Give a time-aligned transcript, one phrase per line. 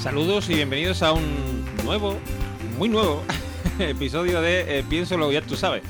[0.00, 2.18] Saludos y bienvenidos a un nuevo,
[2.78, 3.22] muy nuevo
[3.78, 5.82] episodio de eh, Pienso lo ya tú sabes.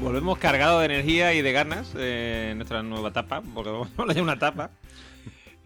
[0.00, 4.22] Volvemos cargados de energía y de ganas eh, en nuestra nueva etapa, porque vamos a
[4.22, 4.70] una etapa.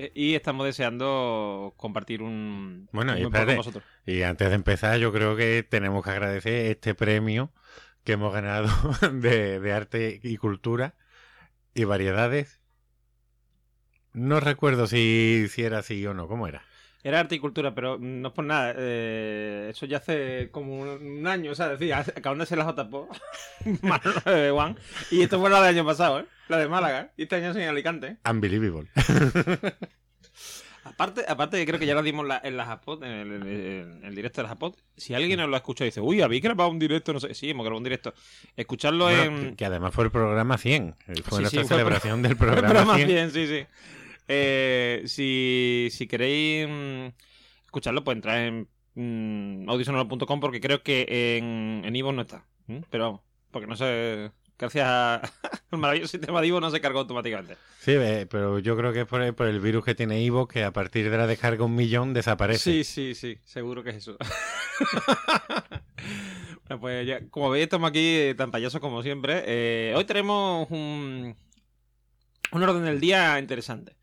[0.01, 3.85] Eh, y estamos deseando compartir un, Bueno, un y espérate, con vosotros.
[4.05, 7.53] y antes de empezar, yo creo que tenemos que agradecer este premio
[8.03, 8.69] que hemos ganado
[9.13, 10.97] de, de arte y cultura
[11.73, 12.61] y variedades.
[14.13, 16.65] No recuerdo si, si era así o no, ¿cómo era?
[17.05, 18.75] Era arte y cultura, pero no es por nada.
[18.77, 23.09] eh, eso ya hace como un, año, o sea, decía, acaban de ser las JPO,
[24.25, 24.77] de Juan,
[25.11, 26.27] y esto fue la del año pasado, ¿eh?
[26.49, 27.11] La de Málaga, ¿eh?
[27.17, 28.19] y este año es en Alicante.
[28.31, 28.89] Unbelievable.
[30.85, 32.69] Aparte, aparte que creo que ya lo dimos la- en las
[33.03, 34.75] en el, en el- el directo de las APOD.
[34.97, 37.13] Si alguien nos lo ha escuchado y dice, uy, ¿habéis grabado un directo?
[37.13, 38.13] No sé, sí, hemos grabado un directo.
[38.57, 39.51] Escucharlo Bueno, en...
[39.51, 40.97] que, que además fue el programa 100.
[40.99, 43.09] Fue Sí, nuestra sí, fue el celebración del Programa programa 100.
[43.09, 43.67] 100, sí, sí.
[44.29, 47.07] Eh, si, si queréis mm,
[47.65, 52.45] escucharlo, pues entrar en mm, audisonoro.com porque creo que en, en Ivo no está.
[52.91, 54.31] Pero vamos, porque no sé...
[54.59, 54.87] Gracias
[55.73, 57.57] al maravilloso sistema de Ivo no se cargó automáticamente.
[57.81, 57.97] Sí,
[58.31, 60.73] pero yo creo que es por el, por el virus que tiene Ivo que a
[60.73, 62.61] partir de la descarga un millón desaparece.
[62.61, 64.17] Sí, sí, sí, seguro que es eso.
[66.69, 69.43] bueno, pues ya, como veis, estamos aquí eh, tan payasos como siempre.
[69.47, 71.35] Eh, hoy tenemos un,
[72.53, 73.97] un orden del día interesante.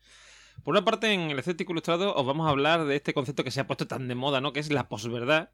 [0.64, 3.50] Por una parte, en el escéptico ilustrado os vamos a hablar de este concepto que
[3.50, 4.52] se ha puesto tan de moda, ¿no?
[4.52, 5.50] Que es la posverdad.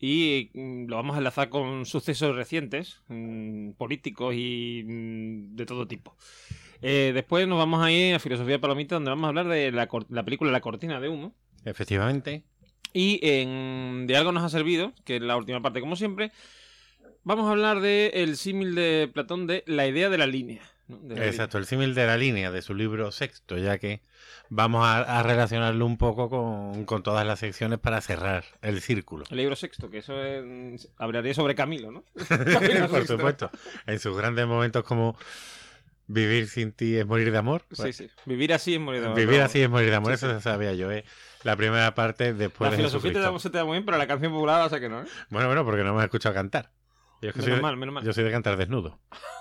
[0.00, 5.86] Y mm, lo vamos a enlazar con sucesos recientes, mm, políticos y mm, de todo
[5.86, 6.16] tipo.
[6.82, 9.88] Eh, después nos vamos a ir a Filosofía Palomita, donde vamos a hablar de la,
[10.24, 11.34] película La Cortina de Humo.
[11.64, 12.44] Efectivamente.
[12.92, 16.32] Y en De algo nos ha servido, que es la última parte como siempre,
[17.22, 20.62] vamos a hablar del el símil de Platón de la idea de la línea.
[21.16, 24.02] Exacto, el símil de la línea de su libro sexto, ya que
[24.48, 29.24] vamos a, a relacionarlo un poco con, con todas las secciones para cerrar el círculo.
[29.30, 32.04] El libro sexto, que eso es, hablaría sobre Camilo, ¿no?
[32.28, 33.16] Camilo Por Sexto.
[33.16, 33.50] supuesto.
[33.86, 35.16] En sus grandes momentos como
[36.06, 37.62] vivir sin ti es morir de amor.
[37.70, 38.10] Sí, sí.
[38.26, 40.42] Vivir así es morir de amor, Vivir así es morir de amor, Sí, eso sí.
[40.42, 40.90] sabía yo.
[40.90, 41.04] ¿eh?
[41.44, 43.96] La primera parte después La de filosofía te da, se te da muy bien, pero
[43.96, 45.06] la canción popular, o sea que no, ¿eh?
[45.28, 46.70] Bueno, bueno, porque no me has escuchado cantar.
[47.22, 48.04] Yo, es que Menos soy mal, menos mal.
[48.04, 48.98] yo soy de cantar desnudo.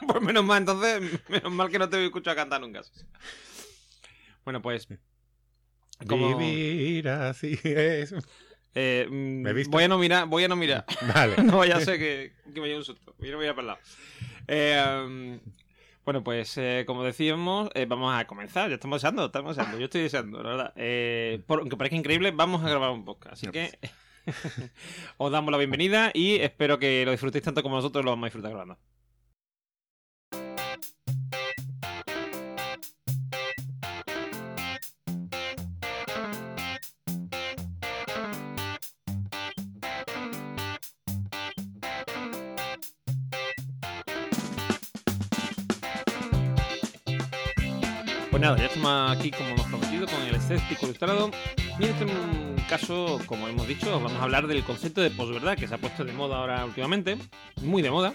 [0.06, 2.82] Pues menos mal, entonces, menos mal que no te he escuchado cantar nunca.
[4.44, 4.88] Bueno, pues...
[6.08, 8.14] como- Vivir así es.
[8.74, 10.84] eh, mm, voy a no mirar, voy a no mirar.
[11.14, 11.36] Vale.
[11.42, 13.14] no vaya a ser que, que me lleve un susto.
[13.18, 13.78] Yo no voy a para el lado.
[14.48, 15.40] Eh, um,
[16.04, 18.68] bueno, pues eh, como decíamos, eh, vamos a comenzar.
[18.68, 19.78] Ya estamos deseando, estamos deseando.
[19.78, 21.42] Yo estoy deseando, la verdad.
[21.46, 23.32] Por, aunque parezca increíble, vamos a grabar un podcast.
[23.32, 23.76] Así que
[25.16, 28.26] os damos la bienvenida y espero que lo disfrutéis tanto como nosotros lo vamos a
[28.26, 28.78] disfrutar grabando.
[48.36, 51.30] Pues nada, ya estamos aquí como hemos prometido con el escéptico ilustrado.
[51.80, 52.06] Y en este
[52.68, 55.78] caso, como hemos dicho, os vamos a hablar del concepto de posverdad que se ha
[55.78, 57.16] puesto de moda ahora últimamente,
[57.62, 58.12] muy de moda.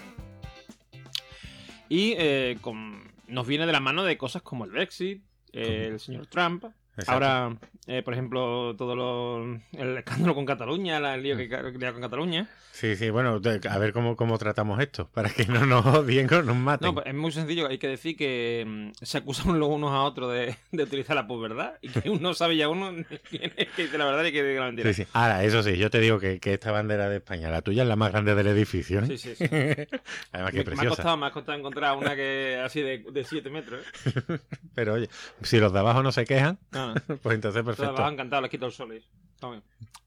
[1.88, 5.98] Y eh, con- nos viene de la mano de cosas como el Brexit, eh, el
[5.98, 6.66] señor Trump.
[6.96, 7.10] Exacto.
[7.10, 7.56] Ahora,
[7.86, 12.00] eh, por ejemplo, todo lo, el escándalo con Cataluña, la- el lío que hay con
[12.02, 12.48] Cataluña.
[12.72, 16.32] Sí, sí, bueno, de- a ver cómo, cómo tratamos esto, para que no nos odien
[16.32, 16.86] o nos maten.
[16.86, 17.68] No, pues es muy sencillo.
[17.68, 21.26] Hay que decir que mm, se acusan los unos a otros de, de utilizar la
[21.26, 22.90] posverdad y que uno sabe ya uno
[23.28, 24.92] quién es que dice la verdad y que dice la mentira.
[24.92, 25.08] Sí, sí.
[25.12, 27.88] Ahora, eso sí, yo te digo que, que esta bandera de España, la tuya es
[27.88, 29.00] la más grande del edificio.
[29.00, 29.06] ¿eh?
[29.06, 29.44] Sí, sí, sí.
[30.32, 30.88] Además, Me, que me ha preciosa.
[30.88, 33.84] costado, me ha costado encontrar una que así de 7 metros.
[34.06, 34.38] ¿eh?
[34.74, 35.10] Pero oye,
[35.42, 36.58] si los de abajo no se quejan,
[37.22, 38.00] pues entonces Perfecto.
[38.00, 38.94] las han encantado, les quito el sol.
[38.94, 39.04] y-
[39.38, 39.62] Toma.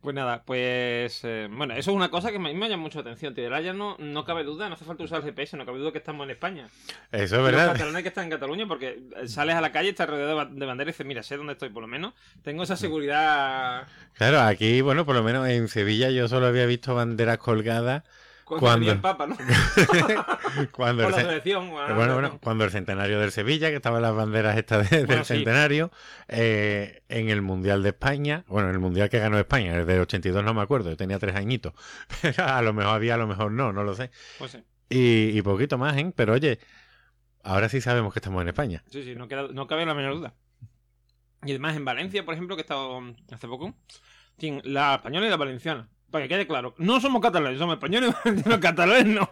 [0.00, 3.02] Pues, nada, pues eh, bueno, eso es una cosa que me, me llama mucho la
[3.10, 3.48] atención, tío.
[3.60, 5.98] Ya no, no cabe duda, no hace falta usar el GPS, no cabe duda que
[5.98, 6.68] estamos en España.
[7.10, 7.72] Eso es Y Los verdad.
[7.72, 10.90] catalanes que están en Cataluña, porque eh, sales a la calle, estás rodeado de banderas
[10.90, 12.12] y dices, mira, sé dónde estoy, por lo menos.
[12.42, 16.94] Tengo esa seguridad Claro, aquí, bueno, por lo menos en Sevilla yo solo había visto
[16.94, 18.02] banderas colgadas
[18.44, 18.92] con ¿Cuándo?
[18.92, 19.36] el Papa, ¿no?
[20.72, 21.70] cuando el, la selección.
[21.70, 25.24] bueno, bueno, cuando el centenario del Sevilla, que estaban las banderas estas de- del Bueno,
[25.24, 25.34] sí.
[25.34, 25.90] centenario,
[26.28, 30.00] eh, en el Mundial de España, bueno, en el Mundial que ganó España, el del
[30.00, 31.72] 82 no me acuerdo, yo tenía tres añitos,
[32.38, 34.58] a lo mejor había, a lo mejor no, no lo sé, Pues sí,
[34.90, 36.12] y, y poquito más, ¿eh?
[36.14, 36.58] Pero oye,
[37.42, 38.82] ahora sí sabemos que estamos en España.
[38.90, 40.34] sí, sí, no, queda- no cabe la menor duda.
[41.46, 43.00] Y además en Valencia, por ejemplo, que he estado
[43.30, 43.74] hace poco,
[44.64, 45.88] la española y la valenciana.
[46.14, 48.14] Para que quede claro, no somos catalanes, somos españoles,
[48.46, 49.28] los catalanes no.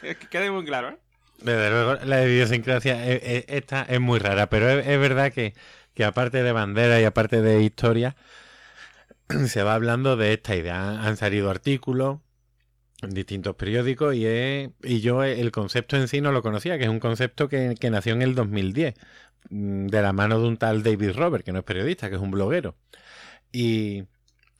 [0.00, 0.96] que que quede muy claro, ¿eh?
[1.40, 5.54] Desde luego, la idiosincrasia eh, eh, esta es muy rara, pero es, verdad que,
[5.94, 8.16] que aparte de bandera y aparte de historia,
[9.46, 11.00] se va hablando de esta idea.
[11.00, 12.18] Han salido artículos
[13.02, 14.26] en distintos periódicos y,
[14.82, 17.88] y yo el concepto en sí no lo conocía, que es un concepto que, que
[17.90, 18.96] nació en el 2010,
[19.50, 22.20] mm, de la mano de un tal David Robert, que no es periodista, que es
[22.20, 22.74] un bloguero.
[23.52, 24.06] Y,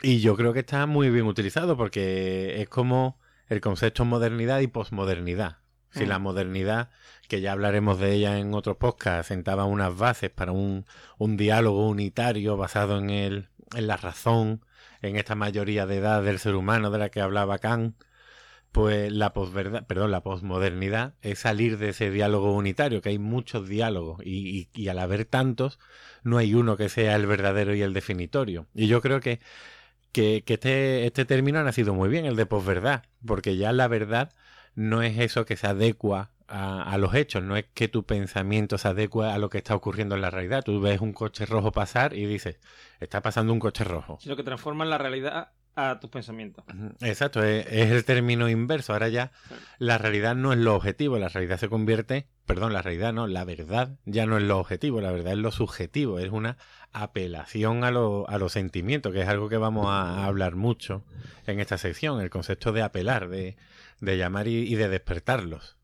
[0.02, 4.66] y yo creo que está muy bien utilizado porque es como el concepto modernidad y
[4.66, 5.58] posmodernidad.
[5.90, 6.22] Si la mm.
[6.22, 6.90] modernidad,
[7.28, 10.84] que ya hablaremos de ella en otros podcasts, sentaba unas bases para un,
[11.16, 14.60] un diálogo unitario basado en, el, en la razón,
[15.00, 17.96] en esta mayoría de edad del ser humano de la que hablaba Kant,
[18.72, 23.66] pues la posverdad, perdón, la posmodernidad es salir de ese diálogo unitario, que hay muchos
[23.66, 25.78] diálogos y, y, al haber tantos,
[26.25, 28.66] no hay uno que sea el verdadero y el definitorio.
[28.75, 29.40] Y yo creo que,
[30.17, 34.33] que, este, este término ha nacido muy bien, el de posverdad, porque ya la verdad
[34.75, 38.89] no es eso que se adecua a, los hechos, no es que tu pensamiento se
[38.89, 40.63] adecue a lo que está ocurriendo en la realidad.
[40.65, 42.61] Tú ves un coche rojo pasar y dices,
[43.01, 44.17] está pasando un coche rojo.
[44.21, 46.64] Sino que transforma la realidad a tus pensamientos.
[47.00, 48.93] Exacto, es, el término inverso.
[48.93, 49.31] Ahora ya
[49.78, 53.44] la realidad no es lo objetivo, la realidad se convierte, perdón, la realidad no, la
[53.44, 56.56] verdad ya no es lo objetivo, la verdad es lo subjetivo, es una
[56.93, 61.05] apelación a, lo, a los sentimientos, que es algo que vamos a hablar mucho
[61.46, 63.56] en esta sección, el concepto de apelar, de
[64.00, 65.76] de llamar y, de despertarlos.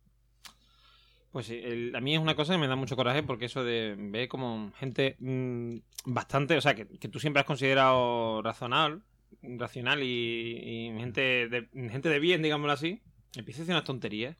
[1.31, 3.95] Pues sí, a mí es una cosa que me da mucho coraje porque eso de
[3.97, 9.01] ver como gente mm, bastante, o sea, que, tú siempre has considerado razonable,
[9.43, 13.01] racional y, gente, de, gente de bien, digámoslo así,
[13.37, 14.37] empieza a decir unas tonterías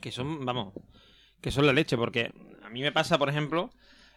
[0.00, 0.74] que son, vamos,
[1.40, 2.32] que son la leche, porque
[2.62, 3.70] a mí me pasa, por ejemplo,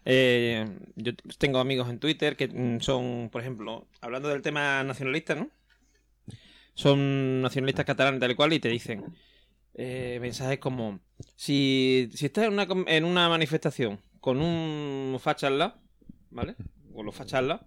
[0.06, 0.66] eh,
[0.96, 5.50] yo tengo amigos en Twitter que mm, son, por ejemplo, hablando del tema nacionalista, ¿no?
[6.74, 9.04] son nacionalistas catalanes tal cual y te dicen
[9.74, 11.00] eh, mensajes como
[11.36, 15.50] si, si estás en una, en una manifestación con un facha
[16.30, 16.56] ¿vale?
[16.94, 17.60] Con los fachas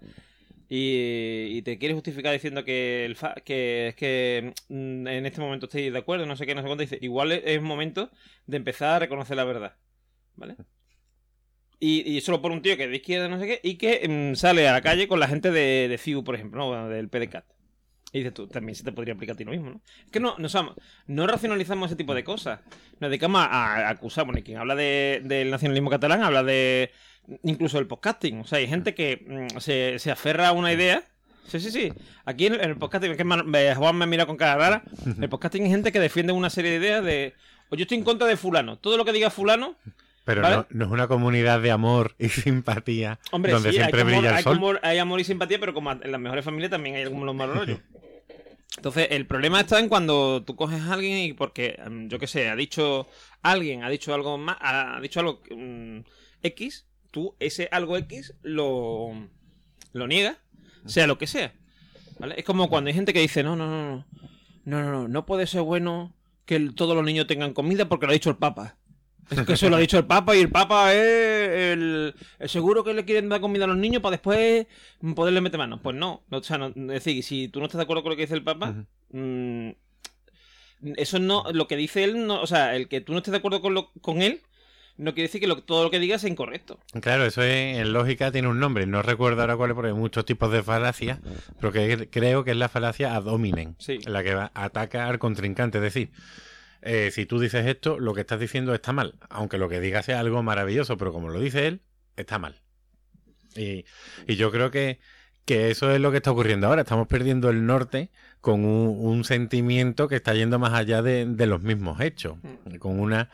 [0.68, 5.90] y, te quieres justificar diciendo que, el que es que mm, en este momento estoy
[5.90, 8.10] de acuerdo, no sé qué, no sé cuánto, dice, igual es, momento
[8.46, 9.76] de empezar a reconocer la verdad,
[10.36, 10.56] ¿vale?
[11.80, 14.36] Y, solo por un tío que es de izquierda, no sé qué, y que mm,
[14.36, 16.88] sale a la calle con la gente de, de FIU, por ejemplo, ¿no?
[16.88, 17.44] del PDCAT.
[18.14, 19.80] Y dices tú, también se te podría aplicar a ti lo mismo, ¿no?
[20.04, 20.48] Es que no, no,
[21.08, 22.60] no racionalizamos ese tipo de cosas.
[23.00, 24.24] Nos dedicamos a, acusar.
[24.24, 26.92] Bueno, y quien habla del nacionalismo catalán habla de
[27.42, 28.40] incluso del podcasting.
[28.40, 31.02] O sea, hay gente que mm, se, se, aferra a una idea.
[31.46, 31.92] Sí, sí, sí.
[32.24, 34.82] Aquí en el, podcasting, que Juan me mira con cara rara.
[35.20, 37.34] El podcasting es gente que defiende una serie de ideas de.
[37.70, 38.78] O yo estoy en contra de Fulano.
[38.78, 39.76] Todo lo que diga Fulano
[40.24, 44.42] pero no, no, es una comunidad de amor y simpatía Hombre, donde siempre brilla el
[44.42, 44.52] sol.
[44.52, 47.34] Hay amor, hay amor, y simpatía, pero como en las mejores familias también hay los
[47.34, 47.78] malos rollos.
[48.76, 52.26] Entonces, el problema está en cuando tú coges a alguien y porque, em, yo qué
[52.26, 53.06] sé, ha dicho
[53.42, 56.00] alguien, ha dicho algo más, ha dicho algo mm,
[56.42, 59.12] X, tú ese algo X lo,
[59.92, 60.36] lo niegas,
[60.84, 61.54] sea lo que sea.
[62.18, 62.34] ¿Vale?
[62.36, 64.04] Es como cuando hay gente que dice, no, no, no, no,
[64.64, 66.12] no, no, no, no puede ser bueno
[66.44, 68.76] que todos los niños tengan comida porque lo ha dicho el Papa.
[69.30, 70.98] Es que eso lo ha dicho el Papa y el Papa es
[71.72, 72.14] el,
[72.46, 74.66] seguro que le quieren dar comida a los niños para después
[75.14, 75.80] poderle meter manos.
[75.82, 78.22] Pues no, o sea, es decir, si tú no estás de acuerdo con lo que
[78.22, 79.70] dice el Papa, mm,
[80.96, 83.38] eso no, lo que dice él, no, o sea, el que tú no estés de
[83.38, 84.42] acuerdo con, lo, con él,
[84.96, 86.78] no quiere decir que todo lo que digas sea incorrecto.
[87.00, 88.86] Claro, eso es, en lógica tiene un nombre.
[88.86, 91.20] No recuerdo ahora cuál es, porque hay muchos tipos de falacia,
[91.58, 93.98] pero que creo que es la falacia ad hominem, sí.
[94.06, 95.78] la que ataca al contrincante.
[95.78, 96.10] Es decir,
[96.82, 99.14] eh, si tú dices esto, lo que estás diciendo está mal.
[99.30, 101.80] Aunque lo que digas sea algo maravilloso, pero como lo dice él,
[102.16, 102.60] está mal.
[103.56, 103.84] Y,
[104.26, 105.00] yo creo que,
[105.46, 106.82] eso es lo que está ocurriendo ahora.
[106.82, 108.10] Estamos perdiendo el norte
[108.40, 112.36] con un, sentimiento que está yendo más allá de, los mismos hechos.
[112.42, 112.76] Mm.
[112.76, 113.30] Con una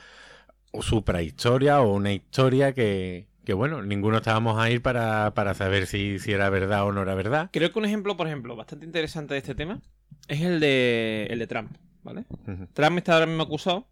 [0.81, 6.19] suprahistoria o una historia que, que bueno, ninguno estábamos a ir para, para saber si,
[6.19, 7.51] si, era verdad o no era verdad.
[7.53, 9.81] Creo que un ejemplo, por ejemplo, bastante interesante de este tema
[10.29, 11.71] es el de, el de Trump.
[12.03, 12.25] ¿vale?
[12.73, 13.87] Trump está ahora mismo acusado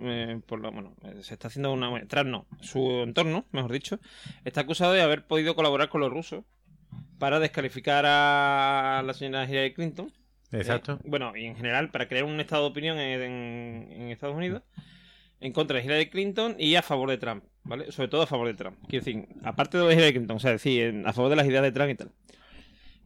[0.00, 2.04] eh, por lo, bueno, eh, se está haciendo una.
[2.06, 4.00] Trump no, su entorno, mejor dicho,
[4.44, 6.44] está acusado de haber podido colaborar con los rusos
[7.18, 10.12] para descalificar a la señora Hillary Clinton.
[10.50, 10.94] Exacto.
[10.94, 14.62] Eh, bueno, y en general, para crear un estado de opinión en, Estados Unidos
[15.44, 17.92] en contra de Hillary Clinton y a favor de Trump, ¿vale?
[17.92, 18.78] Sobre todo a favor de Trump.
[18.88, 21.70] Quiero decir, aparte de Hillary Clinton, o sea, decir, a favor de las ideas de
[21.70, 22.10] Trump y tal.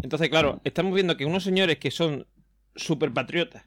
[0.01, 2.27] Entonces, claro, estamos viendo que unos señores que son
[2.77, 3.65] super patriotas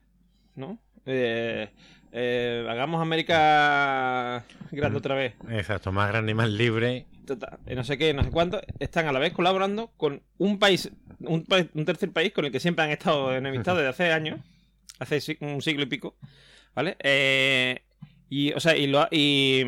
[0.55, 0.79] ¿no?
[1.05, 1.69] Eh,
[2.13, 5.35] eh, hagamos América grande otra vez.
[5.49, 7.07] Exacto, más grande y más libre.
[7.25, 10.59] Total, eh, no sé qué, no sé cuánto, están a la vez colaborando con un
[10.59, 14.39] país, un, tercer país con el que siempre han estado enemistad desde hace años,
[14.99, 16.15] hace un siglo y pico,
[16.73, 16.95] ¿vale?
[18.31, 19.63] Y, o sea, y, lo, y,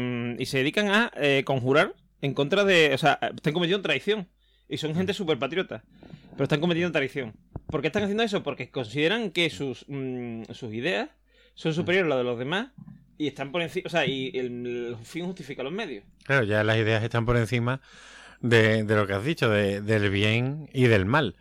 [0.45, 1.11] se dedican a
[1.45, 2.93] conjurar en contra de.
[2.93, 4.27] O sea, están cometiendo traición.
[4.69, 5.83] Y son gente súper patriota.
[6.31, 7.33] Pero están cometiendo traición.
[7.67, 8.41] ¿Por qué están haciendo eso?
[8.41, 11.09] Porque consideran que sus, mm, sus ideas
[11.53, 12.71] son superiores a las de los demás
[13.17, 13.83] y están por encima.
[13.85, 16.05] O sea, y el, el fin justifica los medios.
[16.23, 17.81] Claro, ya las ideas están por encima
[18.39, 21.35] de, de lo que has dicho, de- del bien y del mal.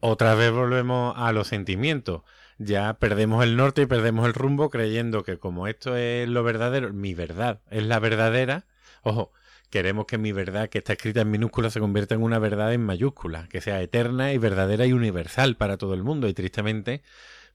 [0.00, 2.22] Otra vez volvemos a los sentimientos.
[2.58, 6.92] Ya perdemos el norte y perdemos el rumbo creyendo que como esto es lo verdadero,
[6.92, 8.66] mi verdad es la verdadera.
[9.02, 9.32] Ojo,
[9.70, 12.84] queremos que mi verdad, que está escrita en minúsculas, se convierta en una verdad en
[12.84, 16.26] mayúsculas, que sea eterna y verdadera y universal para todo el mundo.
[16.28, 17.02] Y tristemente,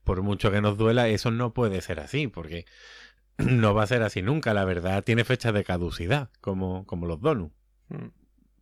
[0.06, 2.66] por mucho que nos duela, eso no puede ser así, porque
[3.38, 4.54] no va a ser así nunca.
[4.54, 7.54] La verdad tiene fecha de caducidad, como, como los donuts.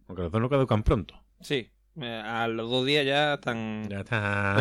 [0.07, 1.23] Aunque los donuts caducan pronto.
[1.39, 1.69] Sí.
[2.01, 4.55] eh, A los dos días ya están Ya está.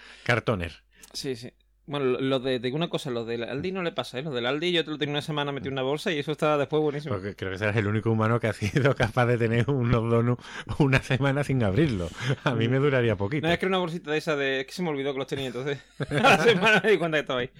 [0.24, 0.82] Cartoner.
[1.12, 1.52] Sí, sí.
[1.86, 4.22] Bueno, lo- de, digo una cosa, los del Aldi no le pasa, ¿eh?
[4.22, 6.30] Los del Aldi yo te lo tenía una semana metido en una bolsa y eso
[6.30, 7.14] está después buenísimo.
[7.16, 10.44] Porque creo que serás el único humano que ha sido capaz de tener unos donuts
[10.78, 12.08] una semana sin abrirlo.
[12.44, 13.46] A mí me duraría poquito.
[13.46, 14.60] No, es que era una bolsita de esa de...
[14.60, 15.80] Es que se me olvidó que los tenía entonces.
[16.10, 17.50] A la semana me di cuenta que estaba ahí.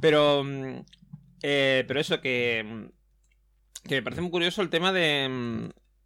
[0.00, 0.44] Pero...
[0.44, 0.74] mm,
[1.42, 2.62] eh, pero eso, que...
[2.64, 5.28] mm, Que me parece muy curioso el tema de...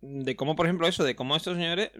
[0.00, 1.90] mm, De cómo, por ejemplo, eso, de cómo estos señores...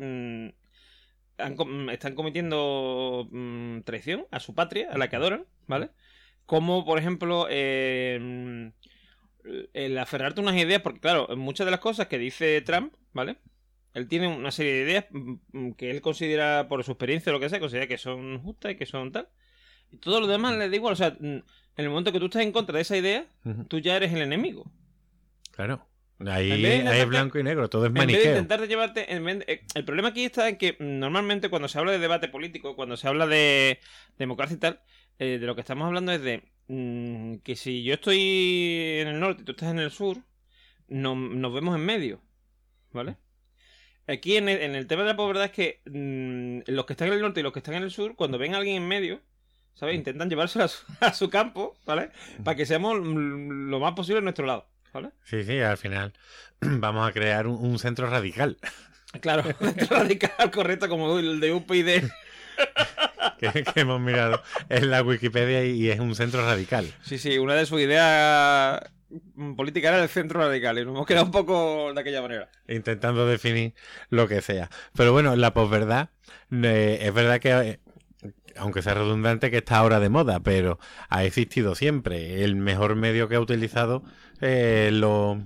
[1.39, 5.91] han com- están cometiendo mm, traición a su patria, a la que adoran, ¿vale?
[6.47, 8.67] Como, por ejemplo, eh, mm,
[9.75, 13.37] el aferrarte a unas ideas, porque claro, muchas de las cosas que dice Trump, ¿vale?
[13.95, 17.35] Él tiene una serie de ideas mm, mm, que él considera, por su experiencia o
[17.35, 19.29] lo que sea, considera que son justas y que son tal.
[19.91, 20.93] Y todo lo demás le da igual.
[20.93, 21.45] O sea, mm, en
[21.77, 23.27] el momento que tú estás en contra de esa idea,
[23.69, 24.71] tú ya eres el enemigo.
[25.53, 25.87] Claro.
[26.27, 28.31] Ahí, En es blanco y negro, todo es En vez de maniqueo.
[28.33, 29.13] intentar de llevarte.
[29.15, 31.93] en vez de- eh, el problema aquí está en que mm, normalmente cuando se habla
[31.93, 33.79] de debate político, cuando se habla de
[34.19, 34.81] democracia y tal,
[35.21, 39.21] eh, de lo que estamos hablando es de mm, que si yo estoy en el
[39.21, 40.19] norte y tú estás en el sur,
[40.89, 42.21] no- nos vemos en medio.
[42.93, 43.17] ¿Vale?
[44.07, 47.09] Aquí en el, en el tema de la pobreza es que mm, los que están
[47.09, 48.89] en el norte y los que están en el sur, cuando ven a alguien en
[48.89, 49.21] medio,
[49.75, 49.95] ¿sabes?
[49.95, 52.11] Intentan llevárselo a su, a su campo, ¿vale?
[52.43, 54.67] Para que seamos mm, lo más posible a nuestro lado,
[55.01, 55.15] ¿vale?
[55.25, 56.13] Sí, sí, al final
[56.61, 58.59] vamos a crear un, un centro radical.
[59.23, 59.43] Claro,
[59.89, 62.03] radical correcto como el de UPyD.
[63.39, 66.93] que, que hemos mirado en la Wikipedia y, es un centro radical.
[67.03, 71.07] Sí, sí, una de sus ideas mm, políticas era el centro radical y nos hemos
[71.07, 72.51] quedado un poco de aquella manera.
[72.67, 73.75] intentando definir
[74.11, 74.69] lo que sea.
[74.95, 76.11] Pero bueno, la posverdad,
[76.51, 77.81] eh, es verdad que,
[78.59, 82.45] aunque sea redundante, que está ahora de moda, pero ha existido siempre.
[82.45, 84.03] El mejor medio que ha utilizado
[84.41, 85.41] eh, lo-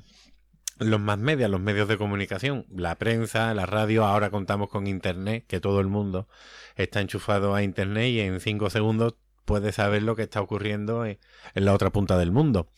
[0.79, 5.45] los más medios, los medios de comunicación, la prensa, la radio, ahora contamos con Internet,
[5.47, 6.29] que todo el mundo
[6.77, 9.15] está enchufado a Internet y en cinco segundos
[9.45, 11.19] puede saber lo que está ocurriendo en,
[11.55, 12.69] en la otra punta del mundo.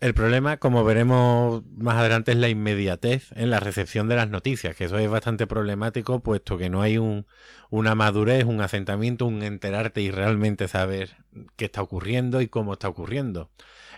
[0.00, 4.74] El problema, como veremos más adelante, es la inmediatez en la recepción de las noticias,
[4.74, 7.26] que eso es bastante problemático, puesto que no hay un,
[7.70, 11.16] una madurez, un asentamiento, un enterarte y realmente saber
[11.56, 13.50] qué está ocurriendo y cómo está ocurriendo.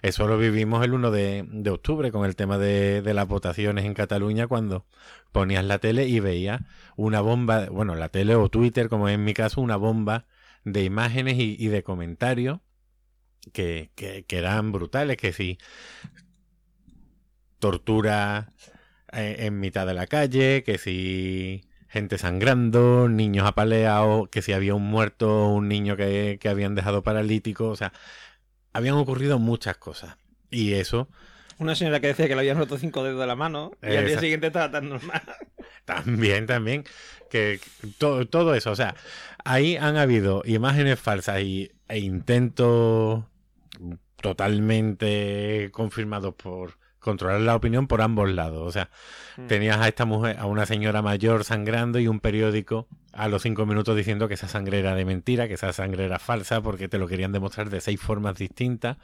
[0.03, 3.95] Eso lo vivimos el 1 de, octubre con el tema de, de las votaciones en
[3.95, 4.85] Cataluña, cuando
[5.33, 6.61] ponías la tele y veías
[6.97, 10.27] una bomba, bueno, la tele o Twitter, como en mi caso, una bomba
[10.65, 12.61] de imágenes y, y de comentarios
[13.53, 15.59] que, que, que eran brutales, que si
[17.59, 18.53] tortura
[19.13, 24.75] eh, en mitad de la calle, que si gente sangrando, niños apaleados, que si había
[24.75, 27.93] un muerto, un niño que, que habían dejado paralítico, o sea,
[28.73, 30.17] habían ocurrido muchas cosas.
[30.51, 31.09] Y eso
[31.59, 34.07] Una señora que decía que le habían roto cinco dedos de la mano y al
[34.07, 35.23] día siguiente estaba tan normal.
[35.85, 36.85] También, también.
[37.31, 38.71] Que que todo, todo eso.
[38.71, 38.97] O sea,
[39.45, 43.25] ahí han habido imágenes falsas y, e intentos
[44.35, 48.67] totalmente confirmados por controlar la opinión por ambos lados.
[48.67, 48.91] O sea,
[49.37, 49.47] Mm.
[49.47, 53.65] tenías a esta mujer, a una señora mayor sangrando y un periódico a los cinco
[53.67, 56.99] minutos diciendo que esa sangre era de mentira, que esa sangre era falsa, porque te
[56.99, 58.97] lo querían demostrar de seis formas distintas.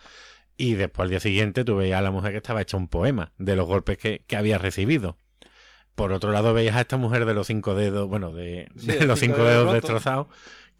[0.56, 3.32] Y después al día siguiente tú veías a la mujer que estaba hecha un poema
[3.38, 5.16] de los golpes que, que había recibido.
[5.94, 8.98] Por otro lado veías a esta mujer de los cinco dedos, bueno, de, Sí, de
[9.00, 10.26] de los cinco cinco dedos dedos destrozados,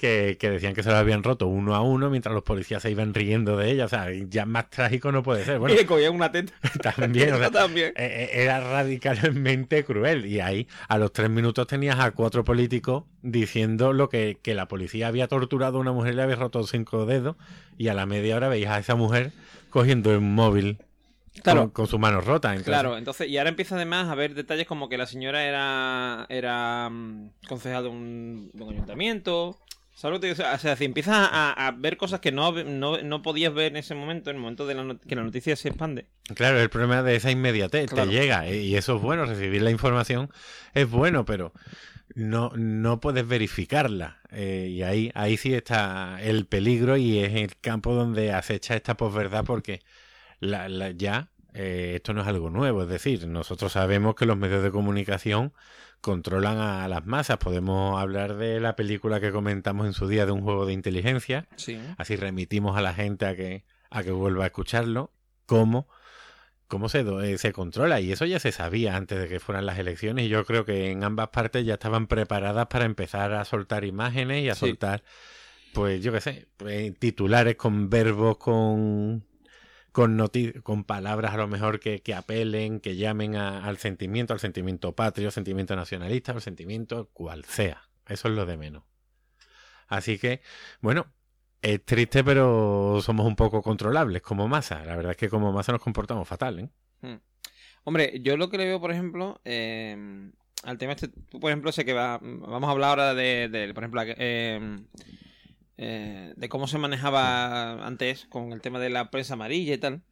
[0.03, 2.91] que, que decían que se lo habían roto uno a uno mientras los policías se
[2.91, 3.85] iban riendo de ella.
[3.85, 5.61] O sea, ya más trágico no puede ser.
[5.61, 6.53] Bueno, y le cogían una teta.
[6.97, 7.93] también, o sea, también.
[7.97, 10.27] eh, eh, era radicalmente cruel.
[10.27, 14.67] Y ahí, a los tres minutos, tenías a cuatro políticos diciendo lo que, que la
[14.67, 17.37] policía había torturado a una mujer y le había roto cinco dedos.
[17.79, 19.31] Y a la media hora veías a esa mujer
[19.71, 20.79] cogiendo el móvil
[21.43, 21.61] Claro.
[21.63, 22.49] con, con su mano rota.
[22.51, 26.27] Entonces, Claro, entonces, y ahora empieza además a ver detalles como que la señora era,
[26.29, 29.59] era mm, concejal de un, de un ayuntamiento,
[29.95, 30.55] ¿Sabes lo que te digo?
[30.55, 33.77] O sea, si empiezas a, a ver cosas que no, no, no podías ver en
[33.77, 36.07] ese momento, en el momento de la que la noticia se expande.
[36.35, 38.11] Claro, el problema de esa inmediatez Claro.
[38.11, 40.31] te llega y eso es bueno, recibir la información
[40.73, 41.53] es bueno, pero
[42.15, 44.19] no, no puedes verificarla.
[44.31, 48.97] eh, y ahí, ahí sí está el peligro y es el campo donde acecha esta
[48.97, 49.83] posverdad porque
[50.41, 52.83] la, la- ya eh, esto no es algo nuevo.
[52.83, 55.53] Es decir, nosotros sabemos que los medios de comunicación
[56.03, 57.39] controlan a las masas.
[57.39, 61.47] Podemos hablar de la película que comentamos en su día de un juego de inteligencia,
[61.57, 61.81] Sí.
[61.97, 65.11] Así remitimos a la gente a que, a que vuelva a escucharlo.
[65.47, 65.89] ¿Cómo,
[66.69, 68.01] cómo se, eh, se controla?
[68.01, 70.27] Y eso ya se sabía antes de que fueran las elecciones.
[70.27, 74.45] Y yo creo que en ambas partes ya estaban preparadas para empezar a soltar imágenes
[74.45, 74.67] y a Sí.
[74.67, 75.03] soltar,
[75.73, 79.25] pues yo qué sé, eh, titulares con verbos, con,
[79.93, 80.19] con,
[80.63, 85.31] con palabras a lo mejor que, que apelen, que llamen al sentimiento, al sentimiento patrio,
[85.31, 87.83] sentimiento nacionalista, al sentimiento cual sea.
[88.09, 88.83] Eso es lo de menos.
[89.87, 90.41] Así que,
[90.81, 91.07] bueno,
[91.61, 94.85] es triste, pero somos un poco controlables como masa.
[94.85, 96.71] La verdad es que como masa nos comportamos fatal, ¿eh?
[97.85, 100.31] Hombre, yo lo que le veo, por ejemplo, eh,
[100.63, 103.83] al tema este, por ejemplo, sé que va, vamos a hablar ahora de, de, por
[103.83, 104.79] ejemplo, eh,
[105.85, 110.03] eh, de cómo se manejaba antes con el tema de la prensa amarilla y tal.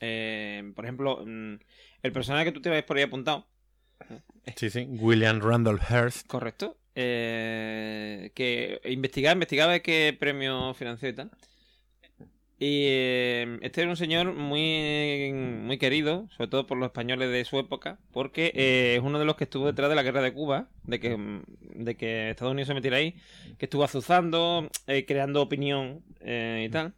[0.00, 1.54] Eh, por ejemplo, mm,
[2.02, 3.46] el personaje que tú te ves por ahí apuntado,
[4.56, 4.86] Sí, sí.
[4.88, 6.26] William Randolph Hearst.
[6.26, 11.30] correcto, eh, que investigaba, investigaba qué premio financió y tal.
[12.64, 17.44] Y eh, este era un señor muy, muy querido, sobre todo por los españoles de
[17.44, 20.32] su época, porque eh, es uno de los que estuvo detrás de la guerra de
[20.32, 21.42] Cuba, de que, mm,
[21.74, 23.16] de que Estados Unidos se metiera ahí,
[23.58, 26.94] que estuvo azuzando, eh, creando opinión eh, y tal.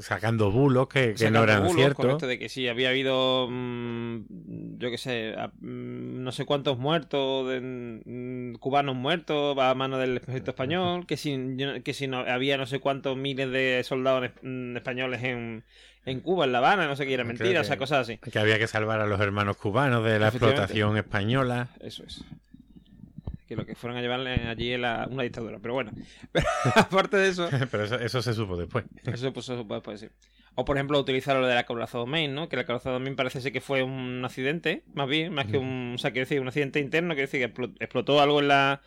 [0.00, 2.22] Sacando bulos que, que Sacando no eran ciertos.
[2.22, 7.60] de que sí, había habido, mm, yo qué sé, mm, no sé cuántos muertos, de,
[8.04, 11.36] mm, cubanos muertos a mano del ejército español, que si,
[11.84, 14.30] que si no, había no sé cuántos miles de soldados
[14.76, 15.64] españoles en,
[16.04, 18.18] en Cuba, en La Habana, no sé qué, era mentira, o sea, que- cosas así.
[18.18, 21.68] Que había que salvar a los hermanos cubanos de la explotación española.
[21.80, 22.24] Eso es.
[23.52, 25.92] Que lo que fueron a llevarle allí era una dictadura, pero bueno.
[26.32, 27.48] Pero aparte de eso...
[27.70, 28.84] Pero eso, eso se supo después.
[29.04, 30.12] Eso pues, eso puede, puede ser.
[30.54, 32.48] O por ejemplo utilizar lo de la corazón main, ¿no?
[32.48, 35.92] Que la corazón main parece ser que fue un accidente, más bien, más que un,
[35.94, 38.82] o sea, quiero decir, un accidente interno, quiero decir que explo- explotó algo en la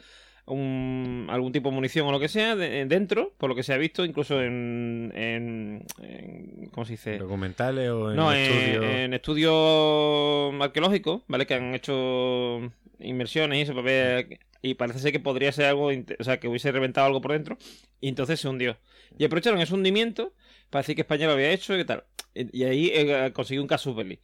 [0.47, 3.73] un, algún tipo de munición o lo que sea de- dentro, por lo que se
[3.73, 7.17] ha visto, incluso en, en, en- ¿cómo se dice?
[7.17, 8.85] Documentales o en No, en, estudios.
[8.85, 11.47] en estudios arqueológicos, ¿vale?
[11.47, 14.39] Que han hecho inmersiones y eso para ver.
[14.61, 17.57] Y parece ser que podría ser algo, o sea, que hubiese reventado algo por dentro.
[18.01, 18.77] Y entonces se hundió.
[19.17, 20.33] Y aprovecharon ese hundimiento
[20.69, 22.03] para decir que España lo había hecho y qué tal.
[22.33, 24.19] Y ahí eh, consiguió un belli.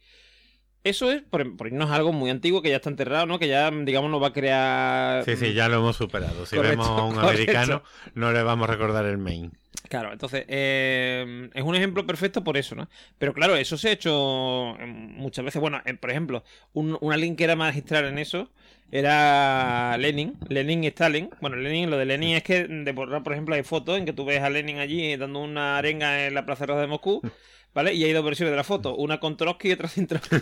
[0.84, 3.38] Eso es, por, por irnos a algo muy antiguo que ya está enterrado, ¿no?
[3.38, 5.24] Que ya, digamos, nos va a crear.
[5.24, 6.44] Sí, sí, ya lo hemos superado.
[6.44, 7.28] Si Correcto, vemos a un correcto.
[7.28, 7.82] americano,
[8.14, 9.52] no le vamos a recordar el main.
[9.88, 12.88] Claro, entonces eh, es un ejemplo perfecto por eso, ¿no?
[13.18, 15.60] Pero claro, eso se ha hecho eh, muchas veces.
[15.60, 18.50] Bueno, eh, por ejemplo, un, una link que era magistral en eso
[18.92, 21.30] era Lenin, Lenin y Stalin.
[21.40, 24.12] Bueno, Lenin, lo de Lenin es que de por, por ejemplo hay fotos en que
[24.12, 27.22] tú ves a Lenin allí dando una arenga en la Plaza Roja de Moscú,
[27.74, 27.94] ¿vale?
[27.94, 30.36] Y hay dos versiones de la foto, una con Trotsky y otra sin Trotsky.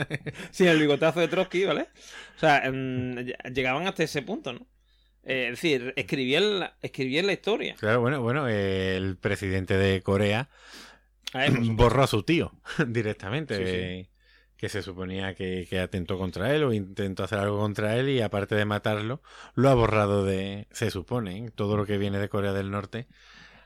[0.52, 1.88] sin el bigotazo de Trotsky, ¿vale?
[2.36, 4.68] O sea, em, llegaban hasta ese punto, ¿no?
[5.24, 7.74] Eh, es decir, escribían la, escribían la historia.
[7.74, 10.48] Claro, bueno, bueno, el presidente de Corea
[11.32, 12.52] A ver, borró a su tío
[12.86, 13.56] directamente.
[13.56, 14.15] Sí, sí.
[14.56, 18.22] Que se suponía que, que atentó contra él o intentó hacer algo contra él y
[18.22, 19.22] aparte de matarlo,
[19.54, 20.66] lo ha borrado de...
[20.70, 21.50] Se supone, ¿eh?
[21.54, 23.06] todo lo que viene de Corea del Norte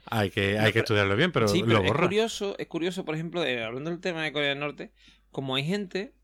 [0.07, 2.07] hay que, hay que estudiarlo bien, pero, sí, pero lo es borra.
[2.07, 4.91] curioso, es curioso, por ejemplo, de- hablando del tema de Corea del Norte,
[5.31, 6.15] como hay gente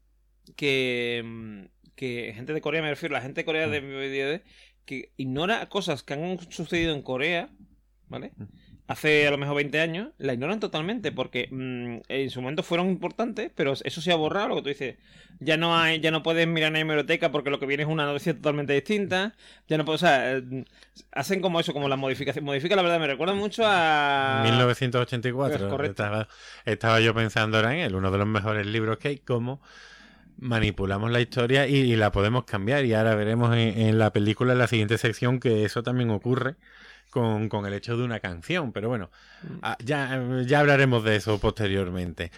[0.57, 4.43] que, mm, que gente de Corea me refiero, la gente de Corea de, de- de-
[4.85, 7.51] que ignora cosas que han sucedido en Corea,
[8.09, 8.33] ¿vale?
[8.89, 12.89] Hace a lo mejor 20 años, la ignoran totalmente porque mm, en su momento fueron
[12.89, 14.97] importantes, pero eso se ha borrado, lo que tú dices.
[15.41, 17.89] Ya no hay, ya no puedes mirar en la hemeroteca porque lo que viene es
[17.89, 19.35] una noticia totalmente distinta.
[19.67, 20.65] Ya no puedes, o sea, eh,
[21.11, 22.45] hacen como eso, como la modificación.
[22.45, 24.43] Modifica la verdad, me recuerda mucho a.
[24.45, 25.67] 1984.
[25.67, 26.05] Es correcto.
[26.05, 26.29] Estaba,
[26.65, 29.61] estaba yo pensando ahora en él, uno de los mejores libros que hay, cómo
[30.39, 32.85] manipulamos la historia y, y la podemos cambiar.
[32.85, 36.55] Y ahora veremos en, en la película, en la siguiente sección, que eso también ocurre
[37.11, 38.73] con, con el hecho de una canción.
[38.73, 39.11] Pero bueno,
[39.63, 42.31] ah, ya, ya hablaremos de eso posteriormente.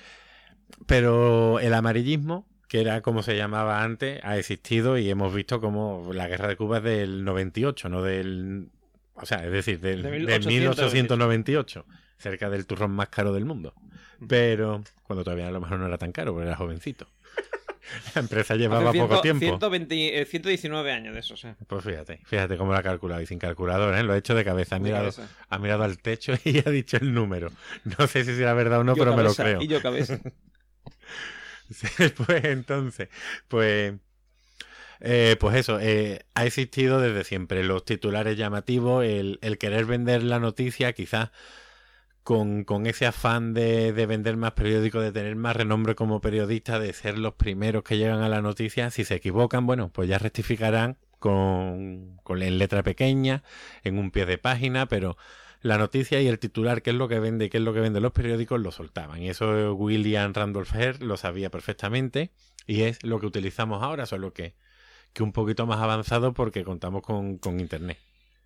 [0.87, 6.13] Pero el amarillismo, que era como se llamaba antes, ha existido y hemos visto como
[6.13, 8.69] la guerra de Cuba es del 98, no del...
[9.15, 10.95] O sea, es decir, del, De de 1898.
[10.95, 11.87] 1898,
[12.19, 13.75] cerca del turrón más caro del mundo.
[14.29, 17.09] Pero cuando todavía a lo mejor no era tan caro, porque era jovencito.
[18.15, 19.59] La empresa llevaba Hace poco 100 tiempo.
[19.59, 21.35] 120, eh, 119 años de eso.
[21.67, 23.21] Pues fíjate, fíjate cómo lo ha calculado.
[23.21, 24.03] Y sin calculadora, ¿eh?
[24.03, 24.77] Lo he hecho de cabeza.
[24.77, 25.29] Ha de mirado, cabeza.
[25.49, 27.51] ha mirado al techo y ha dicho el número.
[27.99, 29.63] No sé si será verdad o no, Yo pero me lo creo.
[29.63, 30.21] Y yo cabeza.
[32.27, 33.09] pues entonces,
[33.49, 33.95] pues,
[35.01, 40.23] eh, pues eso, eh, ha existido desde siempre los titulares llamativos, el, el querer vender
[40.23, 41.31] la noticia, quizás
[42.29, 46.79] con, con ese afán de, de vender más periódicos, de tener más renombre como periodista,
[46.79, 48.91] de ser los primeros que llegan a la noticia.
[48.91, 53.45] Si se equivocan, bueno, pues ya rectificarán con, en letra pequeña,
[53.83, 55.17] en un pie de página, pero
[55.63, 57.81] la noticia y el titular, qué es lo que vende y qué es lo que
[57.81, 59.23] venden los periódicos, lo soltaban.
[59.23, 62.31] Y eso William Randolph Hearst lo sabía perfectamente
[62.67, 64.55] y es lo que utilizamos ahora, solo que,
[65.19, 67.97] un poquito más avanzado porque contamos con, con Internet.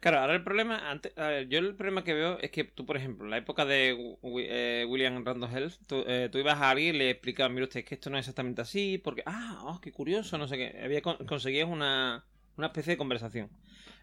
[0.02, 2.84] Claro, ahora el problema, antes, a ver, yo el problema que veo es que tú,
[2.84, 6.70] por ejemplo, en la época de eh, William Randolph Hearst, tú, eh, tú ibas a
[6.70, 9.60] alguien y le explicabas, mire usted, es que esto no es exactamente así, porque, ah,
[9.64, 12.24] oh, qué curioso, no sé qué, había con- conseguías una,
[12.56, 13.48] una especie de conversación.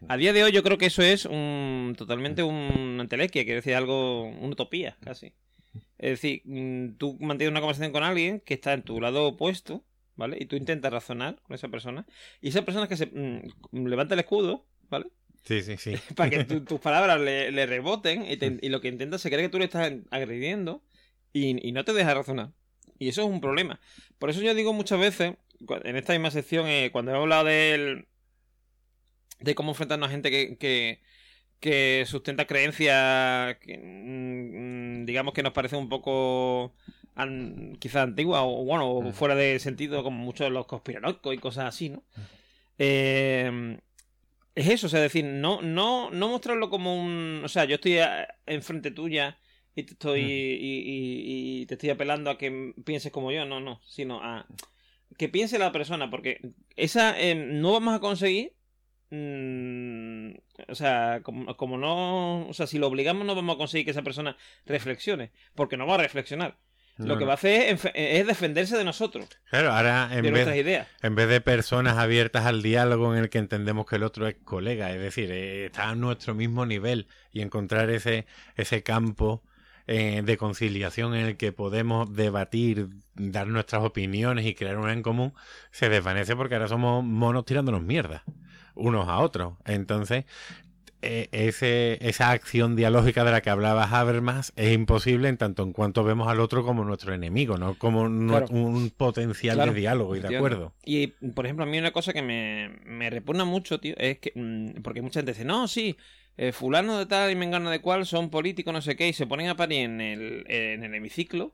[0.08, 3.74] A día de hoy yo creo que eso es un totalmente un entelequia, quiere decir
[3.74, 5.34] algo, una utopía, casi.
[5.98, 9.84] Es decir, mm, tú mantienes una conversación con alguien que está en tu lado opuesto,
[10.16, 10.38] ¿vale?
[10.40, 12.06] Y tú intentas razonar con esa persona,
[12.40, 15.06] y esa persona que se mm, levanta el escudo, ¿vale?
[15.44, 15.94] Sí, sí, sí.
[16.16, 19.30] para que tu- tus palabras le, le reboten y, te- y lo que intenta se
[19.30, 20.82] cree que tú le estás agrediendo
[21.32, 22.50] y, y no te deja razonar.
[22.98, 23.80] Y eso es un problema.
[24.18, 25.34] Por eso yo digo muchas veces,
[25.84, 28.06] en esta misma sección, eh, cuando he hablado del,
[29.40, 31.00] de cómo enfrentarnos a gente que, que,
[31.60, 36.74] que sustenta creencias, que, mm, mm, digamos que nos parece un poco
[37.14, 39.12] an- quizás antigua o bueno, o Mm.
[39.12, 42.02] fuera de sentido, como muchos de los conspiranoicos y cosas así, ¿no?
[42.78, 43.78] Eh,
[44.54, 47.42] es eso, o sea, decir, no, no, no mostrarlo como un.
[47.44, 49.38] O sea, yo estoy a- enfrente tuya
[49.74, 50.22] y te estoy.
[50.22, 50.26] Mm.
[50.28, 54.46] Y, y- y te estoy apelando a que pienses como yo, no, no, sino a
[55.18, 56.40] que piense la persona, porque
[56.76, 58.52] esa eh, no vamos a conseguir.
[59.10, 60.30] mm,
[60.68, 62.46] o sea, como, como no.
[62.48, 64.36] O sea, si lo obligamos, no vamos a conseguir que esa persona
[64.66, 66.58] reflexione, porque no va a reflexionar.
[67.06, 70.32] Lo que va a hacer es, es defenderse de nosotros, Claro, ahora en de vez,
[70.32, 70.88] nuestras ideas.
[71.02, 74.36] en vez de personas abiertas al diálogo en el que entendemos que el otro es
[74.44, 79.42] colega, es decir, eh, está a nuestro mismo nivel y encontrar ese, ese campo
[79.86, 85.02] eh, de conciliación en el que podemos debatir, dar nuestras opiniones y crear una en
[85.02, 85.32] común,
[85.72, 88.22] se desvanece porque ahora somos monos tirándonos mierda
[88.76, 89.54] unos a otros.
[89.66, 90.24] Entonces,
[91.02, 96.04] ese, esa acción dialógica de la que hablaba Habermas es imposible en tanto en cuanto
[96.04, 98.46] vemos al otro como nuestro enemigo, no como Claro.
[98.50, 100.74] un potencial Claro, de diálogo y de acuerdo.
[100.84, 104.32] Y, por ejemplo, a mí una cosa que me, me repugna mucho, tío, es que.
[104.34, 105.96] mm, Porque mucha gente dice, no, sí,
[106.36, 109.26] eh, Fulano de tal y Mengano de cual son políticos, no sé qué, y se
[109.26, 111.52] ponen a parir en el, en el hemiciclo,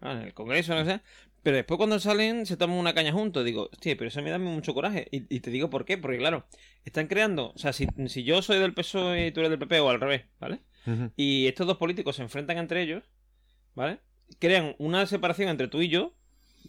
[0.00, 1.00] en el congreso, no sé.
[1.42, 3.44] Pero después cuando salen se toman una caña juntos.
[3.44, 5.08] Digo, hostia, pero eso me da mucho coraje.
[5.10, 5.98] Y, y te digo por qué.
[5.98, 6.46] Porque claro,
[6.84, 7.52] están creando.
[7.54, 10.00] O sea, si, si yo soy del PSOE y tú eres del PP o al
[10.00, 10.60] revés, ¿vale?
[11.16, 13.02] Y estos dos políticos se enfrentan entre ellos,
[13.74, 13.98] ¿vale?
[14.38, 16.12] Crean una separación entre tú y yo.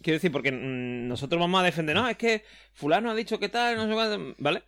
[0.02, 3.48] Quiero decir, porque mm, nosotros vamos a defender, no, es que fulano ha dicho que
[3.48, 4.62] tal, no sé cuánto, ¿vale?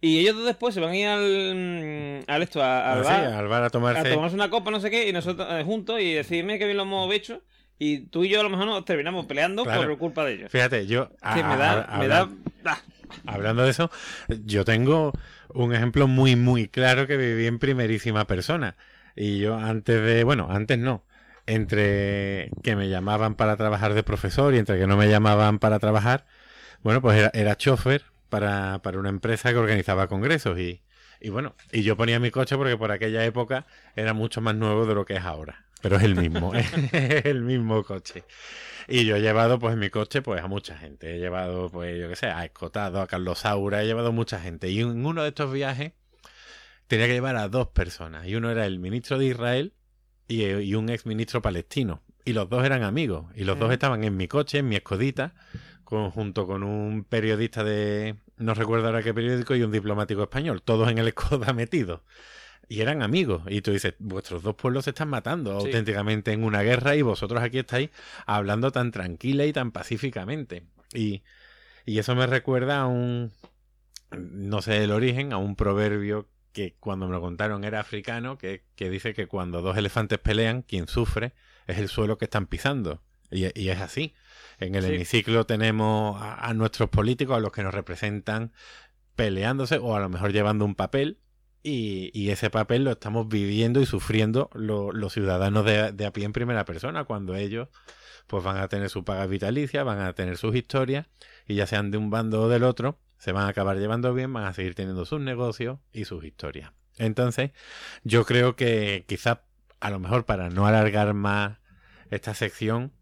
[0.00, 3.02] Y ellos dos después se van a ir al, mm, al esto, a- al Ah,
[3.04, 4.08] sí, bar, al bar a a tomarse.
[4.10, 6.84] tomarse una copa, no sé qué, y nosotros eh, juntos y decirme que bien lo
[6.84, 7.42] hemos hecho.
[7.78, 9.82] Y tú y yo a lo mejor nos terminamos peleando Claro.
[9.86, 10.50] por culpa de ellos.
[10.50, 11.10] Fíjate, yo.
[11.22, 12.78] a- Que me da, a- me da, habla- ah,
[13.26, 13.90] Hablando de eso,
[14.44, 15.12] yo tengo
[15.54, 18.76] un ejemplo muy, muy claro que viví en primerísima persona.
[19.16, 21.04] Y yo antes de, bueno, antes no,
[21.46, 25.78] entre que me llamaban para trabajar de profesor y entre que no me llamaban para
[25.78, 26.26] trabajar,
[26.82, 30.82] bueno, pues era, era chofer para, para una empresa que organizaba congresos y,
[31.20, 34.86] y bueno, y yo ponía mi coche porque por aquella época era mucho más nuevo
[34.86, 35.64] de lo que es ahora.
[35.80, 36.54] Pero es el mismo,
[36.92, 38.24] es el mismo coche.
[38.88, 41.14] Y yo he llevado pues en mi coche pues a mucha gente.
[41.14, 44.70] He llevado pues yo qué sé, a Escotado, a Carlos Saura, he llevado mucha gente.
[44.70, 45.92] Y en uno de estos viajes
[46.86, 48.26] tenía que llevar a dos personas.
[48.26, 49.72] Y uno era el ministro de Israel
[50.26, 52.02] y, y un ex ministro palestino.
[52.24, 53.26] Y los dos eran amigos.
[53.34, 53.72] Y los dos Ujú.
[53.74, 55.34] estaban en mi coche, en mi escodita,
[55.84, 60.60] con- junto con un periodista de, no recuerdo ahora qué periódico, y un diplomático español.
[60.62, 62.00] Todos en el escoda metidos.
[62.68, 63.42] Y eran amigos.
[63.48, 65.66] Y tú dices, vuestros dos pueblos se están matando Sí.
[65.66, 67.90] auténticamente en una guerra y vosotros aquí estáis
[68.26, 70.64] hablando tan tranquila y tan pacíficamente.
[70.92, 71.22] Y,
[71.86, 73.32] y eso me recuerda a un,
[74.16, 78.64] no sé el origen, a un proverbio que cuando me lo contaron era africano, que,
[78.74, 81.32] que dice que cuando dos elefantes pelean, quien sufre
[81.66, 83.02] es el suelo que están pisando.
[83.30, 84.14] Y, y es así.
[84.58, 84.94] En el Sí.
[84.94, 88.52] hemiciclo tenemos a, a nuestros políticos, a los que nos representan,
[89.16, 91.18] peleándose o a lo mejor llevando un papel
[91.62, 96.32] Y, ese papel lo estamos viviendo y sufriendo lo- los ciudadanos de, a pie en
[96.32, 97.68] primera persona, cuando ellos
[98.26, 101.06] pues van a tener su paga vitalicia, van a tener sus historias,
[101.46, 104.32] y ya sean de un bando o del otro, se van a acabar llevando bien,
[104.32, 106.72] van a seguir teniendo sus negocios y sus historias.
[106.98, 107.52] Entonces,
[108.04, 109.38] yo creo que quizás,
[109.80, 111.58] a lo mejor para no alargar más
[112.10, 112.92] esta sección,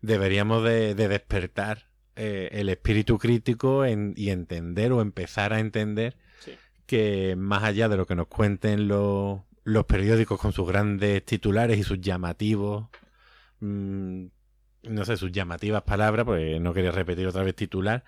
[0.00, 6.16] deberíamos de, de despertar eh, el espíritu crítico en- y entender o empezar a entender.
[6.92, 9.40] Que más allá de lo que nos cuenten los,
[9.88, 12.88] periódicos con sus grandes titulares y sus llamativos,
[13.60, 14.26] mm,
[14.82, 18.04] no sé, sus llamativas palabras, pues no quería repetir otra vez titular,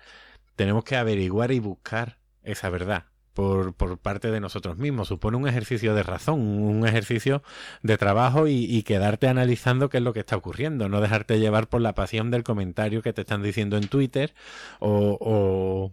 [0.55, 5.07] tenemos que averiguar y buscar esa verdad por, parte de nosotros mismos.
[5.07, 7.41] Supone un ejercicio de razón, un ejercicio
[7.81, 11.81] de trabajo y, quedarte analizando qué es lo que está ocurriendo, no dejarte llevar por
[11.81, 14.35] la pasión del comentario que te están diciendo en Twitter
[14.79, 15.91] o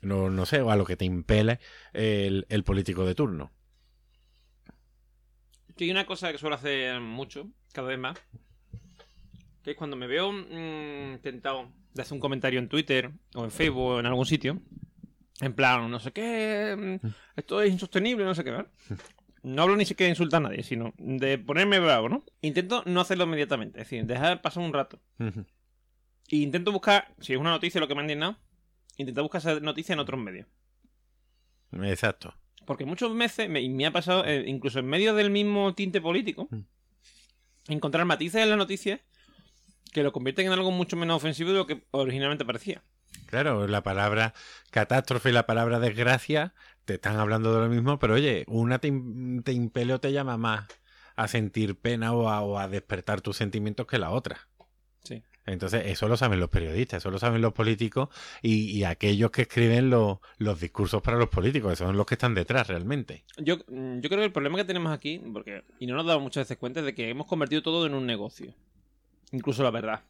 [0.00, 1.60] no, no sé, o a lo que te impele
[1.92, 3.52] el, el político de turno.
[5.76, 8.18] Yo hay una cosa que suelo hacer mucho, cada vez más,
[9.62, 13.50] que es cuando me veo mm, tentado de hacer un comentario en Twitter o en
[13.50, 14.60] Facebook o en algún sitio,
[15.40, 18.70] en plan, no sé qué, mm, esto es insostenible, no sé qué, ¿verdad?
[19.42, 22.24] No hablo ni siquiera de insultar a nadie, sino de ponerme bravo, ¿no?
[22.42, 25.00] Intento no hacerlo inmediatamente, es decir, dejar pasar un rato.
[26.28, 28.38] Y intento buscar, si es una noticia lo que me han indignado,
[28.96, 30.46] intento buscar esa noticia en otros medios.
[31.82, 32.34] Exacto.
[32.66, 36.00] Porque muchas veces, me, y me ha pasado, eh, incluso en medio del mismo tinte
[36.00, 36.60] político, Mm.
[37.68, 39.00] encontrar matices en la noticia
[39.92, 42.82] que lo convierten en algo mucho menos ofensivo de lo que originalmente parecía.
[43.26, 44.32] Claro, la palabra
[44.70, 48.92] catástrofe y la palabra desgracia te están hablando de lo mismo, pero oye, una te,
[49.44, 50.66] te impele o te llama más
[51.14, 54.48] a sentir pena o a, o a despertar tus sentimientos que la otra.
[55.44, 58.08] Entonces, eso lo saben los periodistas, eso lo saben los políticos
[58.42, 62.14] y, y aquellos que escriben los- los discursos para los políticos, esos son los que
[62.14, 63.24] están detrás realmente.
[63.38, 66.22] Yo, mm, yo creo que el problema que tenemos aquí, porque y no nos damos
[66.22, 68.54] muchas veces cuenta, es de que hemos convertido todo en un negocio.
[69.32, 70.02] Incluso la verdad.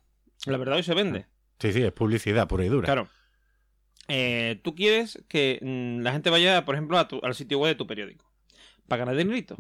[0.47, 1.27] La verdad hoy se vende.
[1.61, 2.87] Sí, sí, es publicidad pura y dura.
[2.87, 3.09] Claro.
[4.09, 7.71] Eh, tú quieres que mm, la gente vaya, por ejemplo, a tu- al sitio web
[7.71, 8.31] de tu periódico.
[8.89, 9.57] Para ganar dinerito.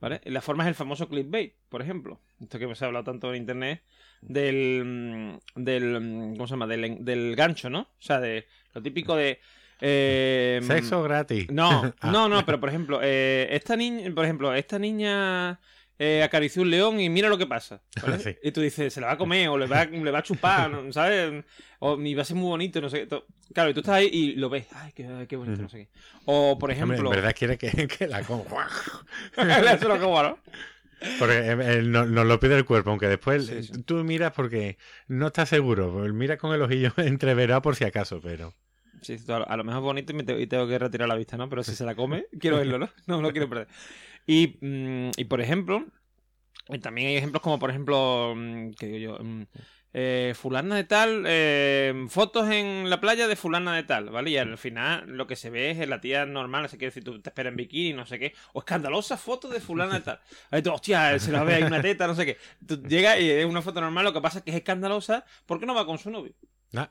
[0.00, 0.20] ¿Vale?
[0.24, 2.20] La forma es el famoso clickbait, por ejemplo.
[2.40, 3.82] Esto que se ha hablado tanto en internet
[4.20, 4.84] del.
[4.84, 6.66] mm, del mm, ¿Cómo se llama?
[6.66, 7.80] Del, del gancho, ¿no?
[7.80, 9.40] O sea, de lo típico de.
[9.80, 11.50] eh, Sexo gratis.
[11.50, 12.10] no, Ah.
[12.10, 15.58] no, no, pero por ejemplo, eh, esta niña, por ejemplo, esta niña
[15.98, 17.80] eh, acarició un león y mira lo que pasa.
[18.02, 18.18] ¿vale?
[18.22, 18.36] Sí.
[18.42, 20.70] Y tú dices, se la va a comer o le va, le va a chupar,
[20.70, 20.92] ¿no?
[20.92, 21.44] ¿sabes?
[21.78, 23.22] O ni va a ser muy bonito, no sé qué.
[23.54, 24.66] Claro, y tú estás ahí y lo ves.
[24.74, 25.88] Ay, qué, qué bonito, no sé qué.
[26.26, 27.10] O, por Hombre, ejemplo...
[27.10, 28.68] en verdad quiere que, que la coma.
[29.36, 30.38] Es lo que bueno.
[31.18, 33.82] Porque eh, eh, no- nos lo pide el cuerpo, aunque después Sí, sí.
[33.84, 35.92] tú miras porque no estás seguro.
[36.12, 38.54] Mira con el ojillo entreverado por si acaso, pero.
[39.02, 41.36] Sí, a lo, mejor es bonito y, me te- y tengo que retirar la vista,
[41.36, 41.48] ¿no?
[41.48, 42.88] Pero si se la come, quiero verlo, ¿no?
[43.06, 43.68] No lo quiero perder.
[44.26, 45.86] Y, mm, y por ejemplo,
[46.82, 49.46] también hay ejemplos como, por ejemplo, mm, que digo yo, mm,
[49.92, 54.30] eh, fulana de tal, eh, fotos en la playa de fulana de tal, ¿vale?
[54.30, 57.02] Y al final lo que se ve es la tía normal, no sé qué decir,
[57.02, 60.20] tú te esperas en bikini, no sé qué, o escandalosa foto de fulana de tal.
[60.50, 62.36] Ahí tú, hostia, se la ve ahí una teta, no sé qué.
[62.66, 65.66] Tú llegas y es una foto normal, lo que pasa es que es escandalosa porque
[65.66, 66.32] no va con su novio.
[66.76, 66.90] Ah,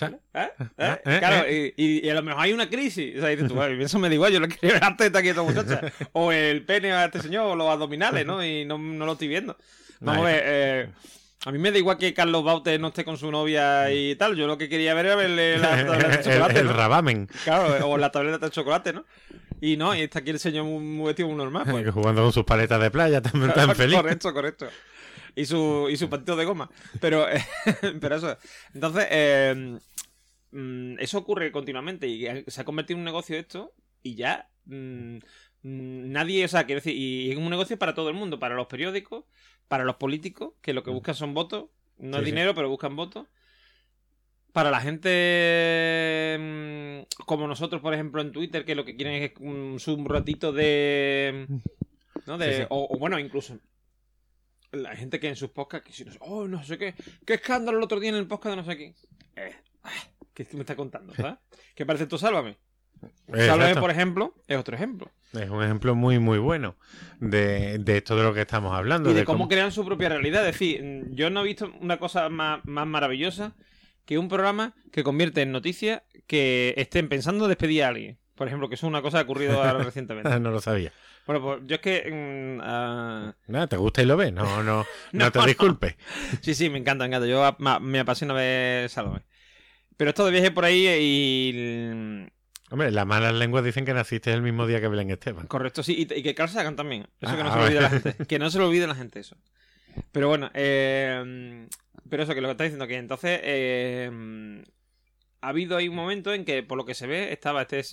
[0.00, 0.16] ¿Eh?
[0.34, 0.48] ¿Eh?
[0.78, 3.16] Ah, eh, claro, y, y- y a lo mejor hay una crisis.
[3.16, 5.18] O sea, dices tú, "Bueno, eso me da igual, yo le quiero ver la teta
[5.18, 5.80] aquí a esta muchacha.
[6.12, 8.44] O el pene a este señor, o los abdominales, ¿no?
[8.44, 9.56] Y no, no lo estoy viendo.
[9.98, 10.88] Vamos a ver, eh,
[11.46, 14.34] a mí me da igual que Carlos Baute no esté con su novia y tal.
[14.36, 16.72] Yo lo que quería ver era verle la tableta de chocolate, el ¿no?
[16.72, 17.28] rabamen.
[17.44, 19.04] Claro, o la tableta de chocolate, ¿no?
[19.60, 21.66] Y no, y está aquí el señor muy, muy vestido muy normal.
[21.70, 21.90] Pues.
[21.94, 23.96] Jugando con sus paletas de playa, también tan feliz.
[23.96, 24.68] Correcto, correcto.
[25.36, 26.68] Y su, y su patito de goma.
[27.00, 27.44] Pero, eh,
[28.00, 28.36] pero eso.
[28.74, 29.78] Entonces, eh,
[30.50, 33.72] mm, eso ocurre continuamente y se ha convertido en un negocio esto
[34.02, 35.18] y ya mm,
[35.62, 38.56] mm, nadie, o sea, quiero decir, y es un negocio para todo el mundo, para
[38.56, 39.24] los periódicos,
[39.68, 41.66] para los políticos, que lo que buscan son votos,
[41.98, 42.30] no Sí, es sí.
[42.30, 43.26] dinero, pero buscan votos.
[44.52, 49.32] Para la gente mm, como nosotros, por ejemplo, en Twitter, que lo que quieren es
[49.40, 51.46] un, un ratito de...
[52.26, 52.38] ¿no?
[52.38, 52.62] De, Sí.
[52.70, 53.58] O, o bueno, incluso
[54.72, 56.94] la gente que en sus podcasts, que si no oh, no sé qué,
[57.26, 58.94] qué escándalo el otro día en el podcast de no sé quién.
[59.36, 59.54] Eh,
[59.84, 59.92] ah,
[60.34, 61.14] ¿Qué es que me está contando?
[61.14, 61.38] ¿sabes?
[61.74, 62.58] ¿Qué parece tú, Sálvame?
[63.28, 63.80] Sálvame, Exacto.
[63.80, 65.10] por ejemplo, es otro ejemplo.
[65.34, 66.76] Es un ejemplo muy, muy bueno
[67.20, 69.10] de, de esto de lo que estamos hablando.
[69.10, 70.46] Y de cómo crean su propia realidad.
[70.46, 73.54] Es decir, mm, yo no he visto una cosa más, más maravillosa
[74.06, 78.18] que un programa que convierte en noticia que estén pensando despedir a alguien.
[78.34, 80.40] Por ejemplo, que eso es una cosa que ha ocurrido ahora recientemente.
[80.40, 80.92] no lo sabía.
[81.26, 82.10] Bueno, pues yo es que...
[82.10, 84.32] mm, ah, Nada, ¿te gusta y lo ves?
[84.32, 85.44] No, no, no, No, te no.
[85.44, 85.96] disculpes.
[86.40, 87.26] Sí, sí, me encanta, me encanta.
[87.26, 89.20] Yo me apasiona ver Salome.
[89.98, 92.26] Pero esto de viaje por ahí y...
[92.70, 95.46] Hombre, las malas lenguas dicen que naciste el mismo día que Belén Esteban.
[95.46, 97.06] Correcto, sí, y, y que Carl Sagan también.
[97.20, 98.26] Eso que no Ah, se lo olvide la gente.
[98.26, 99.36] Que no se lo olvide la gente eso.
[100.12, 101.66] Pero bueno, eh,
[102.10, 104.62] pero eso, que lo que está diciendo, que entonces eh,
[105.40, 107.90] ha habido ahí un momento en que, por lo que se ve, estaba este es.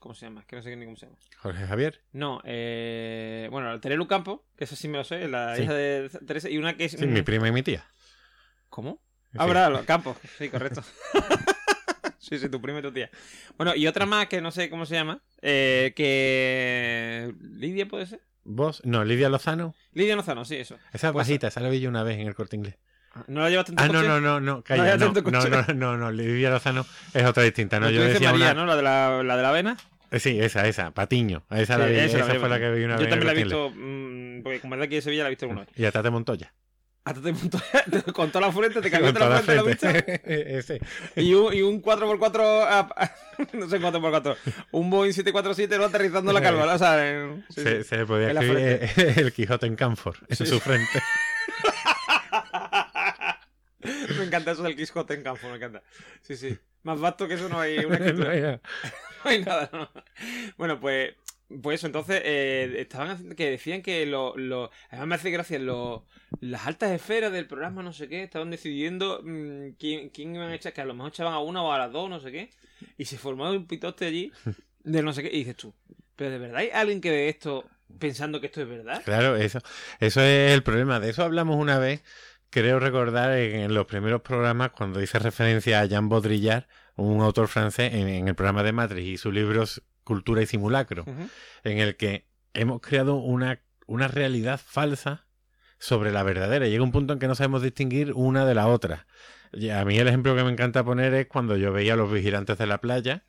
[0.00, 0.40] ¿Cómo se llama?
[0.40, 1.18] Es que no sé ni cómo se llama.
[1.38, 2.00] Jorge Javier.
[2.12, 5.62] No, eh, bueno, Terelu Campo, que eso sí me lo sé, la Sí.
[5.62, 6.92] hija de Teresa, y una que es...
[6.92, 7.86] Sí, mi prima y mi tía.
[8.70, 9.00] ¿Cómo?
[9.32, 9.38] Sí.
[9.40, 10.82] Ah, verdad, Campos, sí, correcto.
[12.28, 13.10] sí, sí, tu prima y tu tía.
[13.56, 17.34] Bueno, y otra más que no sé cómo se llama, eh, que...
[17.40, 18.20] ¿Lidia puede ser?
[18.44, 18.82] ¿Vos?
[18.84, 19.74] No, Lidia Lozano.
[19.92, 20.76] Lidia Lozano, sí, eso.
[20.92, 22.76] Esa Pues- bajita, esa la vi yo una vez en el corte inglés.
[23.28, 25.48] ¿No la llevas tanto Ah, no, no, no, no, calla, no, no, coche.
[25.48, 26.84] no, no, no, Lidia Lozano
[27.14, 28.54] es otra distinta, no, No, yo decía María, una...
[28.54, 28.66] ¿no?
[28.66, 29.76] La de la, la de la avena.
[30.10, 32.70] Eh, Sí, esa, esa, Patiño, esa, la vi, esa esa, la vi, fue la que
[32.72, 34.94] vi una Yo vez en también la he visto, mm, porque como es de aquí
[34.96, 35.70] de Sevilla, la he visto alguna vez.
[35.76, 36.52] Y a Tate Montoya.
[37.06, 37.58] Hasta te montó,
[38.14, 40.02] con toda la frente, te toda la la frente, ¿la frente.
[40.24, 40.56] viste?
[40.58, 40.80] Ese.
[41.16, 43.14] Y un, y un 4x4, a- a-
[43.52, 44.36] no sé 4x4,
[44.70, 46.72] un Boeing 747 no aterrizando la calva, ¿no?
[46.72, 47.88] o sea, en- sí, se, sí.
[47.90, 50.46] se le podía escribir el Quijote en Camfor, en Sí.
[50.46, 51.02] su frente.
[54.18, 55.82] me encanta eso del Quijote en campo, me encanta.
[56.22, 56.56] Sí, sí.
[56.84, 58.60] Más vasto que eso no hay una No, escritura.
[59.24, 59.90] No hay nada, no.
[60.56, 61.14] Bueno, pues,
[61.62, 66.06] pues entonces eh, estaban haciendo que decían que lo, lo- además me hace gracia lo-
[66.40, 70.54] las altas esferas del programa, no sé qué, estaban decidiendo mm, quién, quién iban a
[70.54, 72.50] echar, que a lo mejor echaban a una o a las dos, no sé qué,
[72.98, 74.32] y se formó un pitoste allí
[74.82, 75.74] de no sé qué, y dices tú,
[76.16, 77.64] pero de verdad hay alguien que ve esto
[77.98, 79.02] pensando que esto es verdad.
[79.04, 79.60] Claro, eso,
[80.00, 80.98] eso es el problema.
[80.98, 82.02] De eso hablamos una vez,
[82.50, 86.64] creo recordar, en los primeros programas, cuando hice referencia a Jean Baudrillard,
[86.96, 89.64] un autor francés, en, en el programa de Matrix y su libro
[90.04, 91.04] Cultura y Simulacro,
[91.64, 95.26] en el que hemos creado una, una realidad falsa
[95.78, 96.66] sobre la verdadera.
[96.66, 99.06] Llega un punto en que no sabemos distinguir una de la otra.
[99.52, 102.12] Y a mí el ejemplo que me encanta poner es cuando yo veía a los
[102.12, 103.24] vigilantes de la playa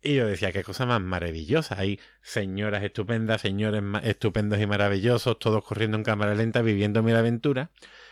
[0.00, 1.76] y yo decía, qué cosa más maravillosa.
[1.78, 7.70] Hay señoras estupendas, señores estupendos y maravillosos, todos corriendo en cámara lenta, viviendo mil aventuras.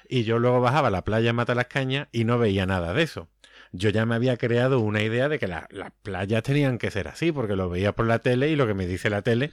[0.08, 2.92] Y yo luego bajaba a la playa a matar las cañas y no veía nada
[2.92, 3.28] de eso.
[3.76, 7.08] Yo ya me había creado una idea de que la- las playas tenían que ser
[7.08, 9.52] así, porque lo veía por la tele y lo que me dice la tele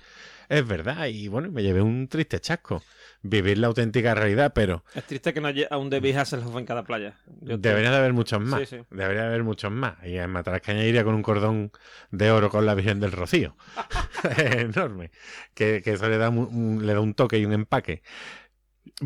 [0.50, 1.06] es verdad.
[1.08, 2.84] Y bueno, me llevé un triste chasco.
[3.26, 6.84] Vivir la auténtica realidad, pero Es triste que no haya aún debéis hacerlo en cada
[6.84, 7.14] playa.
[7.40, 8.60] Yo te- Debería de haber muchos más.
[8.60, 8.84] Sí, sí.
[8.92, 9.96] Debería de haber muchos más.
[10.06, 11.72] Y en Matarascaña iría con un cordón
[12.12, 13.56] de oro con la Virgen del Rocío.
[14.38, 15.12] Enorme.
[15.54, 18.04] Que, que eso le da, un, le da un toque y un empaque.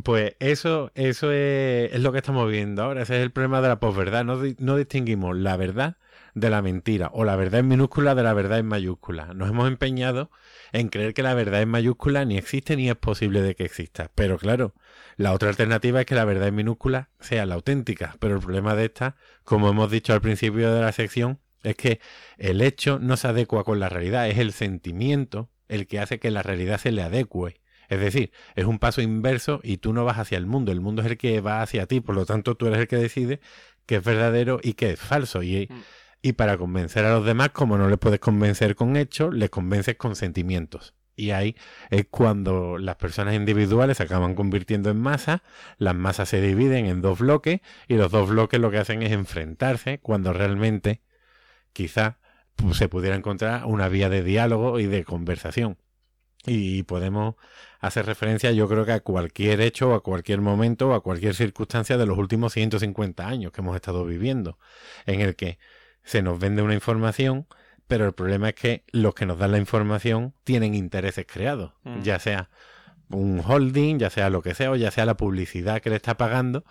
[0.04, 3.02] Pues eso, eso es, es lo que estamos viendo ahora.
[3.04, 4.24] Ese es el problema de la posverdad.
[4.26, 5.98] No, no distinguimos la verdad
[6.36, 7.10] de la mentira.
[7.14, 9.34] O la verdad en minúscula de la verdad en mayúscula.
[9.34, 10.30] Nos hemos empeñado
[10.72, 14.12] en creer que la verdad en mayúscula ni existe ni es posible de que exista.
[14.14, 14.76] Pero claro,
[15.16, 18.76] la otra alternativa es que la verdad en minúscula sea la auténtica, pero el problema
[18.76, 22.00] de esta, como hemos dicho al principio de la sección, es que
[22.38, 26.32] el hecho no se adecua con la realidad, es el sentimiento el que hace que
[26.32, 27.60] la realidad se le adecue.
[27.90, 31.02] Es decir, es un paso inverso y tú no vas hacia el mundo, el mundo
[31.02, 33.40] es el que va hacia ti, por lo tanto tú eres el que decide
[33.86, 35.44] qué es verdadero y qué es falso.
[35.44, 35.82] Y, Mm.
[36.22, 39.96] y para convencer a los demás, como no les puedes convencer con hechos, les convences
[39.96, 40.94] con sentimientos.
[41.16, 41.56] Y ahí
[41.90, 45.42] es cuando las personas individuales se acaban convirtiendo en masa,
[45.80, 49.12] las masas se dividen en dos bloques y los dos bloques lo que hacen es
[49.12, 51.02] enfrentarse cuando realmente
[51.74, 52.20] quizá
[52.56, 55.78] pues, se pudiera encontrar una vía de diálogo y de conversación.
[56.48, 57.36] Y podemos
[57.80, 62.06] hacer referencia yo creo que a cualquier hecho, a cualquier momento, a cualquier circunstancia de
[62.06, 64.58] los últimos 150 años que hemos estado viviendo,
[65.06, 65.60] en el que
[66.04, 67.48] se nos vende una información,
[67.88, 72.02] pero el problema es que los que nos dan la información tienen intereses creados, Mm.
[72.02, 72.50] ya sea
[73.10, 76.18] un holding, ya sea lo que sea, o ya sea la publicidad que le está
[76.18, 76.64] pagando,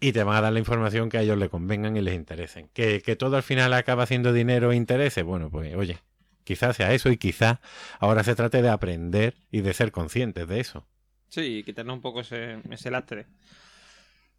[0.00, 2.68] y te van a dar la información que a ellos les convengan y les interesen.
[2.74, 5.98] Que, que todo al final acaba haciendo dinero e intereses, bueno, pues oye,
[6.46, 7.58] quizás sea eso y quizás
[7.98, 10.86] ahora se trate de aprender y de ser conscientes de eso.
[11.28, 13.26] Sí, y quitarnos un poco ese, ese lastre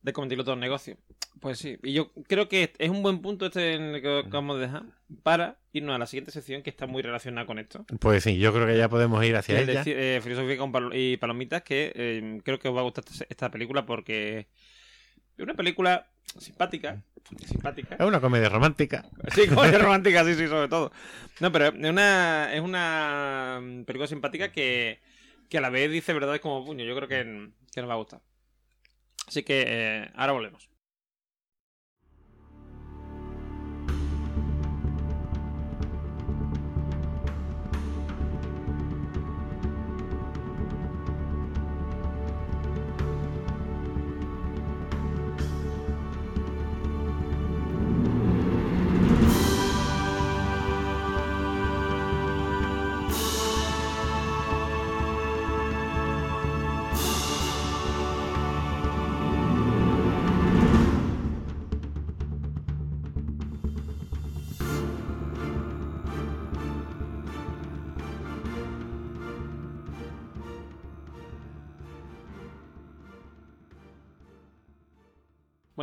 [0.01, 0.97] de convertirlo todo en negocio.
[1.41, 4.57] Pues sí, y yo creo que es un buen punto este en el que acabamos
[4.57, 4.83] de dejar
[5.21, 7.85] para irnos a la siguiente sección que está muy relacionada con esto.
[7.99, 9.73] Pues sí, yo creo que ya podemos ir hacia ella.
[9.79, 13.03] decir, eh, filosofía con palo- y palomitas, que eh, creo que os va a gustar
[13.29, 14.47] esta película porque
[15.37, 17.03] es una película simpática.
[17.45, 17.95] Simpática.
[17.95, 19.05] Es una comedia romántica.
[19.33, 20.91] Sí, comedia romántica, sí, sí, sobre todo.
[21.39, 25.01] No, pero es una, es una mm, película simpática que,
[25.49, 26.85] que a la vez dice verdades como puño.
[26.85, 28.21] Yo creo que, que nos va a gustar.
[29.27, 30.69] Así que eh, ahora volvemos.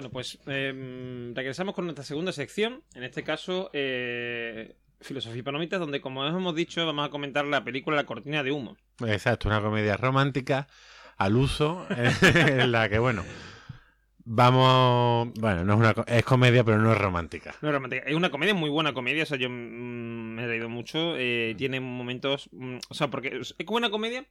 [0.05, 2.83] Bueno, pues eh, regresamos con nuestra segunda sección.
[2.95, 7.65] En este caso, eh, Filosofía y Palomitas, donde, como hemos dicho, vamos a comentar la
[7.65, 8.77] película La Cortina de Humo.
[9.07, 10.69] Exacto, una comedia romántica
[11.17, 13.25] al uso, en la que, bueno,
[14.27, 15.33] vamos.
[15.41, 17.55] Bueno, no es, una, es comedia, pero no es romántica.
[17.63, 18.05] No es romántica.
[18.07, 19.23] Es una comedia, muy buena comedia.
[19.23, 21.17] O sea, yo mm, me he reído mucho.
[21.17, 22.51] eh, tiene momentos.
[22.53, 24.27] mm, o sea, porque es buena comedia.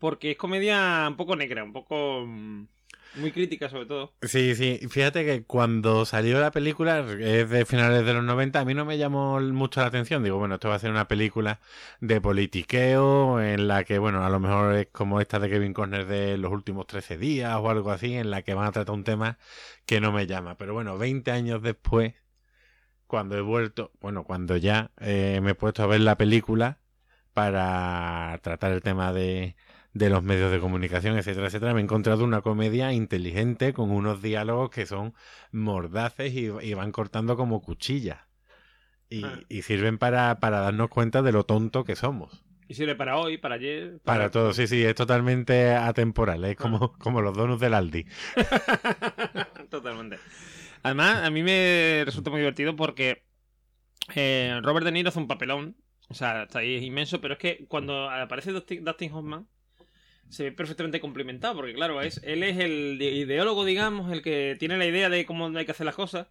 [0.00, 2.24] Porque es comedia un poco negra, un poco.
[2.26, 2.66] mm,
[3.14, 4.14] muy crítica, sobre todo.
[4.22, 8.64] Sí, sí, fíjate que cuando salió la película, es de finales de los 90, a
[8.64, 10.22] mí no me llamó mucho la atención.
[10.22, 11.60] Digo, bueno, esto va a ser una película
[12.00, 16.06] de politiqueo, en la que, bueno, a lo mejor es como esta de Kevin Costner
[16.06, 19.04] de los últimos 13 días o algo así, en la que van a tratar un
[19.04, 19.38] tema
[19.86, 20.56] que no me llama.
[20.56, 22.14] Pero bueno, 20 años después,
[23.06, 26.80] cuando he vuelto, bueno, cuando ya eh, me he puesto a ver la película
[27.32, 29.56] para tratar el tema de,
[29.96, 34.20] de los medios de comunicación, etcétera, etcétera, me he encontrado una comedia inteligente con unos
[34.20, 35.14] diálogos que son
[35.52, 38.18] mordaces y, y van cortando como cuchillas.
[39.08, 39.38] Y, Ah.
[39.48, 42.44] y sirven para, para darnos cuenta de lo tonto que somos.
[42.68, 44.00] Y sirve para hoy, para ayer.
[44.04, 48.04] Para todo, sí, sí, es totalmente atemporal, es como, como los donuts del Aldi.
[49.70, 50.18] Totalmente.
[50.82, 53.24] Además, a mí me resulta muy divertido porque
[54.14, 55.76] eh, Robert De Niro hace un papelón.
[56.08, 59.48] O sea, está ahí es inmenso, pero es que cuando aparece Dustin Hoffman
[60.28, 64.56] se ve perfectamente complementado, porque claro, es, él es el de- ideólogo, digamos, el que
[64.58, 66.26] tiene la idea de cómo hay que hacer las cosas.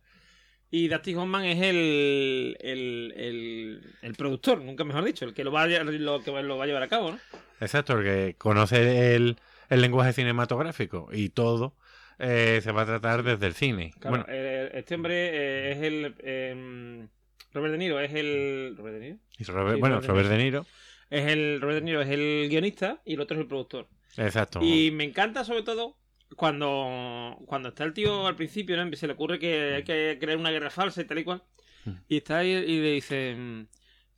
[0.72, 5.52] Y Dustin Hoffman es el, el, el, el productor, nunca mejor dicho, el que lo
[5.52, 7.20] va a, lo que lo va a llevar a cabo, ¿no?
[7.62, 9.38] Exacto, porque conoce el,
[9.70, 11.76] el lenguaje cinematográfico y todo
[12.20, 13.94] eh, se va a tratar desde el cine.
[14.00, 16.16] Claro, Bueno, eh, este hombre eh, es el...
[16.20, 17.08] eh,
[17.54, 18.76] Robert De Niro es el...
[18.78, 19.18] ¿Robert De Niro?
[19.38, 20.66] y Robert, sí, bueno, Robert De Robert De Niro,
[21.10, 23.88] Es el Robert De Niro es el guionista y el otro es el productor.
[24.18, 24.60] exacto.
[24.62, 25.98] Y me encanta sobre todo
[26.36, 28.96] cuando, cuando está el tío al principio, ¿no?
[28.96, 31.44] se le ocurre que hay que crear una guerra falsa y tal y cual.
[31.86, 31.92] Mm.
[32.10, 33.68] Y está ahí y le dice, mm,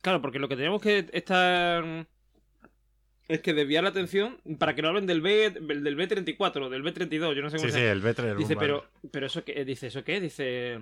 [0.00, 2.06] claro, porque lo que tenemos que estar mm,
[3.28, 7.34] es que desviar la atención para que no hablen del B del B34, del B32,
[7.34, 9.64] yo no sé cómo Sí, se sí, el B3 el Dice, pero, pero eso qué,
[9.64, 10.20] dice, ¿eso qué?
[10.20, 10.80] Dice,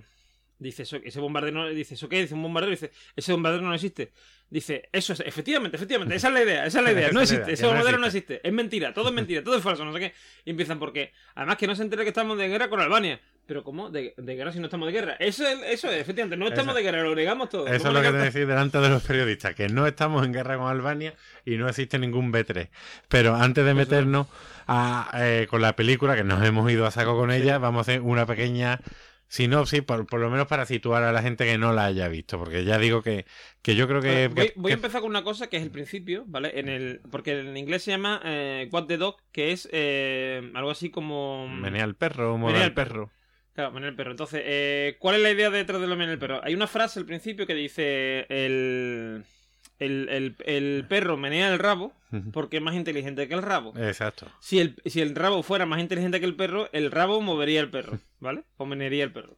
[0.59, 2.21] dice eso, ese bombardero, no- dice, ¿eso qué?
[2.23, 4.13] Dice un bombardero, dice, ese bombardero no existe.
[4.49, 7.53] Dice, eso es, efectivamente, efectivamente, esa es la idea, esa es la idea, no existe,
[7.53, 8.41] ese bombardero no existe.
[8.43, 10.15] es mentira, todo es mentira, todo es falso, no sé qué.
[10.45, 13.21] Y empiezan porque, además que no se entera que estamos de guerra con Albania.
[13.47, 13.91] Pero ¿cómo?
[13.91, 15.17] ¿De, de guerra si no estamos de guerra?
[15.21, 17.69] Eso es, eso es efectivamente, no estamos Eso- de guerra, lo negamos todo.
[17.69, 20.33] Eso ¿Cómo es lo que te decir delante de los periodistas, que no estamos en
[20.33, 22.69] guerra con Albania y no existe ningún B3.
[23.09, 24.27] Pero antes de meternos
[24.67, 27.93] a, eh, con la película, que nos hemos ido a saco con ella, vamos a
[27.93, 28.81] hacer una pequeña
[29.29, 32.39] sinopsis, por, por lo menos para situar a la gente que no la haya visto,
[32.39, 33.27] porque ya digo que,
[33.63, 34.29] que yo creo que...
[34.29, 36.59] Bueno, voy, que- a empezar con una cosa que es el principio, ¿vale?
[36.59, 40.71] En el, porque en inglés se llama eh, What the Dog, que es eh, algo
[40.71, 41.49] así como...
[41.49, 43.07] Menea al perro, mola Menea al perro.
[43.07, 43.13] perro.
[43.55, 44.11] Claro, Menea el perro.
[44.11, 46.41] Entonces, eh, ¿cuál es la idea detrás de lo Menea el perro?
[46.45, 49.25] Hay una frase al principio que dice el,
[49.79, 51.93] el, el, el perro menea el rabo
[52.33, 53.75] porque es más inteligente que el rabo.
[53.77, 54.27] Exacto.
[54.41, 57.71] Si el, si el rabo fuera más inteligente que el perro, el rabo movería el
[57.71, 58.45] perro, ¿vale?
[58.57, 59.37] O menearía el perro.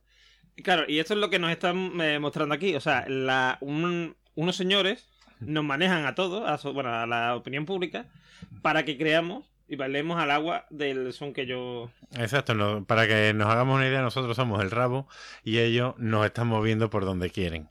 [0.63, 2.75] Claro, y esto es lo que nos están eh, mostrando aquí.
[2.75, 5.09] O sea, la, un- unos señores
[5.41, 8.07] nos manejan a todos, a, bueno, a la opinión pública,
[8.63, 11.91] para que creamos y bailemos al agua del son que yo...
[12.17, 15.07] Exacto, no- para que nos hagamos una idea, nosotros somos el rabo
[15.45, 17.69] y ellos nos están moviendo por donde quieren.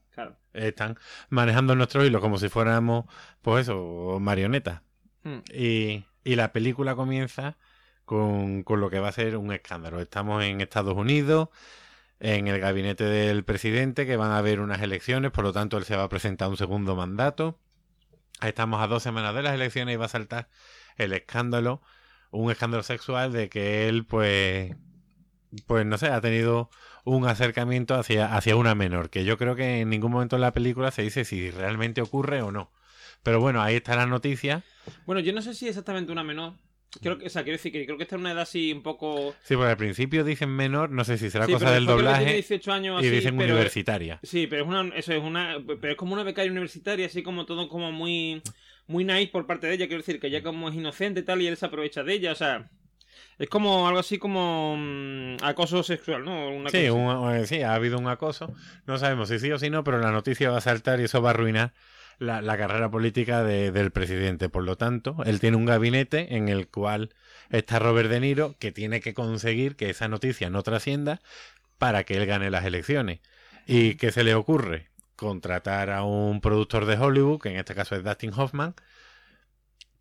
[0.58, 0.98] Están
[1.30, 3.06] manejando nuestro hilo como si fuéramos,
[3.42, 4.82] pues eso, marionetas.
[5.24, 5.40] Hmm.
[5.54, 7.58] Y, y la película comienza
[8.06, 10.00] con, con lo que va a ser un escándalo.
[10.00, 11.50] Estamos en Estados Unidos,
[12.20, 15.86] en el gabinete del presidente, que van a haber unas elecciones, por lo tanto él
[15.86, 17.60] se va a presentar un segundo mandato.
[18.42, 20.48] Estamos a dos semanas de las elecciones y va a saltar
[20.96, 21.82] el escándalo,
[22.32, 24.76] un escándalo sexual de que él, pues,
[25.66, 26.70] pues no sé, ha tenido
[27.04, 30.54] un acercamiento hacia, hacia una menor, que yo creo que en ningún momento en la
[30.54, 32.72] película se dice si realmente ocurre o no.
[33.24, 34.64] Pero bueno, ahí está la noticia.
[35.06, 36.54] Bueno, yo no sé si exactamente una menor.
[37.02, 38.82] Creo que, o sea, quiero decir que creo que está en una edad así un
[38.82, 39.36] poco...
[39.44, 42.34] Sí, porque al principio dicen menor, no sé si será Sí, cosa del tiene doblaje
[42.34, 44.20] 18 años y dicen pero- universitaria.
[44.24, 47.46] Sí, pero es una, eso es una, pero es como una becaria universitaria, así como
[47.46, 48.42] todo como muy,
[48.88, 51.42] muy nice por parte de ella, quiero decir que ella como es inocente y tal
[51.42, 52.70] y él se aprovecha de ella, o sea,
[53.40, 56.50] es como algo así como mm, acoso sexual, ¿no?
[56.50, 58.54] Una Sí, un- eh, sí, ha habido un acoso.
[58.86, 61.22] No sabemos si sí o si no, pero la noticia va a saltar y eso
[61.22, 61.74] va a arruinar
[62.20, 64.50] la, la carrera política de- del presidente.
[64.50, 67.10] Por lo tanto, él tiene un gabinete en el cual
[67.50, 71.22] está Robert De Niro, que tiene que conseguir que esa noticia no trascienda
[71.78, 73.20] para que él gane las elecciones.
[73.68, 74.88] ¿Y qué se le ocurre?
[75.16, 78.74] Contratar a un productor de Hollywood, que en este caso es Dustin Hoffman,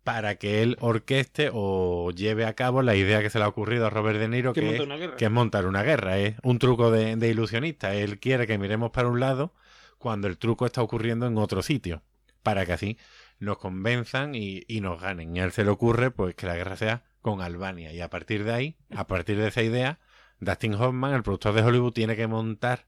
[0.07, 3.87] para que él orqueste o lleve a cabo la idea que se le ha ocurrido
[3.87, 6.17] a Robert De Niro, Que es, que montar una guerra.
[6.17, 7.93] Es un truco de, de ilusionista.
[7.93, 9.53] Él quiere que miremos para un lado
[9.97, 12.03] cuando el truco está ocurriendo en otro sitio,
[12.41, 12.97] para que así
[13.39, 15.35] nos convenzan y, y nos ganen.
[15.35, 17.91] Y a él se le ocurre pues que la guerra sea con Albania.
[17.91, 19.99] Y a partir de ahí, a partir de esa idea,
[20.39, 22.85] Dustin Hoffman, el productor de Hollywood, tiene que montar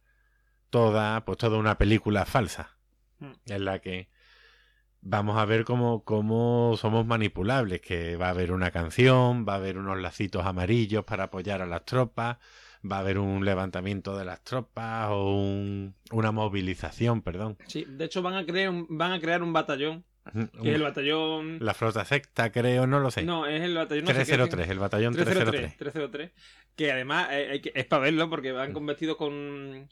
[0.69, 2.77] toda, pues toda una película falsa.
[3.19, 3.31] Mm.
[3.47, 4.07] En la que
[5.01, 9.57] vamos a ver cómo, cómo somos manipulables, que va a haber una canción, va a
[9.57, 12.37] haber unos lacitos amarillos para apoyar a las tropas,
[12.89, 17.57] va a haber un levantamiento de las tropas o un- una movilización, perdón.
[17.67, 20.03] Sí, de hecho van a crear un, van a crear un batallón,
[20.61, 21.57] que es el batallón...
[21.59, 23.23] La flota secta, creo, no lo sé.
[23.23, 24.05] No, es el batallón...
[24.05, 25.77] no sé qué, 303, el batallón 303.
[25.77, 26.31] 303, 303.
[26.75, 29.89] Que además eh, hay que- es para verlo porque van con vestidos con.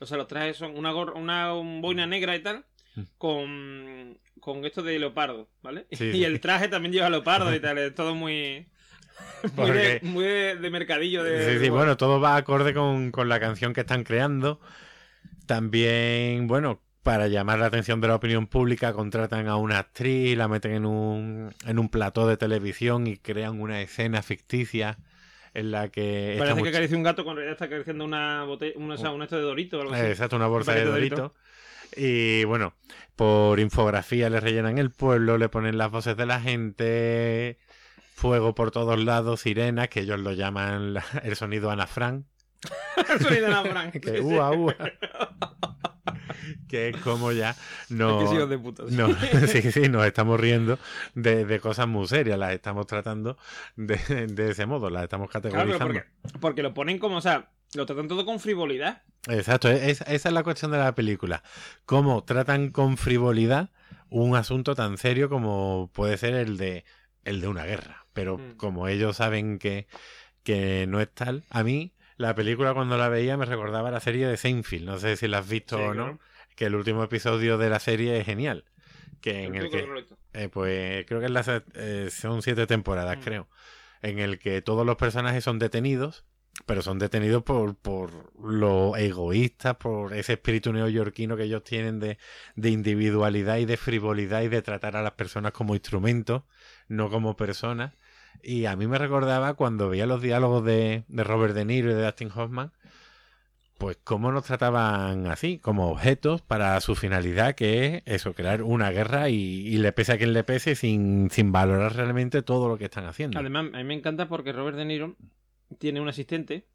[0.00, 2.64] O sea, los trajes son una, gorra, una un boina negra y tal.
[2.96, 3.02] Mm.
[3.18, 5.86] Con, con esto de leopardo, ¿vale?
[5.92, 7.78] Sí, y el traje también lleva leopardo y tal.
[7.78, 8.68] Es todo muy.
[9.56, 11.22] Muy, de, muy de, de mercadillo.
[11.22, 14.58] De, Sí, sí, bueno, todo va acorde con, con la canción que están creando.
[15.46, 20.48] También, bueno, para llamar la atención de la opinión pública, contratan a una actriz, la
[20.48, 24.98] meten en un, en un plató de televisión y crean una escena ficticia
[25.52, 26.36] en la que...
[26.38, 28.98] Parece que much- acaricia un gato cuando en realidad está acariciando una botella, una, o
[28.98, 30.02] sea, un esto de dorito o algo así.
[30.02, 31.32] Eh, Exacto, una bolsa de Doritos.
[31.96, 32.74] Y bueno,
[33.16, 37.58] por infografía le rellenan el pueblo, le ponen las voces de la gente,
[38.14, 42.24] fuego por todos lados, sirenas, que ellos lo llaman la- el sonido Ana Frank.
[43.10, 43.92] El sonido de la Fran.
[43.92, 44.74] que ua, ua.
[46.68, 47.54] que es como ya
[47.90, 48.94] no, Es que de puta, sí.
[48.96, 49.08] no
[49.46, 50.78] sí, sí, nos estamos riendo
[51.14, 53.36] de, de cosas muy serias, las estamos tratando
[53.76, 53.96] de,
[54.28, 55.86] de ese modo, las estamos Claro, categorizando.
[55.86, 56.04] porque,
[56.40, 59.02] porque lo ponen como, o sea, lo tratan todo con frivolidad.
[59.28, 61.42] Exacto, es- esa es la cuestión de la película.
[61.86, 63.70] Cómo tratan con frivolidad
[64.10, 66.84] un asunto tan serio como puede ser el de
[67.24, 68.06] el de una guerra.
[68.12, 68.56] Pero Mm.
[68.56, 69.86] como ellos saben que,
[70.42, 74.26] que no es tal, a mí la película cuando la veía me recordaba la serie
[74.26, 74.84] de Seinfeld.
[74.84, 76.04] No sé si la has visto Sí, o no.
[76.04, 76.20] claro.
[76.54, 78.64] Que el último episodio de la serie es genial.
[79.22, 79.86] Que en el que
[80.34, 83.20] eh, pues creo que es la se- eh, son siete temporadas, Mm.
[83.22, 83.48] creo.
[84.02, 86.24] En el que todos los personajes son detenidos,
[86.66, 92.18] pero son detenidos por, por lo egoístas, por ese espíritu neoyorquino que ellos tienen de,
[92.56, 96.42] de individualidad y de frivolidad y de tratar a las personas como instrumentos,
[96.88, 97.92] no como personas.
[98.42, 101.94] Y a mí me recordaba cuando veía los diálogos de, de Robert De Niro y
[101.94, 102.72] de Dustin Hoffman,
[103.78, 108.90] pues cómo nos trataban así, como objetos para su finalidad, que es eso, crear una
[108.90, 112.78] guerra y, y le pese a quien le pese sin, sin valorar realmente todo lo
[112.78, 113.38] que están haciendo.
[113.38, 115.16] Además, a mí me encanta porque Robert De Niro
[115.78, 116.66] tiene un asistente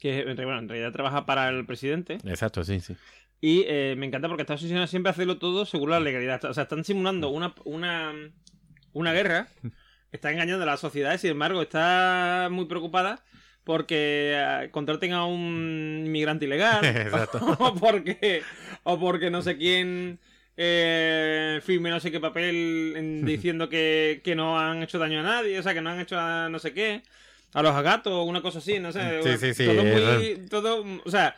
[0.00, 2.96] que bueno, en realidad trabaja para el presidente Exacto, sí, sí.
[3.40, 6.44] y eh, me encanta porque está obsesionado siempre a hacerlo todo según la legalidad.
[6.46, 8.12] O sea, están simulando una, una,
[8.92, 9.46] una guerra,
[10.12, 13.24] está engañando a la sociedad y sin embargo está muy preocupada
[13.62, 17.38] porque eh, contraten a un inmigrante ilegal Exacto.
[17.60, 18.42] o porque
[18.82, 20.18] o porque no sé quién
[20.56, 25.22] eh, firme no sé qué papel en- diciendo que, que no han hecho daño a
[25.22, 27.02] nadie, o sea, que no han hecho a no sé qué,
[27.54, 29.22] a los gatos o una cosa así, no sé.
[29.22, 31.36] Sí, sí, sí, Todo, es muy, todo, o sea,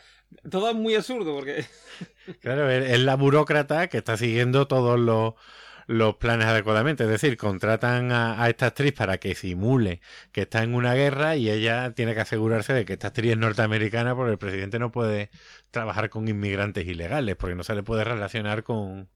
[0.50, 1.64] todo es muy absurdo porque...
[2.40, 5.34] Claro, es es la burócrata que está siguiendo todos los,
[5.86, 7.04] los planes adecuadamente.
[7.04, 10.00] Es decir, contratan a, a esta actriz para que simule
[10.32, 13.38] que está en una guerra y ella tiene que asegurarse de que esta actriz es
[13.38, 15.30] norteamericana porque el presidente no puede
[15.70, 19.08] trabajar con inmigrantes ilegales porque no se le puede relacionar con,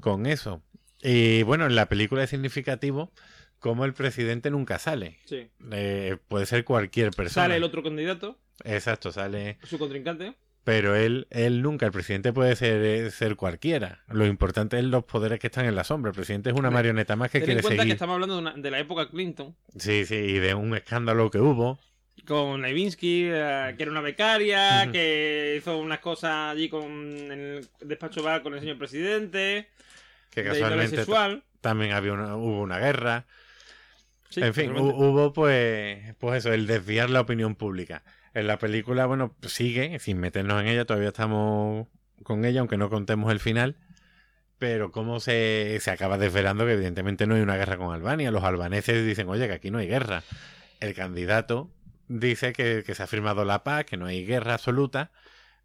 [0.00, 0.62] con eso.
[1.00, 3.12] Y bueno, en la película es significativo
[3.58, 5.18] como el presidente nunca sale.
[5.24, 5.48] Sí.
[5.72, 7.44] Eh, puede ser cualquier persona.
[7.44, 10.34] Sale el otro candidato, Exacto, sale su contrincante.
[10.64, 14.02] pero él, él nunca, el presidente puede ser, eh, ser cualquiera.
[14.08, 16.10] Lo importante es los poderes que están en la sombra.
[16.10, 18.40] El presidente es una marioneta más que Ten en quiere cuenta que estamos hablando de,
[18.42, 21.78] una- de la época Clinton, Sí, sí, y de un escándalo que hubo.
[22.26, 27.68] con Levinsky, eh, que era una becaria, que hizo unas cosas allí con en el
[27.80, 29.68] despacho bar con el señor presidente,
[30.30, 31.44] Que de casualmente sexual.
[31.62, 33.24] también había una, hubo una guerra.
[34.28, 38.02] Sí, en fin, hubo pues, pues eso, el desviar la opinión pública.
[38.34, 41.86] En la película, bueno, sigue, sin meternos en ella, todavía estamos
[42.22, 43.76] con ella, aunque no contemos el final.
[44.58, 48.30] Pero cómo se, se acaba desvelando que evidentemente no hay una guerra con Albania.
[48.30, 50.24] Los albaneses dicen, oye, que aquí no hay guerra.
[50.80, 51.70] El candidato
[52.08, 55.12] dice que, que se ha firmado la paz, que no hay guerra absoluta.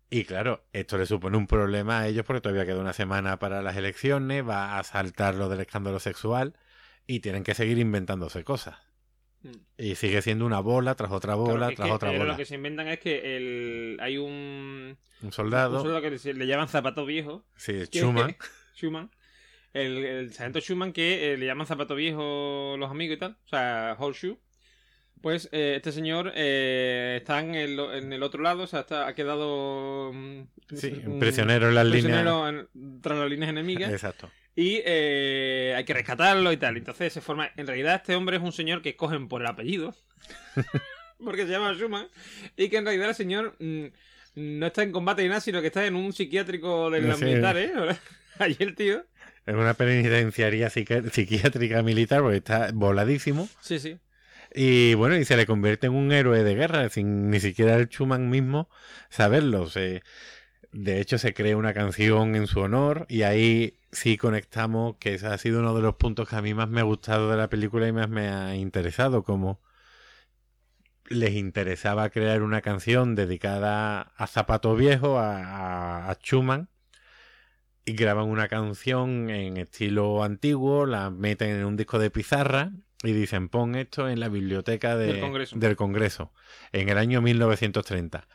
[0.10, 3.64] Y claro, esto le supone un problema a ellos porque todavía queda una semana para
[3.64, 6.54] las elecciones, va a saltar lo del escándalo sexual
[7.08, 8.78] y tienen que seguir inventándose cosas.
[9.42, 9.52] Mm.
[9.78, 12.32] Y sigue siendo una bola tras otra bola Claro, tras que, otra eh, bola.
[12.32, 16.48] Lo que se inventan es que el, hay un, Un soldado, un soldado que le
[16.48, 18.36] llaman zapato viejo, sí, Schumann,
[18.78, 19.12] Schumann,
[19.74, 23.50] el, el sargento Schumann que eh, le llaman zapato viejo los amigos y tal, o
[23.50, 24.40] sea, horseshoe.
[25.22, 29.08] Pues eh, este señor eh, está en el, en el otro lado, o sea, está,
[29.08, 30.42] ha quedado mm,
[30.76, 32.04] Sí, un- prisionero en las líneas.
[32.04, 33.90] prisionero en- tras las líneas enemigas.
[33.94, 34.30] Exacto.
[34.56, 36.78] Y eh, hay que rescatarlo y tal.
[36.78, 37.50] Entonces se forma.
[37.58, 39.96] En realidad, este hombre es un señor que cogen por el apellido.
[41.24, 42.08] porque se llama Schumann.
[42.58, 43.86] Y que en realidad el señor mm,
[44.36, 47.26] no está en combate ni nada, sino que está en un psiquiátrico de los Sí.
[47.26, 47.72] militares.
[47.76, 47.98] ¿eh?
[48.40, 49.06] Allí el tío.
[49.46, 53.50] Es una penitenciaría psiqui- psiquiátrica militar porque está voladísimo.
[53.62, 53.98] Sí, sí.
[54.56, 57.88] Y bueno, y se le convierte en un héroe de guerra sin ni siquiera el
[57.88, 58.70] Schumann mismo
[59.10, 59.68] saberlo.
[59.68, 60.04] Se-
[60.74, 65.28] de hecho, se crea una canción en su honor y ahí sí conectamos que ese
[65.28, 67.48] ha sido uno de los puntos que a mí más me ha gustado de la
[67.50, 69.62] película y más me ha interesado, como
[71.10, 76.70] les interesaba crear una canción dedicada a Zapato Viejo, a, a- Schumann,
[77.86, 82.72] y graban una canción en estilo antiguo, la meten en un disco de pizarra
[83.04, 85.56] y dicen pon esto en la biblioteca de- Del Congreso.
[85.60, 86.32] del Congreso,
[86.72, 88.28] en el año 1930.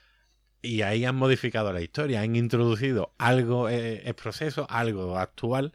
[0.60, 5.72] Y ahí han modificado la historia, han introducido algo eh, el proceso, algo actual,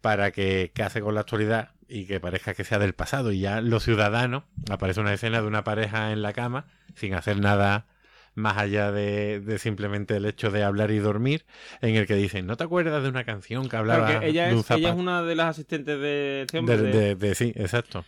[0.00, 3.32] para que case con la actualidad y que parezca que sea del pasado.
[3.32, 7.38] Y ya los ciudadanos, aparece una escena de una pareja en la cama, sin hacer
[7.38, 7.86] nada
[8.34, 11.44] más allá de, de simplemente el hecho de hablar y dormir,
[11.82, 14.48] en el que dicen, ¿no te acuerdas de una canción que hablaba Claro que ella
[14.48, 16.76] de un es, ella es una de las asistentes de este hombre.
[16.78, 18.04] De- de- sí, exacto.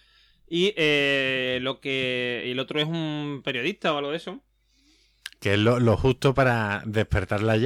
[0.49, 2.45] Y eh, lo que.
[2.47, 4.41] Y el otro es un periodista o algo de eso.
[5.45, 7.59] Que es lo, justo para despertar la,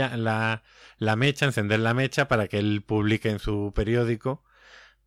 [0.98, 4.42] la, mecha, encender la mecha para que él publique en su periódico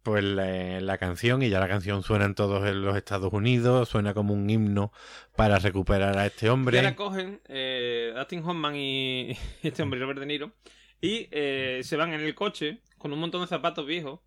[0.04, 4.34] pues la, canción y ya la canción suena en todos los Estados Unidos, suena como
[4.34, 4.94] un himno
[5.36, 6.80] para recuperar a este Y hombre.
[6.80, 9.32] ahora cogen eh, Hoffman y
[9.64, 10.54] y este hombre, Robert De Niro,
[11.02, 14.22] y eh, se van en el coche con un montón de zapatos viejos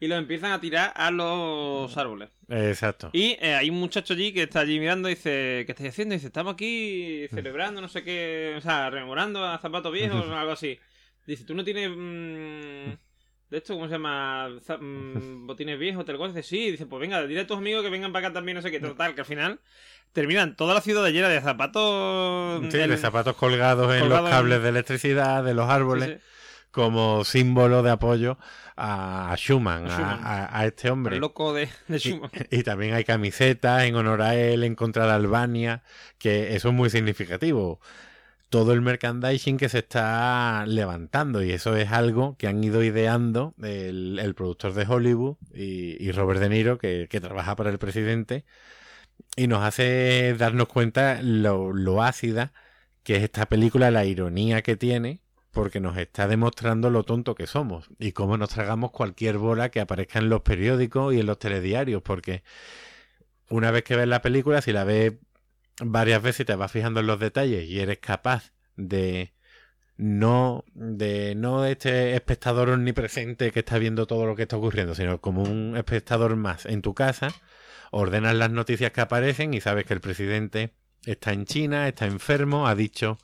[0.00, 2.30] y los empiezan a tirar a los árboles.
[2.48, 3.10] Exacto.
[3.12, 6.14] Y eh, hay un muchacho allí que está allí mirando y dice, ¿qué estáis haciendo?
[6.14, 10.34] Y dice, estamos aquí celebrando, no sé qué, o sea, rememorando a zapatos viejos o
[10.36, 10.78] algo así.
[11.26, 11.90] Dice, ¿tú no tienes...
[11.90, 12.96] mm,
[13.50, 14.48] de esto, ¿cómo se llama?
[14.80, 16.32] Mm, botines viejos, tal cual.
[16.34, 16.70] Dice, sí.
[16.70, 18.80] Dice, pues venga, dile a tus amigos que vengan para acá también, no sé qué.
[18.80, 19.60] Total, que al final
[20.12, 22.62] terminan toda la ciudad llena de zapatos...
[22.70, 26.14] Sí, del- de zapatos colgados en los en- cables de electricidad, de los árboles, Sí,
[26.14, 26.20] sí.
[26.70, 28.38] como símbolo de apoyo
[28.80, 30.20] a, Schumann, A a, Schumann.
[30.24, 31.14] a- a este hombre.
[31.16, 32.30] El loco de, de Schumann.
[32.50, 35.82] Y también hay camisetas en honor a él en contra de Albania,
[36.18, 37.80] que eso es muy significativo.
[38.48, 43.54] Todo el merchandising que se está levantando y eso es algo que han ido ideando
[43.62, 47.78] el, el productor de Hollywood y, y Robert De Niro, que, que trabaja para el
[47.78, 48.44] presidente,
[49.36, 52.52] y nos hace darnos cuenta lo, lo ácida
[53.04, 55.20] que es esta película, la ironía que tiene,
[55.50, 59.80] porque nos está demostrando lo tonto que somos y cómo nos tragamos cualquier bola que
[59.80, 62.42] aparezca en los periódicos y en los telediarios, porque
[63.48, 65.14] una vez que ves la película, si la ves
[65.82, 69.32] varias veces y te vas fijando en los detalles y eres capaz de
[69.96, 75.20] no de no este espectador omnipresente que está viendo todo lo que está ocurriendo, sino
[75.20, 77.28] como un espectador más en tu casa,
[77.90, 80.74] ordenas las noticias que aparecen y sabes que el presidente
[81.04, 83.18] está en China, está enfermo, ha dicho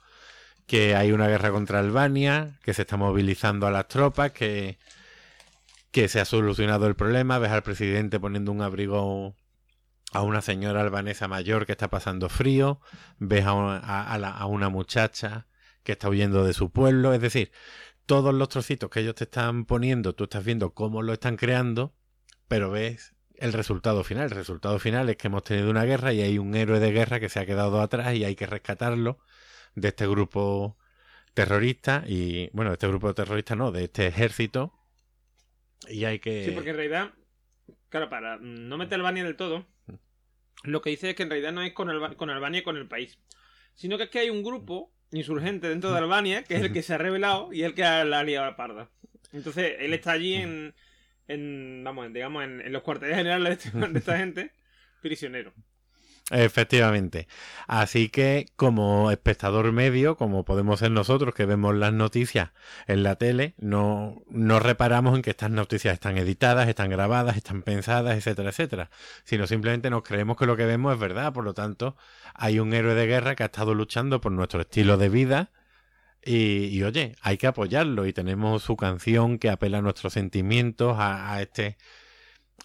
[0.67, 4.79] que hay una guerra contra Albania, que se está movilizando a las tropas, que,
[5.91, 9.35] que se ha solucionado el problema, ves al presidente poniendo un abrigo
[10.13, 12.81] a una señora albanesa mayor que está pasando frío,
[13.19, 15.47] ves a una, a- una muchacha
[15.83, 17.53] que está huyendo de su pueblo, es decir,
[18.07, 21.95] todos los trocitos que ellos te están poniendo, tú estás viendo cómo lo están creando,
[22.49, 24.25] pero ves el resultado final.
[24.25, 27.21] El resultado final es que hemos tenido una guerra y hay un héroe de guerra
[27.21, 29.19] que se ha quedado atrás y hay que rescatarlo
[29.77, 30.77] de este grupo
[31.35, 34.73] terrorista y, bueno, de este grupo terrorista no, de este ejército
[35.89, 36.47] y hay que...
[36.47, 37.13] Sí, porque en realidad,
[37.91, 39.67] claro, para no meter Albania del todo,
[40.65, 42.77] lo que dice es que en realidad no es con, Alba- con Albania y con
[42.77, 43.19] el país,
[43.75, 46.83] sino que es que hay un grupo insurgente dentro de Albania que es el que
[46.83, 48.91] se ha revelado y el que ha- la ha liado a la parda.
[49.33, 50.75] Entonces, él está allí en,
[51.29, 54.53] en vamos, en- digamos, en, en los cuarteles generales de, este- de esta gente,
[55.03, 55.53] prisionero.
[56.33, 57.29] Efectivamente.
[57.69, 62.51] Así que como espectador medio, como podemos ser nosotros que vemos las noticias
[62.89, 67.63] en la tele, no, no reparamos en que estas noticias están editadas, están grabadas, están
[67.63, 68.91] pensadas, etcétera, etcétera.
[69.23, 71.33] Sino simplemente nos creemos que lo que vemos es verdad.
[71.33, 71.97] Por lo tanto,
[72.35, 75.51] hay un héroe de guerra que ha estado luchando por nuestro estilo de vida.
[76.25, 78.05] Y, y, oye, hay que apoyarlo.
[78.05, 81.77] Y tenemos su canción que apela a nuestros sentimientos, a, a este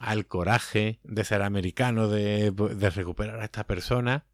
[0.02, 2.52] al coraje de ser americano, de,
[2.94, 4.26] recuperar a esta persona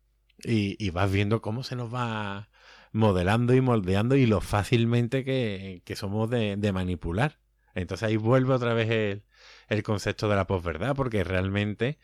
[0.44, 2.50] y, vas viendo cómo se nos va
[2.94, 7.40] modelando y moldeando y lo fácilmente que, somos de, manipular.
[7.76, 9.24] Entonces ahí vuelve otra vez el,
[9.68, 12.00] el concepto de la posverdad, porque realmente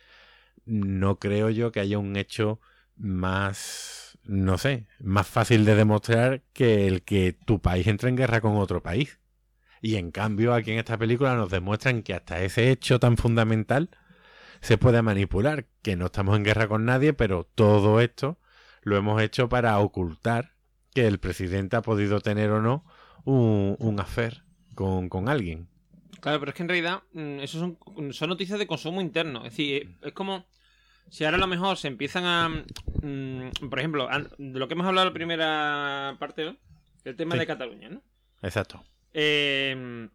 [0.66, 2.60] no creo yo que haya un hecho
[2.98, 8.42] más, no sé, más fácil de demostrar que el que tu país entre en guerra
[8.42, 9.20] con otro país.
[9.86, 13.90] Y en cambio aquí en esta película nos demuestran que hasta ese hecho tan fundamental
[14.62, 18.40] se puede manipular, que no estamos en guerra con nadie, pero todo esto
[18.84, 20.54] lo hemos hecho para ocultar
[20.96, 22.86] que el presidente ha podido tener o no
[23.26, 25.68] un, un affair con, con alguien.
[26.22, 29.40] Claro, pero es que en realidad mm, eso son, son noticias de consumo interno.
[29.40, 30.46] Es decir, es como
[31.10, 32.48] si ahora a lo mejor se empiezan a...
[33.02, 34.08] mm, por ejemplo,
[34.38, 36.56] de lo que hemos hablado en la primera parte, ¿no?
[37.04, 37.40] El tema Sí.
[37.40, 38.02] de Cataluña, ¿no?
[38.42, 38.82] Exacto.
[39.14, 40.10] Eh,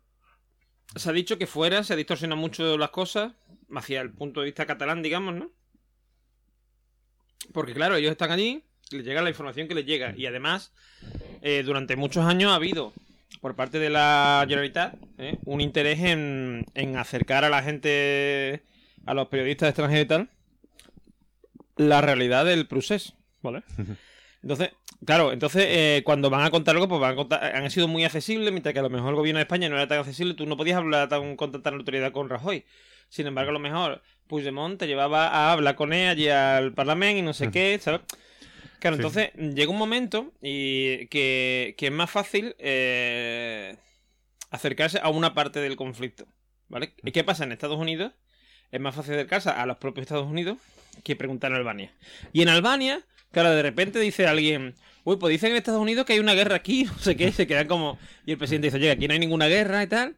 [0.97, 3.33] se ha dicho que fuera se distorsionan mucho las cosas
[3.75, 5.51] hacia el punto de vista catalán, digamos, ¿no?
[7.53, 10.15] Porque claro, ellos están allí, les llega la información que les llega.
[10.17, 10.73] Y además,
[11.43, 12.93] eh, durante muchos años ha habido,
[13.41, 15.39] por parte de la Generalitat, ¿eh?
[15.45, 18.63] un interés en, en acercar a la gente,
[19.07, 20.31] a los periodistas extranjeros y tal,
[21.77, 23.63] la realidad del procés, ¿vale?
[24.49, 24.71] Entonces,
[25.05, 28.05] claro, entonces eh, cuando van a contar algo, pues van a contar, han sido muy
[28.07, 30.47] accesibles, mientras que a lo mejor el gobierno de España no era tan accesible, tú
[30.47, 32.65] no podías hablar tan, con tanta autoridad con Rajoy.
[33.11, 37.19] Sin embargo, a lo mejor Puigdemont te llevaba a hablar con él allí al Parlamento
[37.19, 38.01] y no sé qué, ¿sabes?
[38.81, 39.03] Claro, Sí.
[39.03, 43.77] entonces llega un momento y que, que es más fácil eh,
[44.51, 46.27] acercarse a una parte del conflicto,
[46.69, 46.95] ¿vale?
[47.05, 48.13] ¿Y qué pasa en Estados Unidos?
[48.73, 50.57] Es más fácil acercarse a los propios Estados Unidos
[51.05, 51.93] que preguntar en Albania.
[52.33, 53.03] Y en Albania,
[53.33, 54.75] claro, de repente dice alguien,
[55.05, 57.47] uy, pues dicen en Estados Unidos que hay una guerra aquí, no sé qué, se
[57.47, 57.99] quedan como...
[58.27, 60.17] Y el presidente dice, oye, aquí no hay ninguna guerra y tal.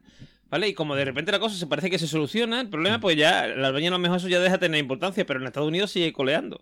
[0.49, 0.67] ¿Vale?
[0.67, 3.47] Y como de repente la cosa se parece que se soluciona, el problema, pues ya,
[3.47, 5.91] en Albania a lo mejor eso ya deja de tener importancia, pero en Estados Unidos
[5.91, 6.61] sigue coleando.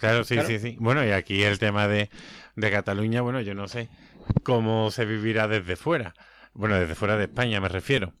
[0.00, 0.48] Claro, sí, Claro.
[0.48, 0.76] sí, sí.
[0.80, 2.10] Bueno, y aquí el tema de,
[2.56, 3.88] de Cataluña, bueno, yo no sé
[4.42, 6.12] cómo se vivirá desde fuera.
[6.54, 8.12] Bueno, desde fuera de España me refiero.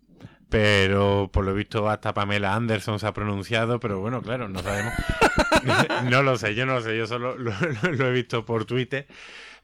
[0.50, 4.92] Pero por lo visto hasta Pamela Anderson se ha pronunciado, pero bueno, claro, no sabemos.
[6.10, 8.64] no lo sé, yo no lo sé, yo solo lo, lo- lo he visto por
[8.64, 9.06] Twitter.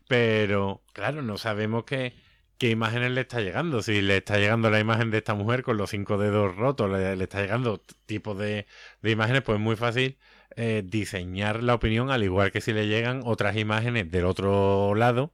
[0.09, 2.15] Pero claro, no sabemos qué,
[2.59, 3.83] qué imágenes le está llegando.
[3.83, 7.17] Si le está llegando la imagen de esta mujer con los cinco dedos rotos, le,
[7.17, 8.67] le está llegando tipos de,
[9.03, 10.19] de imágenes, pues es muy fácil
[10.57, 15.33] eh, diseñar la opinión, al igual que si le llegan otras imágenes del otro lado,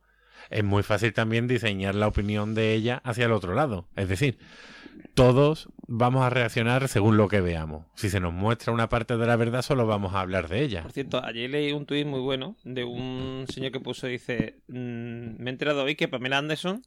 [0.51, 3.87] es muy fácil también diseñar la opinión de ella hacia el otro lado.
[3.97, 4.39] Es decir,
[5.15, 7.87] todos vamos a reaccionar según lo que veamos.
[7.95, 10.83] Si se nos muestra una parte de la verdad, solo vamos a hablar de ella.
[10.83, 15.43] Por cierto, ayer leí un tuit muy bueno de un señor que puso, dice, "Mm,
[15.43, 16.83] me he enterado hoy que Pamela Anderson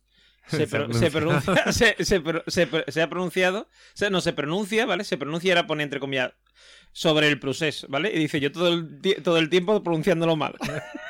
[0.48, 1.44] se, pro- se pronunciado.
[1.64, 1.94] pronuncia,
[2.88, 5.04] se, ha pronunciado, o sea, no se pronuncia, ¿vale?
[5.04, 6.34] Se pronuncia era pone entre comillas
[6.92, 8.12] sobre el proceso, ¿vale?
[8.14, 10.56] Y dice, yo todo el, todo el tiempo pronunciándolo mal.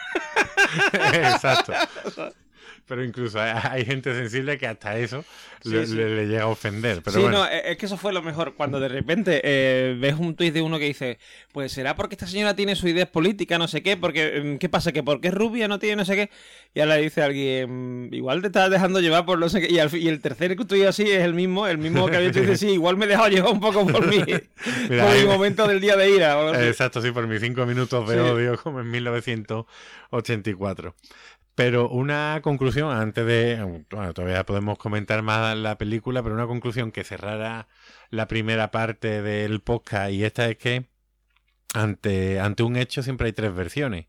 [0.93, 1.73] Exacto.
[2.87, 5.25] Pero incluso hay, gente sensible que hasta eso
[5.63, 5.95] Sí, le, sí.
[5.95, 7.01] le- le llega a ofender.
[7.03, 8.53] Pero sí, bueno, no, es es que eso fue lo mejor.
[8.53, 11.17] Cuando de repente eh, ves un tuit de uno que dice,
[11.51, 14.69] pues será porque esta señora tiene su idea política, no sé qué, porque mm, ¿qué
[14.69, 14.91] pasa?
[14.91, 16.29] Que porque es rubia no tiene no sé qué.
[16.75, 19.71] Y ahora dice alguien, "Mm, igual te estás dejando llevar por no sé qué.
[19.73, 22.39] Y, al y el tercer tuit así es el mismo, el mismo que había hecho
[22.39, 24.41] y dice, sí, igual me he dejado llevar un poco por Mira,
[24.87, 26.37] por mi me- momento del día de ira.
[26.67, 30.93] Exacto, sí, por mis cinco minutos de odio como en 1984.
[31.55, 33.85] Pero una conclusión, antes de...
[33.89, 37.69] Bueno, todavía podemos comentar más la película, pero una conclusión que cerrara
[38.09, 40.89] la primera parte del podcast y esta es que
[41.73, 44.07] ante, ante un hecho siempre hay tres versiones,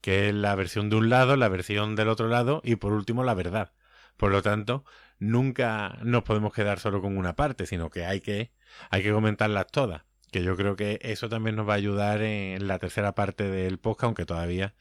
[0.00, 3.22] que es la versión de un lado, la versión del otro lado y por último
[3.24, 3.72] la verdad.
[4.16, 4.84] Por lo tanto,
[5.18, 8.52] nunca nos podemos quedar solo con una parte, sino que hay que,
[8.90, 10.02] hay que comentarlas todas.
[10.32, 13.78] Que yo creo que eso también nos va a ayudar en la tercera parte del
[13.78, 14.74] podcast, aunque todavía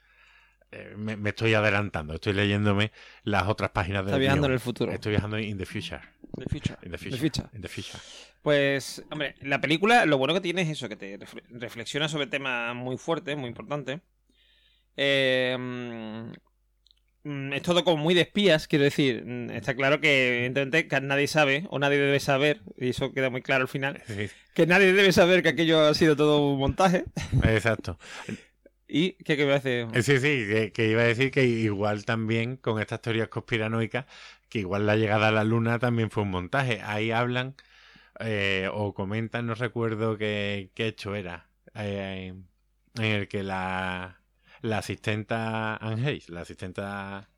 [0.98, 2.14] me, me estoy adelantando.
[2.14, 2.92] Estoy leyéndome
[3.24, 4.92] las otras páginas del Está viajando en el futuro.
[4.92, 6.00] Estoy viajando in the future.
[6.38, 6.78] The future.
[6.84, 7.48] In the The future.
[7.54, 8.00] In the future.
[8.42, 12.28] Pues, hombre, la película lo bueno que tiene es eso, que te refle- reflexiona sobre
[12.28, 14.00] temas muy fuertes, muy importantes.
[14.96, 15.56] Eh,
[17.24, 19.24] mm, es todo como muy de espías, quiero decir.
[19.26, 23.30] Mm, Está claro que, evidentemente, que nadie sabe, o nadie debe saber, y eso queda
[23.30, 26.60] muy claro al final, Sí, que nadie debe saber que aquello ha sido todo un
[26.60, 27.04] montaje.
[27.44, 27.98] exacto.
[28.92, 29.88] ¿Y qué, voy a hacer?
[29.94, 34.06] Eh, Sí, sí, que, iba a decir que igual también con estas teorías conspiranoicas,
[34.50, 36.82] que igual la llegada a la luna también fue un montaje.
[36.82, 37.56] Ahí hablan
[38.20, 42.34] eh, o comentan, no recuerdo qué, qué hecho era, eh,
[42.96, 44.22] en el que la,
[44.62, 47.30] la asistenta Anne la asistenta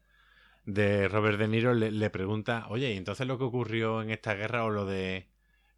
[0.66, 4.36] de Robert De Niro, le, le pregunta, oye, ¿y entonces lo que ocurrió en esta
[4.36, 5.28] guerra o lo de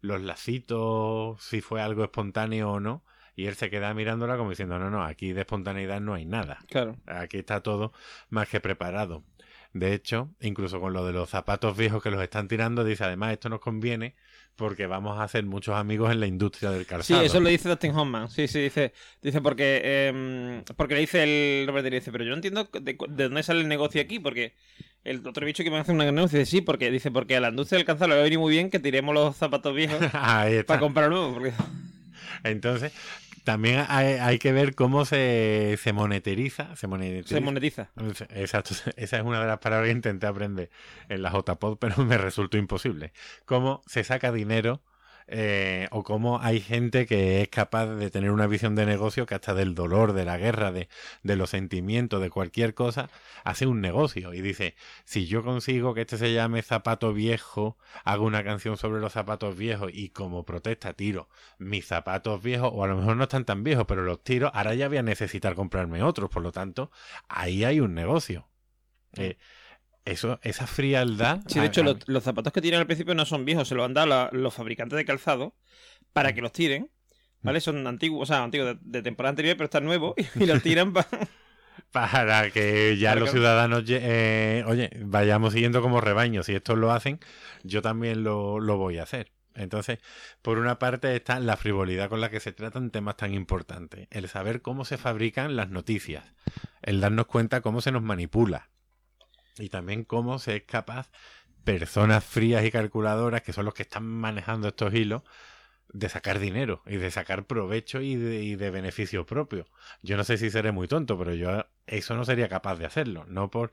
[0.00, 3.04] los lacitos, si fue algo espontáneo o no?
[3.36, 6.58] Y él se queda mirándola como diciendo, no, no, aquí de espontaneidad no hay nada.
[6.68, 6.96] Claro.
[7.06, 7.92] Aquí está todo
[8.30, 9.24] más que preparado.
[9.72, 13.32] De hecho, incluso con lo de los zapatos viejos que los están tirando, dice además
[13.32, 14.14] esto nos conviene
[14.56, 17.20] porque vamos a hacer muchos amigos en la industria del calzado.
[17.20, 18.30] Sí, eso lo dice Dustin Hoffman.
[18.30, 22.36] Sí, sí, dice, dice porque, em, porque le dice el Robert dice, pero yo no
[22.36, 24.54] entiendo de, de dónde sale el negocio aquí, porque
[25.02, 27.48] el otro bicho que me hace una negocio dice, sí, porque dice, porque a la
[27.48, 29.98] industria del calzado le va a venir muy bien que tiremos los zapatos viejos
[30.66, 31.34] para comprar nuevos.
[31.34, 31.52] Porque...
[32.44, 32.92] Entonces,
[33.44, 36.74] también hay, hay que ver cómo se, se monetiza.
[36.76, 37.28] Se monetiza.
[37.28, 37.90] Se monetiza.
[38.30, 40.70] Exacto, esa es una de las palabras que intenté aprender
[41.08, 43.12] en la JPod, pero me resultó imposible.
[43.44, 44.80] Cómo se saca dinero
[45.26, 49.34] eh, o cómo hay gente que es capaz de tener una visión de negocio que
[49.34, 50.88] hasta del dolor, de la guerra, de,
[51.22, 53.10] de los sentimientos, de cualquier cosa,
[53.44, 58.24] hace un negocio y dice, si yo consigo que este se llame zapato viejo, hago
[58.24, 62.88] una canción sobre los zapatos viejos y como protesta tiro mis zapatos viejos, o a
[62.88, 66.02] lo mejor no están tan viejos, pero los tiro, ahora ya voy a necesitar comprarme
[66.02, 66.90] otros, por lo tanto,
[67.28, 68.48] ahí hay un negocio.
[69.16, 69.36] Eh,
[70.04, 71.40] eso, esa frialdad.
[71.46, 73.84] Sí, de hecho, los, los, zapatos que tiran al principio no son viejos, se los
[73.84, 75.54] han dado la, los fabricantes de calzado
[76.12, 76.90] para que los tiren.
[77.42, 77.60] ¿Vale?
[77.60, 80.94] Son antiguos, o sea, antiguos de, de temporada anterior, pero están nuevos y, los tiran
[80.94, 81.08] para.
[81.92, 83.36] para que ya para los que...
[83.36, 86.42] ciudadanos, eh, oye, vayamos siguiendo como rebaño.
[86.42, 87.20] Si estos lo hacen,
[87.62, 89.30] yo también lo, lo voy a hacer.
[89.54, 89.98] Entonces,
[90.42, 94.28] por una parte está la frivolidad con la que se tratan temas tan importantes, el
[94.28, 96.24] saber cómo se fabrican las noticias,
[96.82, 98.70] el darnos cuenta cómo se nos manipula,
[99.58, 101.10] y también cómo se es capaz
[101.64, 105.22] personas frías y calculadoras que son los que están manejando estos hilos
[105.92, 109.66] de sacar dinero y de sacar provecho y de, y de, beneficio propio.
[110.02, 113.24] Yo no sé si seré muy tonto, pero yo eso no sería capaz de hacerlo.
[113.28, 113.70] No por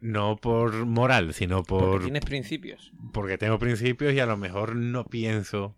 [0.00, 1.90] no por moral, sino por...
[1.90, 2.92] Porque tienes principios.
[3.12, 5.74] Porque tengo principios y a lo mejor no pienso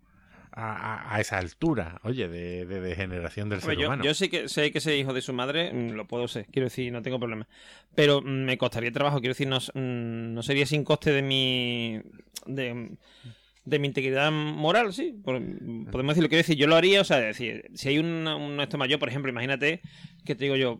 [0.53, 4.03] a, a esa altura, oye, de, de, de generación del Hombre, ser yo, humano.
[4.03, 6.65] Yo sé que sé que ser hijo de su madre, mm, lo puedo ser, quiero
[6.65, 7.47] decir, no tengo problema.
[7.95, 12.01] Pero mm, me costaría trabajo, quiero decir, no, mm, no sería sin coste de mi.
[12.45, 12.97] de,
[13.63, 15.15] de mi integridad moral, sí.
[15.23, 18.77] Podemos decirlo, quiero decir, yo lo haría, o sea, decir, si hay un, un esto
[18.77, 19.81] mayor, por ejemplo, imagínate
[20.25, 20.79] que te digo yo,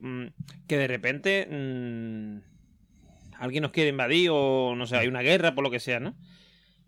[0.68, 1.48] que de repente
[3.38, 6.16] alguien nos quiere invadir o no sé, hay una guerra, por lo que sea, ¿no?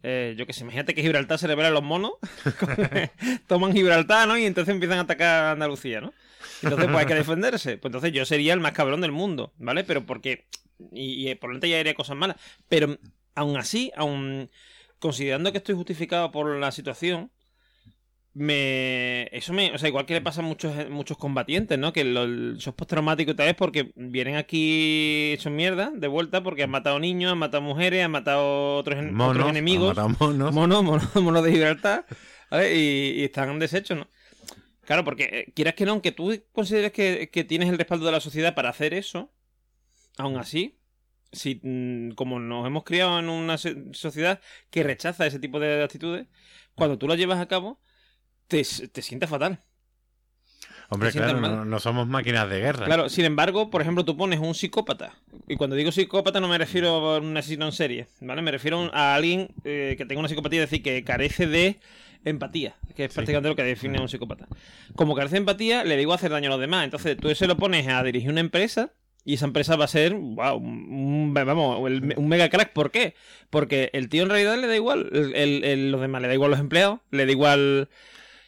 [0.04, 2.14] Eh, yo que sé, imagínate que Gibraltar se revela a los monos,
[3.48, 4.38] toman Gibraltar, ¿no?
[4.38, 6.14] Y entonces empiezan a atacar a Andalucía, ¿no?
[6.62, 7.78] Entonces, pues hay que defenderse.
[7.78, 9.84] Pues entonces yo sería el más cabrón del mundo, ¿vale?
[9.84, 10.48] Pero porque.
[10.92, 12.38] Y, y por lo tanto ya haría cosas malas.
[12.68, 12.98] Pero
[13.36, 14.50] aún así, aún
[15.00, 17.32] considerando que estoy justificado por la situación,
[18.36, 22.04] me eso me o sea igual que le pasa a muchos muchos combatientes no que
[22.04, 27.00] los esos postraumáticos tal vez porque vienen aquí hechos mierda de vuelta porque han matado
[27.00, 30.54] niños han matado mujeres han matado otros, monos, otros enemigos han matado monos.
[30.54, 32.06] Monos monos, monos de Gibraltar
[32.50, 32.76] ¿vale?
[32.76, 34.08] y, y, están deshechos no
[34.84, 38.14] claro porque eh, quieras que no aunque tú consideres que, que tienes el respaldo de
[38.14, 39.32] la sociedad para hacer eso
[40.18, 40.80] aún así
[41.32, 41.62] si
[42.16, 46.26] como nos hemos criado en una sociedad que rechaza ese tipo de actitudes
[46.74, 47.80] cuando tú lo llevas a cabo
[48.48, 49.60] te, te sientes fatal.
[50.90, 52.86] Hombre, claro, no, no, somos máquinas de guerra.
[52.86, 55.14] Claro, sin embargo, por ejemplo, tú pones un psicópata.
[55.48, 58.44] Y cuando digo psicópata no me refiero a un asesino en serie, ¿vale?
[58.44, 61.80] Me refiero a alguien eh, que tenga una psicopatía, es decir, que carece de
[62.26, 63.16] empatía, que es sí.
[63.16, 64.48] prácticamente lo que define a un psicópata.
[64.96, 66.84] Como carece de empatía, le digo hacer daño a los demás.
[66.84, 68.92] Entonces, tú se lo pones a dirigir una empresa
[69.26, 72.72] y esa empresa va a ser, wow, un, vamos, un mega crack.
[72.72, 73.16] ¿Por qué?
[73.50, 76.34] Porque el tío en realidad le da igual, el, el, el, los demás, le da
[76.36, 77.90] igual los empleados, le da igual...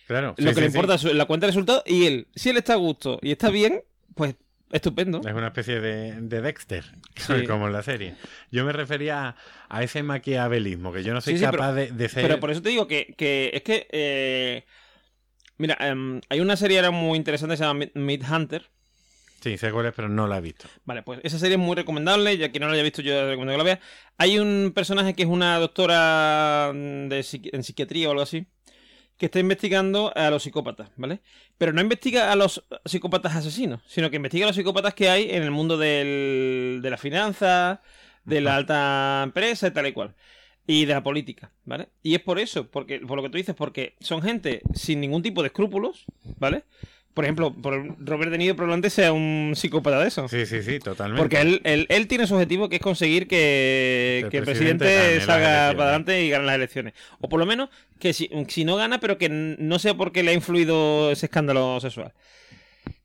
[0.07, 0.35] Claro.
[0.37, 2.57] Lo sí, que sí, le importa es la cuenta de resultados y él, si él
[2.57, 3.83] está a gusto y está bien,
[4.13, 4.35] pues
[4.71, 5.21] estupendo.
[5.25, 6.83] Es una especie de, de Dexter,
[7.47, 8.15] como en la serie.
[8.51, 9.35] Yo me refería
[9.69, 12.23] a, ese maquiavelismo, que yo no soy capaz pero, de, de, ser...
[12.23, 13.87] Pero por eso te digo que, que es que...
[13.91, 14.65] Eh,
[15.57, 18.69] mira, um, hay una serie ahora muy interesante que se llama Meat Hunter.
[19.41, 20.67] Sí, sé cuál es, pero no la he visto.
[20.85, 22.35] Vale, pues esa serie es muy recomendable.
[22.35, 23.79] Ya que no la haya visto, yo recomiendo que la vea.
[24.17, 28.47] Hay un personaje que es una doctora de, en psiquiatría o algo así
[29.17, 31.21] que está investigando a los psicópatas, ¿vale?
[31.57, 35.29] Pero no investiga a los psicópatas asesinos, sino que investiga a los psicópatas que hay
[35.31, 37.81] en el mundo del, de la finanza,
[38.25, 40.15] de la alta empresa y tal y cual.
[40.67, 41.89] Y de la política, ¿vale?
[42.01, 45.21] Y es por eso, porque, por lo que tú dices, porque son gente sin ningún
[45.21, 46.05] tipo de escrúpulos,
[46.39, 46.63] ¿vale?
[47.15, 50.27] Por ejemplo, por Robert De Niro probablemente sea un psicópata de eso.
[50.27, 51.21] Sí, sí, sí, totalmente.
[51.21, 54.83] Porque él, él, él tiene su objetivo que es conseguir que el, que el presidente,
[54.83, 56.93] presidente salga para adelante y gane las elecciones.
[57.21, 60.31] O por lo menos que si, si no gana, pero que no sea porque le
[60.31, 62.11] ha influido ese escándalo sexual.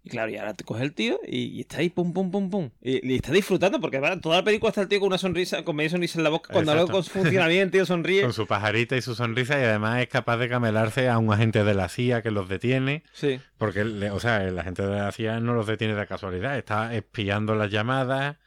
[0.02, 2.48] Y claro, y ahora te coge el tío y, y está ahí, pum, pum, pum,
[2.48, 2.70] pum.
[2.80, 5.76] Y, y está disfrutando porque toda la película está el tío con una sonrisa, con
[5.76, 6.52] media sonrisa en la boca.
[6.52, 8.22] Cuando algo funciona bien, tío sonríe.
[8.22, 11.64] Con su pajarita y su sonrisa y además es capaz de camelarse a un agente
[11.64, 13.02] de la CIA que los detiene.
[13.12, 13.40] Sí.
[13.58, 16.56] Porque, o sea, el agente de la CIA no los detiene de casualidad.
[16.56, 18.38] Está espiando las llamadas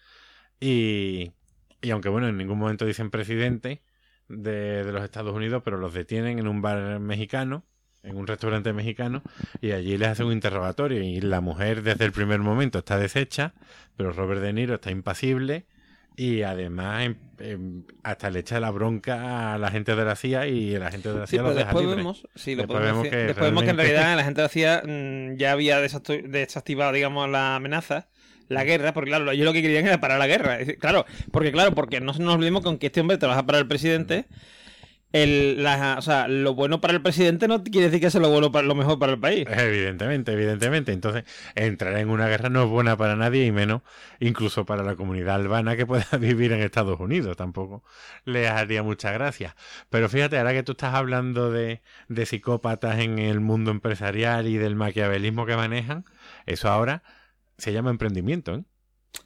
[0.60, 1.34] y,
[1.82, 3.84] Y aunque bueno, en ningún momento dicen presidente
[4.28, 7.66] de, de los Estados Unidos, pero los detienen en un bar mexicano,
[8.04, 9.24] en un restaurante mexicano,
[9.62, 11.02] y allí les hacen un interrogatorio.
[11.02, 13.54] Y la mujer desde el primer momento está deshecha,
[13.98, 15.66] pero Robert De Niro está impasible.
[16.16, 20.46] Y además, em- em, hasta le echa la bronca a la gente de la CIA
[20.48, 23.10] y la gente de la CIA los deja después vemos, sí, lo Después podemos vemos
[23.10, 26.92] que después vemos que en realidad la gente de la CIA mm, ya había desactivado,
[26.92, 28.10] digamos, la amenaza,
[28.48, 30.60] la guerra, porque claro, ellos lo que querían era parar la guerra.
[30.80, 34.26] Claro, porque claro, porque no nos olvidemos con que este hombre trabaja para el presidente.
[35.14, 38.30] El, la- o sea, lo bueno para el presidente no quiere decir que sea lo
[38.30, 39.46] bueno para lo mejor para el país.
[39.50, 40.92] Evidentemente, evidentemente.
[40.92, 41.24] Entonces,
[41.56, 43.84] entrar en una guerra no es buena para nadie y menos
[44.20, 47.38] incluso para la comunidad albana que pueda vivir en Estados Unidos.
[47.38, 47.84] Tampoco
[48.26, 49.56] les haría mucha gracia.
[49.90, 54.58] Pero fíjate, ahora que tú estás hablando de, de psicópatas en el mundo empresarial y
[54.58, 56.06] del maquiavelismo que manejan,
[56.48, 57.04] eso ahora
[57.58, 58.64] se llama emprendimiento, ¿eh?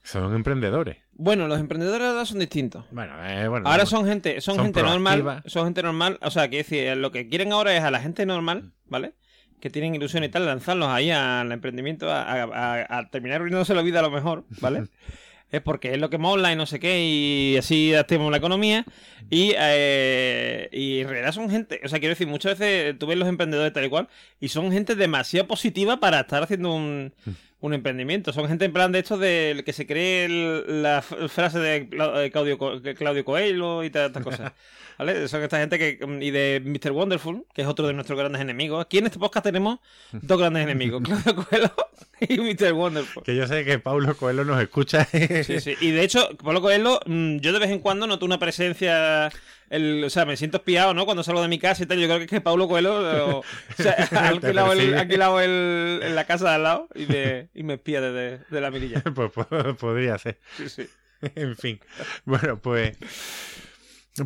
[0.03, 0.97] Son emprendedores.
[1.13, 2.85] Bueno, los emprendedores ahora son distintos.
[2.91, 3.67] Bueno, eh, bueno.
[3.69, 6.95] Ahora no- son gente, son, son gente normal, son gente normal, o sea, que decir,
[6.97, 9.13] lo que quieren ahora es a la gente normal, ¿vale?
[9.59, 12.43] Que tienen ilusión y tal, lanzarlos ahí al emprendimiento, a, a-
[12.83, 14.83] a- a terminar arruinándose la vida a lo mejor, ¿vale?
[15.51, 18.85] es porque es lo que mola y no sé qué, y así hacemos la economía.
[19.29, 23.17] Y, eh, y en realidad son gente, o sea, quiero decir, muchas veces tú ves
[23.17, 24.09] los emprendedores tal y cual,
[24.39, 27.13] y son gente demasiado positiva para estar haciendo un,
[27.59, 28.33] un emprendimiento.
[28.33, 32.57] Son gente en plan de estos de que se cree la frase de de Claudio,
[32.95, 34.53] Claudio Coelho y estas cosas.
[34.97, 35.27] ¿Vale?
[35.27, 35.99] Son esta gente que.
[36.21, 36.91] Y de Mr.
[36.91, 38.83] Wonderful, que es otro de nuestros grandes enemigos.
[38.83, 39.79] Aquí en este podcast tenemos
[40.11, 41.71] dos grandes enemigos: Claudio Coelho
[42.21, 42.73] y Mr.
[42.73, 43.23] Wonderful.
[43.23, 45.05] Que yo sé que Paulo Coelho nos escucha.
[45.05, 45.75] Sí, sí.
[45.81, 49.31] Y de hecho, Pablo Coelho, mm, yo de vez en cuando noto una presencia.
[49.69, 51.03] El, o sea, me siento espiado, ¿no?
[51.05, 51.99] Cuando salgo de mi casa y tal.
[51.99, 52.95] Yo creo que es que Pablo Coelho
[53.27, 53.43] o, o
[53.77, 57.63] sea, ha alquilado, el, alquilado el- en la casa de al lado y me, y
[57.63, 59.03] me espía desde de la mirilla.
[59.13, 59.45] pues po-
[59.77, 60.39] podría ser.
[60.55, 60.87] Sí, sí.
[61.35, 61.81] en fin.
[62.23, 62.97] Bueno, pues.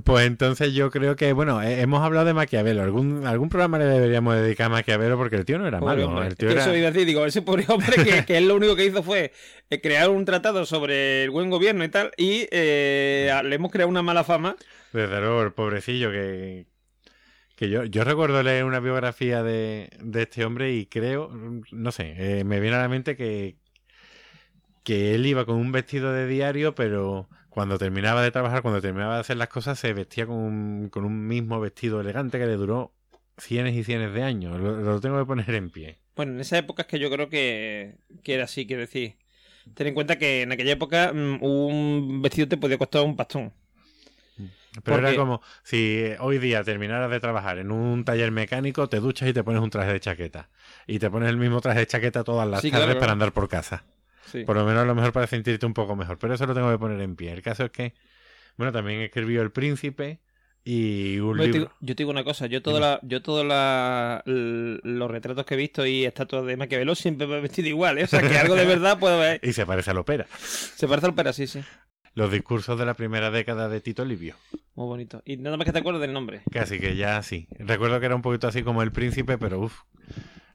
[0.05, 2.81] Pues entonces yo creo que, bueno, hemos hablado de Maquiavelo.
[2.81, 6.07] Algún, algún programa le deberíamos dedicar a Maquiavelo porque el tío no era Pobre malo.
[6.09, 6.25] hombre.
[6.27, 6.61] El Es tío que era...
[6.63, 9.03] eso iba a decir, digo, ese pobre hombre que, que él lo único que hizo
[9.03, 9.33] fue
[9.69, 13.89] eh, crear un tratado sobre el buen gobierno y tal, y eh, le hemos creado
[13.89, 14.55] una mala fama.
[14.93, 16.65] Desde luego, el pobrecillo que.
[17.55, 21.29] Que yo, yo recuerdo leer una biografía de, de este hombre y creo,
[21.71, 23.57] no sé, eh, me viene a la mente que,
[24.83, 29.13] que él iba con un vestido de diario, pero cuando terminaba de trabajar, cuando terminaba
[29.15, 32.55] de hacer las cosas, se vestía con un, con un mismo vestido elegante que le
[32.55, 32.91] duró
[33.37, 34.59] cienes y cienes de años.
[34.59, 35.99] Lo, lo tengo que poner en pie.
[36.15, 39.17] Bueno, en esa época es que yo creo que, que era así, quiero decir.
[39.75, 43.53] Ten en cuenta que en aquella época mm, un vestido te podía costar un pastón.
[44.37, 49.01] Pero Porque- era como si hoy día terminaras de trabajar en un taller mecánico, te
[49.01, 50.49] duchas y te pones un traje de chaqueta.
[50.87, 53.33] Y te pones el mismo traje de chaqueta todas las Sí, tardes claro, para andar
[53.33, 53.83] por casa.
[54.31, 54.43] Sí.
[54.45, 56.17] Por lo menos a lo mejor para sentirte un poco mejor.
[56.17, 57.31] Pero eso lo tengo que poner en pie.
[57.33, 57.93] El caso es que,
[58.57, 60.19] bueno, también escribió El Príncipe
[60.63, 61.59] y un yo, te, libro.
[61.59, 65.55] digo- yo te digo una cosa, yo, toda la, yo todos la- los retratos que
[65.55, 68.03] he visto y estatuas de Maquiavelo siempre me he vestido igual, ¿eh?
[68.03, 69.39] O sea, que algo de verdad puedo ver.
[69.43, 70.27] Y se parece a la ópera.
[70.37, 71.61] Se parece al pera, sí, sí.
[72.13, 74.35] Los discursos de la primera década de Tito Livio.
[74.75, 75.21] Muy bonito.
[75.25, 76.41] Y nada más que te acuerdas del nombre.
[76.51, 77.47] Casi que ya sí.
[77.57, 79.81] Recuerdo que era un poquito así como El Príncipe, pero uff.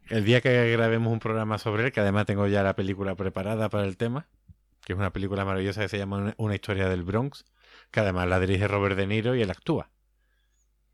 [0.09, 3.69] El día que grabemos un programa sobre él, que además tengo ya la película preparada
[3.69, 4.29] para el tema,
[4.85, 7.45] que es una película maravillosa que se llama Una- historia del Bronx,
[7.91, 9.91] que además la dirige Robert De Niro y él actúa.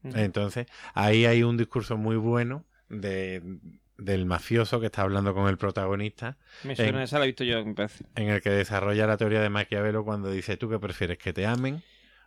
[0.02, 3.40] Entonces, ahí hay un discurso muy bueno de,
[3.98, 7.44] del mafioso que está hablando con el protagonista, Me suena en- esa, la he visto
[7.44, 8.04] yo, parece.
[8.16, 11.18] en el que desarrolla la teoría de Maquiavelo cuando dice, ¿tú qué prefieres?
[11.18, 11.82] ¿Que te amen?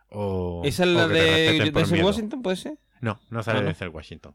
[0.08, 2.06] O, ¿Esa es o la que de miedo?".
[2.06, 2.78] Washington, puede ser?
[3.00, 3.66] No, no sale Ah, no.
[3.66, 4.34] de Denzel Washington.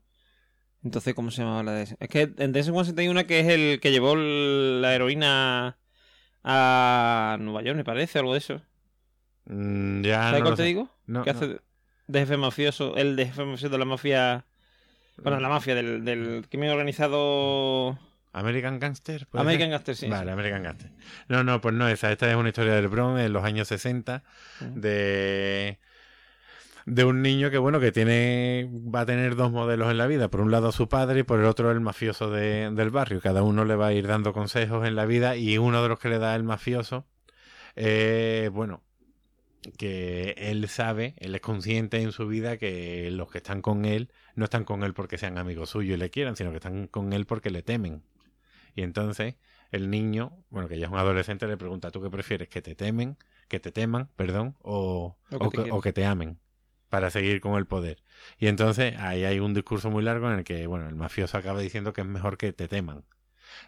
[0.84, 1.98] Entonces, ¿cómo se llamaba la de ese?
[2.00, 2.54] Es que en
[2.98, 5.78] hay una que es el que llevó la heroína
[6.44, 8.62] a Nueva York, me parece, algo de eso.
[9.46, 10.68] Mm, ya ¿Sabes no cuál te sé.
[10.68, 10.90] digo?
[11.06, 11.32] No, no.
[11.32, 11.48] hace
[12.08, 14.46] de- jefe mafioso, el de jefe mafioso de la mafia...
[15.18, 18.00] Bueno, la mafia del, del crimen organizado...
[18.34, 19.28] American Gangster.
[19.28, 19.72] ¿puede American ser?
[19.72, 20.08] Gangster, sí.
[20.08, 20.90] Vale, American Gangster.
[21.28, 22.12] No, no, pues no, esa.
[22.12, 24.24] Esta es una historia del Bronx en los años 60
[24.62, 24.80] Ujú.
[24.80, 25.80] de
[26.86, 30.30] de un niño que bueno que tiene va a tener dos modelos en la vida.
[30.30, 33.22] Por un lado su padre y por el otro el mafioso de- del barrio.
[33.22, 36.00] Cada uno le va a ir dando consejos en la vida y uno de los
[36.00, 37.06] que le da el mafioso
[37.76, 38.82] eh, bueno
[39.78, 44.10] que él sabe él es consciente en su vida que los que están con él
[44.36, 47.14] no están con él porque sean amigos suyos y le quieran sino que están con
[47.14, 48.02] él porque le temen.
[48.76, 49.36] Y entonces
[49.72, 52.74] el niño bueno que ya es un adolescente le pregunta tú qué prefieres que te
[52.76, 53.18] temen
[53.48, 55.78] que te teman perdón o, O que o te que- quieran.
[55.78, 56.40] o que te amen
[56.92, 58.04] para seguir con el poder.
[58.38, 61.60] Y entonces ahí hay un discurso muy largo en el que, bueno, el mafioso acaba
[61.60, 63.06] diciendo que es mejor que te teman.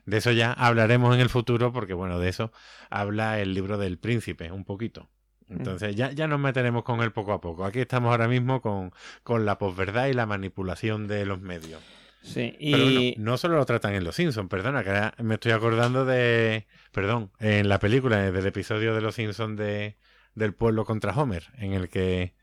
[0.05, 2.51] De eso ya hablaremos en el futuro porque, bueno, de eso
[2.89, 5.09] habla el libro del príncipe un poquito.
[5.47, 7.63] Entonces ya, ya nos meteremos con él poco a poco.
[7.63, 8.91] Aquí estamos ahora mismo con,
[9.23, 11.81] con la posverdad y la manipulación de los medios.
[12.21, 13.15] Sí, Pero y...
[13.17, 16.67] no, no solo lo tratan en Los Simpsons, perdona, que ahora me estoy acordando de.
[16.91, 19.97] Perdón, en la película, del episodio de Los Simpsons de,
[20.35, 22.33] del pueblo contra Homer, en el que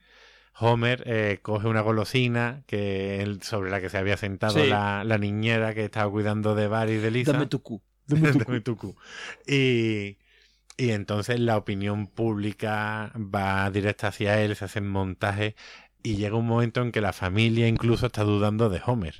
[0.60, 4.66] Homer eh, coge una golosina que él- sobre la que se había sentado Sí.
[4.68, 7.32] la, la niñera que estaba cuidando de Barry y de Lisa.
[7.32, 7.82] Dame tu cu.
[8.06, 8.96] Dame tu cu.
[9.46, 10.18] Y,
[10.76, 15.54] y entonces la opinión pública va directa hacia él, se hacen montajes
[16.02, 19.16] y llega un momento en que la familia incluso está dudando de Homer,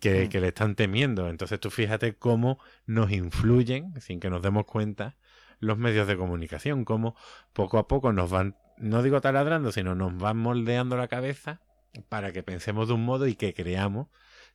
[0.00, 0.28] que, Mm.
[0.28, 1.28] que le están temiendo.
[1.28, 5.16] Entonces tú fíjate cómo nos influyen, sin que nos demos cuenta,
[5.60, 7.16] los medios de comunicación, cómo
[7.52, 11.60] poco a poco nos van, no digo taladrando, sino nos van moldeando la cabeza
[12.08, 14.08] para que pensemos de un modo y que creamos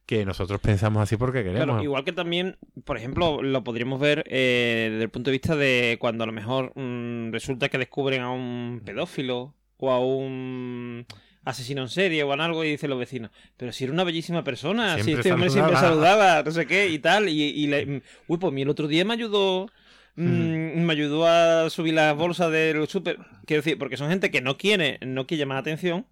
[0.06, 1.66] que nosotros pensamos así porque queremos.
[1.66, 5.56] Claro, igual que también, por ejemplo, lo podríamos ver eh, desde el punto de vista
[5.56, 11.06] de cuando a lo mejor mm, resulta que descubren a un pedófilo o a un
[11.44, 14.44] asesino en serie o en algo y dicen los vecinos, pero si era una bellísima
[14.44, 16.44] persona, si este hombre siempre saludaba".
[16.44, 19.14] no sé qué y tal, y, y le- uy, pues mí el otro día me
[19.14, 19.68] ayudó,
[20.16, 24.42] mm, me ayudó a subir las bolsas del súper, quiero decir, porque son gente que
[24.42, 26.06] no quiere, no quiere llamar la atención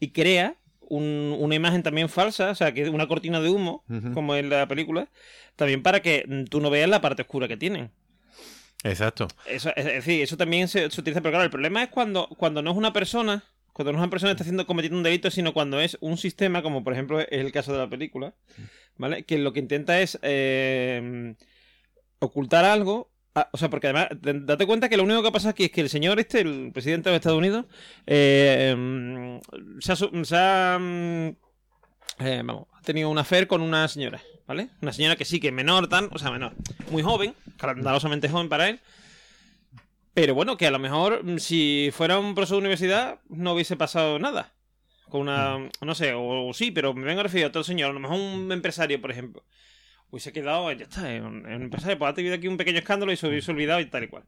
[0.00, 3.84] y crea un- una imagen también falsa, o sea, que es una cortina de humo,
[4.12, 5.08] como en la película,
[5.56, 7.90] también para que tú no veas la parte oscura que tienen.
[8.84, 9.28] Exacto.
[9.46, 12.28] Eso, es, es decir, eso también se, se utiliza, pero claro, el problema es cuando,
[12.36, 15.04] cuando no es una persona, cuando no es una persona que está haciendo, cometiendo un
[15.04, 18.34] delito, sino cuando es un sistema, como por ejemplo es el caso de la película,
[18.96, 19.22] ¿vale?
[19.22, 21.34] Que lo que intenta es eh,
[22.18, 23.11] ocultar algo.
[23.34, 25.80] Ah, o sea, porque además, date cuenta que lo único que pasa aquí es que
[25.80, 27.66] el señor este, el presidente de los Estados Unidos,
[28.06, 31.28] eh, mm, se ha, ha, mm,
[32.20, 34.70] eh, ha tenido una affair con una señora, ¿vale?
[34.80, 36.54] Una señora que sí que es menor, tan, o sea, menor,
[36.90, 38.80] muy joven, escandalosamente joven para él.
[40.14, 43.76] Pero bueno, que a lo mejor mm, si fuera un profesor de universidad no hubiese
[43.76, 44.52] pasado nada.
[45.08, 47.90] Con una, no sé, o, o sí, pero me vengo a referir a otro señor,
[47.90, 49.44] a lo mejor un empresario, por ejemplo.
[50.12, 52.78] Hubiese quedado, ya está, en un, en un empresario, pues ha tenido aquí un pequeño
[52.78, 54.22] escándalo y se hubiese olvidado y tal y cual.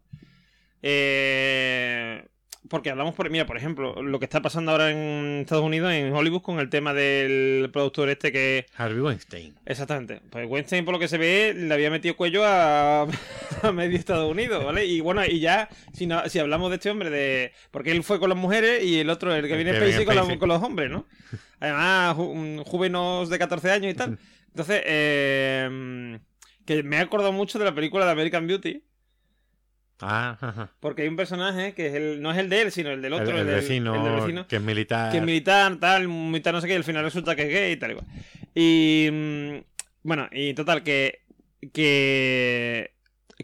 [0.87, 2.25] Eh,
[2.71, 6.11] porque hablamos, por, mira, por ejemplo, lo que está pasando ahora en Estados Unidos, en
[6.15, 8.65] Hollywood, con el tema del productor este que...
[8.79, 9.55] Harvey Weinstein.
[9.67, 10.23] Exactamente.
[10.31, 13.03] Pues Weinstein, por lo que se ve, le había metido cuello a,
[13.63, 14.87] a medio Estados Unidos, ¿vale?
[14.87, 18.19] Y bueno, y ya, si, no, si hablamos de este hombre, de porque él fue
[18.19, 20.91] con las mujeres y el otro, el que viene Spacey, con, la- con los hombres,
[20.91, 21.07] ¿no?
[21.61, 24.19] Además, ju- mm, jóvenes de 14 años y tal.
[24.55, 26.19] Entonces, eh,
[26.65, 28.83] que me he acordado mucho de la película de American Beauty,
[30.01, 30.71] Ah, ajá.
[30.81, 33.13] porque hay un personaje que es el, no es el de él, sino el del
[33.15, 35.11] el, otro, el del- vecino, el del vecino que es militar.
[35.13, 37.73] que es militar, tal, militar no sé qué, y al final resulta que es gay
[37.73, 38.07] y tal igual.
[38.55, 39.55] Y mm,
[40.03, 41.23] bueno, y total, que,
[41.73, 42.93] que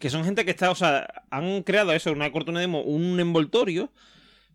[0.01, 3.19] que son gente que está, o sea, han creado eso, una cortina de humo, un
[3.21, 3.93] envoltorio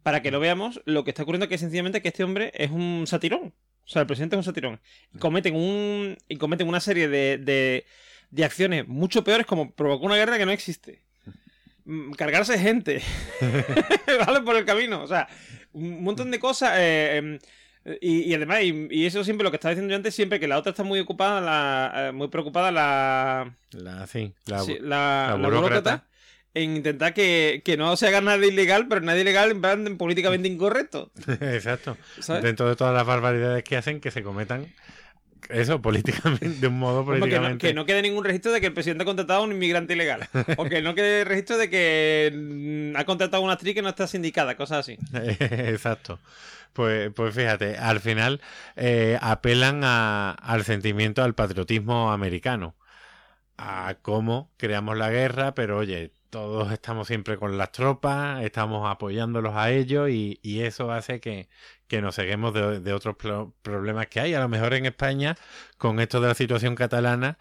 [0.01, 3.05] para que no veamos lo que está ocurriendo, que sencillamente que este hombre es un
[3.07, 3.53] satirón.
[3.85, 4.79] O sea, el presidente es un satirón.
[5.13, 7.85] Y cometen un y cometen una serie de, de,
[8.31, 11.01] de acciones mucho peores como provocar una guerra que no existe.
[11.85, 13.01] Mm, Cargarse gente.
[14.25, 14.41] ¿Vale?
[14.41, 15.03] Por el camino.
[15.03, 15.27] O sea,
[15.73, 16.73] un montón de cosas.
[16.77, 17.39] eh, em,
[18.01, 20.47] y, y además, y, y eso siempre lo que estaba diciendo yo antes, siempre que
[20.47, 24.87] la otra está muy ocupada, la, eh, muy preocupada, la, La, sí, la, sí, la,
[25.33, 26.07] la la burócrata.
[26.55, 30.47] En intentar que, que no se haga nada ilegal, pero nada ilegal en plan políticamente
[30.47, 31.11] incorrecto.
[31.41, 31.97] Exacto.
[32.19, 32.41] ¿sabes?
[32.43, 34.65] Dentro de todas las barbaridades que hacen, que se cometan
[35.49, 37.67] eso políticamente, de un modo Como que, no, políticamente.
[37.67, 40.27] que no quede ningún registro de que el presidente ha contratado a un inmigrante ilegal.
[40.57, 43.89] o que no quede registro de que mm, ha contratado a una actriz que no
[43.89, 44.97] está sindicada, cosas así.
[45.13, 46.19] Exacto.
[46.73, 48.41] Pues, pues fíjate, al final
[48.75, 52.75] eh, apelan a- al sentimiento, al patriotismo americano,
[53.57, 59.53] a cómo creamos la guerra, pero oye, todos estamos siempre con las tropas, estamos apoyándolos
[59.55, 61.49] a ellos y, y eso hace que,
[61.87, 64.33] que nos ceguemos de, de otros pro- problemas que hay.
[64.33, 65.35] A lo mejor en España,
[65.77, 67.37] con esto de la situación catalana,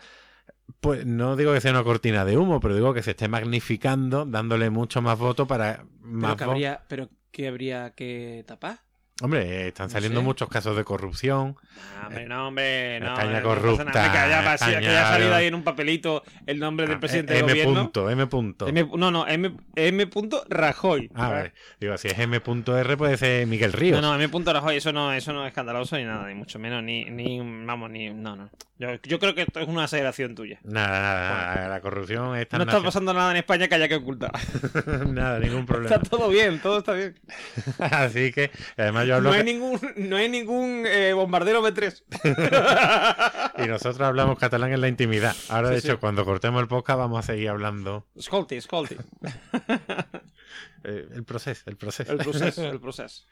[0.80, 4.26] pues no digo que sea una cortina de humo, pero digo que se esté magnificando,
[4.26, 8.78] dándole mucho más voto para más Pero que, habría, pero que habría que tapar.
[9.22, 10.24] Hombre, eh, están No saliendo sé.
[10.24, 11.56] muchos casos de corrupción.
[12.00, 13.12] No, hombre, no, hombre, no.
[13.12, 16.86] España no corrupta, nada, que haya, que haya salido ahí en un papelito el nombre
[16.88, 17.74] del Ah, presidente eh, del M gobierno.
[17.84, 18.66] punto, M punto.
[18.66, 20.10] M- no, no, M, M.
[20.48, 21.10] Rajoy.
[21.14, 21.52] Ah, vale.
[21.80, 24.02] Digo, si es M.R puede ser Miguel Ríos.
[24.02, 24.52] No, no, M.
[24.52, 27.90] Rajoy, eso no, eso no es escandaloso ni nada, ni mucho menos, ni, ni vamos,
[27.90, 28.50] ni, no, no.
[28.76, 30.58] Yo, yo creo que esto es una exageración tuya.
[30.64, 31.68] Nada, nada, nada.
[31.68, 34.32] La corrupción está No está pasando nada en España que haya que ocultar.
[35.06, 35.94] nada, ningún problema.
[35.94, 37.14] Está todo bien, todo está bien.
[37.78, 42.04] Así que, además yo hablo No hay ningún, no hay ningún eh, bombardero B3.
[43.64, 45.34] y nosotros hablamos catalán en la intimidad.
[45.48, 45.98] Ahora, de hecho, sí.
[45.98, 48.06] cuando cortemos el podcast vamos a seguir hablando.
[48.14, 48.96] Escolti, escolti.
[50.86, 52.12] Eh, el proceso, el proceso.
[52.12, 53.24] El proceso, el proceso.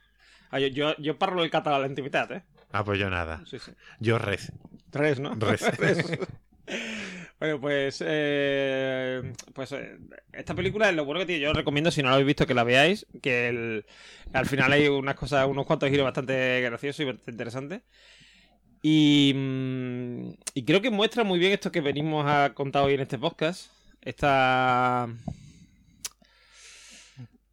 [0.51, 2.43] Ah, yo, yo, yo parlo el català a la intimitat, eh?
[2.73, 3.43] Ah, pues yo nada.
[3.47, 3.59] Sí.
[4.01, 4.51] Yo res.
[4.91, 5.35] Res, ¿no?
[5.35, 5.63] Res.
[7.39, 9.99] Bueno, pues, eh, pues eh,
[10.33, 11.41] esta película es lo bueno que tiene.
[11.43, 13.07] Yo os recomiendo, si no la habéis visto, que la veáis.
[13.21, 13.85] Que el-
[14.33, 17.83] al final hay unas cosas, unos cuantos giros bastante graciosos y bastante interesantes.
[18.83, 23.01] Y, mm, y creo que muestra muy bien esto que venimos a contar hoy en
[23.01, 23.71] este podcast.
[24.01, 25.09] Esta.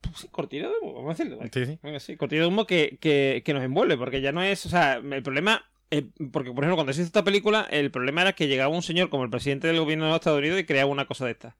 [0.02, 1.44] Pues sí, cortina de humo, vamos a decirlo.
[1.52, 2.00] Sí, sí.
[2.00, 4.96] Sí, cortina de humo que, que, que nos envuelve, porque ya no es, o sea,
[4.96, 8.48] el problema, eh, porque por ejemplo cuando se hizo esta película, el problema era que
[8.48, 11.06] llegaba un señor como el presidente del gobierno de los Estados Unidos y creaba una
[11.06, 11.56] cosa de esta.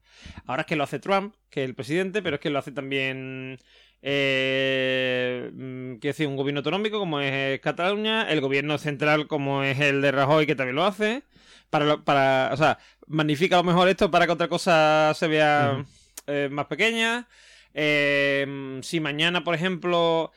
[0.46, 2.72] Ahora es que lo hace Trump, que es el presidente, pero es que lo hace
[2.72, 3.58] también,
[4.02, 9.78] eh, mm, quiero decir, un gobierno autonómico como es Cataluña, el gobierno central como es
[9.80, 11.22] el de Rajoy, que también lo hace.
[11.70, 15.28] Para, lo- para, o sea, magnifica a lo mejor esto para que otra cosa se
[15.28, 15.86] vea Ujú.
[16.26, 17.28] eh, más pequeña.
[17.74, 20.32] Eh, si mañana, por ejemplo,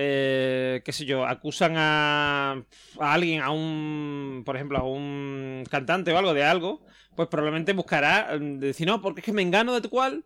[0.00, 2.52] eh, qué sé yo, acusan a,
[3.00, 6.82] a alguien, a un, por ejemplo, a un cantante o algo de algo,
[7.16, 10.24] pues probablemente buscará eh, decir, no, porque es que me engano de tu cual,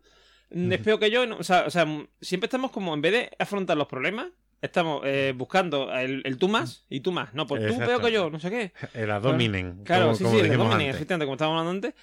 [0.51, 1.25] mm, es peor que yo.
[1.25, 4.27] no, o, sea, o sea, mm, siempre estamos como, en vez de afrontar los problemas,
[4.61, 7.33] estamos eh, buscando el, el tú más y tú más.
[7.33, 8.73] No, pues tú peor que yo, no sé qué.
[8.93, 9.83] El adominen.
[9.83, 10.89] Claro, como, sí, como sí, el antes.
[10.89, 12.01] efectivamente, como estábamos hablando antes.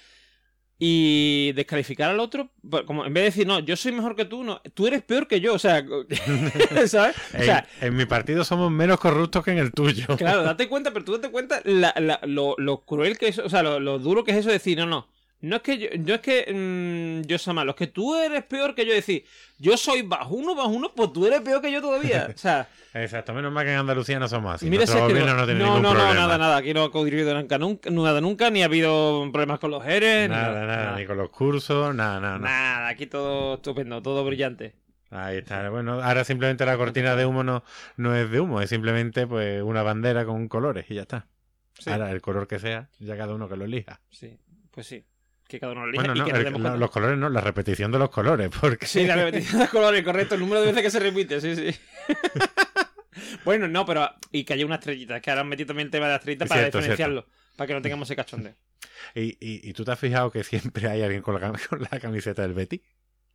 [0.83, 4.25] Y descalificar al otro, pues, como en vez de decir, no, yo soy mejor que
[4.25, 5.85] tú, no, tú eres peor que yo, o sea,
[6.87, 7.15] ¿sabes?
[7.33, 10.07] O En, sea, en mi partido somos menos corruptos que en el tuyo.
[10.17, 13.47] claro, date cuenta, pero tú date cuenta la- la- lo, lo cruel que es, o
[13.47, 15.07] sea, lo, lo duro que es eso de decir, no, no,
[15.41, 18.43] no es que yo, no es que mm, yo sea malo, es que tú eres
[18.43, 19.25] peor que yo, decir,
[19.57, 22.67] yo soy bajo uno, bajo uno, pues tú eres peor que yo todavía, o sea,
[22.93, 24.69] Exacto, menos mal que en Andalucía no somos así.
[24.69, 26.13] Mira Nuestro gobierno no, tiene no, ningún no, problema.
[26.13, 26.57] nada, nada.
[26.57, 30.29] Aquí no ha ocurrido nunca, nunca, nada, nunca, ni ha habido problemas con los eres.
[30.29, 32.51] Nada, nada, ni con los cursos, nada, nada, nada.
[32.51, 34.75] Nada, aquí todo estupendo, todo brillante.
[35.09, 35.69] Ahí está.
[35.69, 37.63] Bueno, ahora simplemente la cortina de humo no,
[37.95, 41.27] no es de humo, es simplemente pues una bandera con colores y ya está.
[41.79, 44.01] Sí, Ahora el color que sea, ya cada uno que lo elija.
[44.09, 44.37] sí,
[44.69, 45.05] pues sí.
[45.51, 46.77] Que cada uno lo elija Bueno, y no, que el- cuenta.
[46.77, 50.35] los colores no, la repetición de los colores, porque Sí, la repetición de colores, correcto,
[50.35, 51.79] el número de veces que se repite, sí, sí.
[53.45, 54.09] bueno, no, pero.
[54.31, 56.15] Y que haya una estrellita, es que ahora han metido también el tema de la
[56.17, 57.25] estrellita para Cierto, diferenciarlo,
[57.55, 58.53] para que no tengamos ese cachondeo.
[59.15, 61.99] Y, y, y tú te has fijado que siempre hay alguien con la, con la
[61.99, 62.81] camiseta del Betty.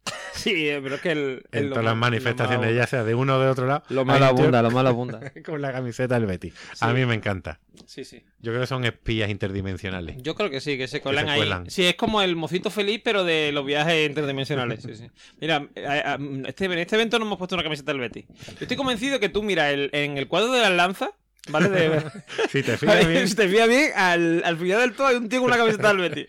[0.36, 1.42] Sí, eh, pero es que el.
[1.50, 3.82] el En todas las manifestaciones, ya sea de uno o de otro lado.
[3.88, 5.32] Lo malo abunda, lo malo abunda.
[5.44, 6.52] Con la camiseta del Betty.
[6.80, 7.58] A mí me encanta.
[7.86, 8.22] Sí, sí.
[8.40, 10.16] Yo creo que son espías interdimensionales.
[10.22, 11.38] Yo creo que sí, que se colan se ahí.
[11.38, 11.70] cuelan.
[11.70, 14.82] Sí, es como el mocito feliz, pero de los viajes interdimensionales.
[14.82, 15.10] Sí, sí.
[15.40, 18.22] Mira, eh, eh, este, en este evento no hemos puesto una camiseta del Betty.
[18.28, 21.10] Yo estoy convencido que tú, mira, el- en el cuadro de las lanzas,
[21.48, 21.68] ¿vale?
[21.70, 22.02] De,
[22.50, 25.28] Si te fijas bien, si te fijas bien, al, al final del todo hay un
[25.28, 26.26] tío con una camiseta del Betty.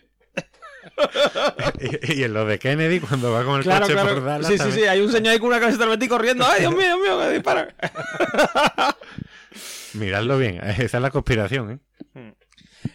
[1.80, 4.24] y, y en lo de Kennedy, cuando va con el Claro, coche por.
[4.24, 6.44] Dallas, Sí, sí, también- sí, hay un señor ahí con una camiseta del Betty corriendo.
[6.46, 7.68] ¡Ay, Dios mío, Dios mío, que dispara!
[9.94, 11.80] Miradlo bien, esa es la conspiración,
[12.14, 12.34] ¿eh?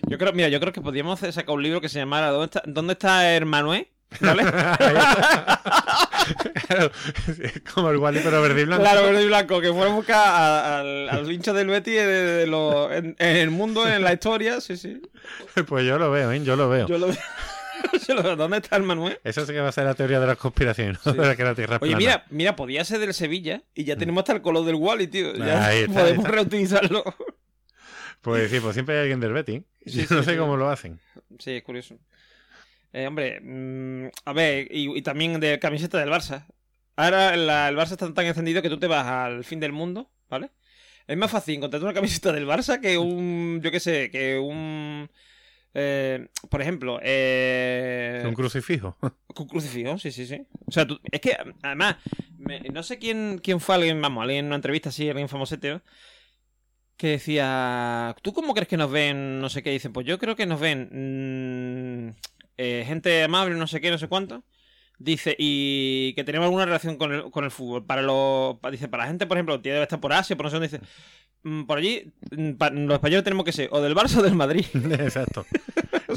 [0.07, 2.64] Yo creo, mira, yo creo que podríamos sacar un libro que se llamara ¿Dónde está,
[2.65, 3.91] ¿Dónde está Hermanué?
[4.20, 4.44] ¿Vale?
[6.68, 6.90] Claro,
[7.74, 8.84] como el Wally pero verde y blanco.
[8.84, 12.06] Claro, verde y blanco, que fuera a buscar a- al, al hincha del Betty de,
[12.06, 15.02] de lo- en, en el mundo, en la historia, sí, sí.
[15.68, 16.41] Pues yo lo veo, ¿eh?
[16.44, 16.88] Yo lo veo.
[16.88, 17.18] Yo lo veo.
[18.38, 19.19] ¿Dónde está el Manuel?
[19.23, 21.11] Eso sí que va a ser la teoría de las conspiraciones, ¿no?
[21.14, 21.18] Sí.
[21.18, 21.97] De la que la Tierra Oye, plana.
[21.97, 25.34] mira, mira, podía ser del Sevilla y ya tenemos hasta el color del Wally, tío.
[25.35, 26.31] Ya Ahí está, podemos ahí está.
[26.31, 27.03] reutilizarlo.
[28.22, 29.64] Pues sí, pues siempre hay alguien del Betty.
[29.85, 30.99] Sí, Yo no sé cómo lo hacen.
[31.39, 31.97] Sí, es curioso.
[32.93, 36.45] Eh, hombre, mm, a ver, y, y también de camiseta del Barça.
[36.95, 40.10] Ahora la- el Barça está tan encendido que tú te vas al fin del mundo,
[40.30, 40.51] ¿vale?
[41.07, 45.10] Es más fácil encontrar una camiseta del Barça que un, yo qué sé, que un...
[45.73, 48.97] eh, por ejemplo, eh, Un crucifijo.
[49.33, 50.41] con crucifijo, sí, sí, sí.
[50.67, 51.97] O sea, tú- es que, además,
[52.37, 55.81] me- no sé quién, quién fue alguien, vamos, alguien en una entrevista así, alguien famosete,
[56.97, 59.41] que decía, ¿tú cómo crees que nos ven?
[59.41, 62.15] No sé qué, dice, pues yo creo que nos ven mm,
[62.57, 64.43] eh, gente amable, no sé qué, no sé cuánto.
[64.99, 67.86] Dice, y que tenemos alguna relación con el, con el fútbol.
[67.86, 70.49] Para los, dice, para la gente, por ejemplo, que debe estar por Asia, por no
[70.49, 70.82] sé dónde, dice,
[71.44, 74.65] mm, por allí, mm, los españoles tenemos que ser o del Barça o del Madrid.
[74.99, 75.45] Exacto.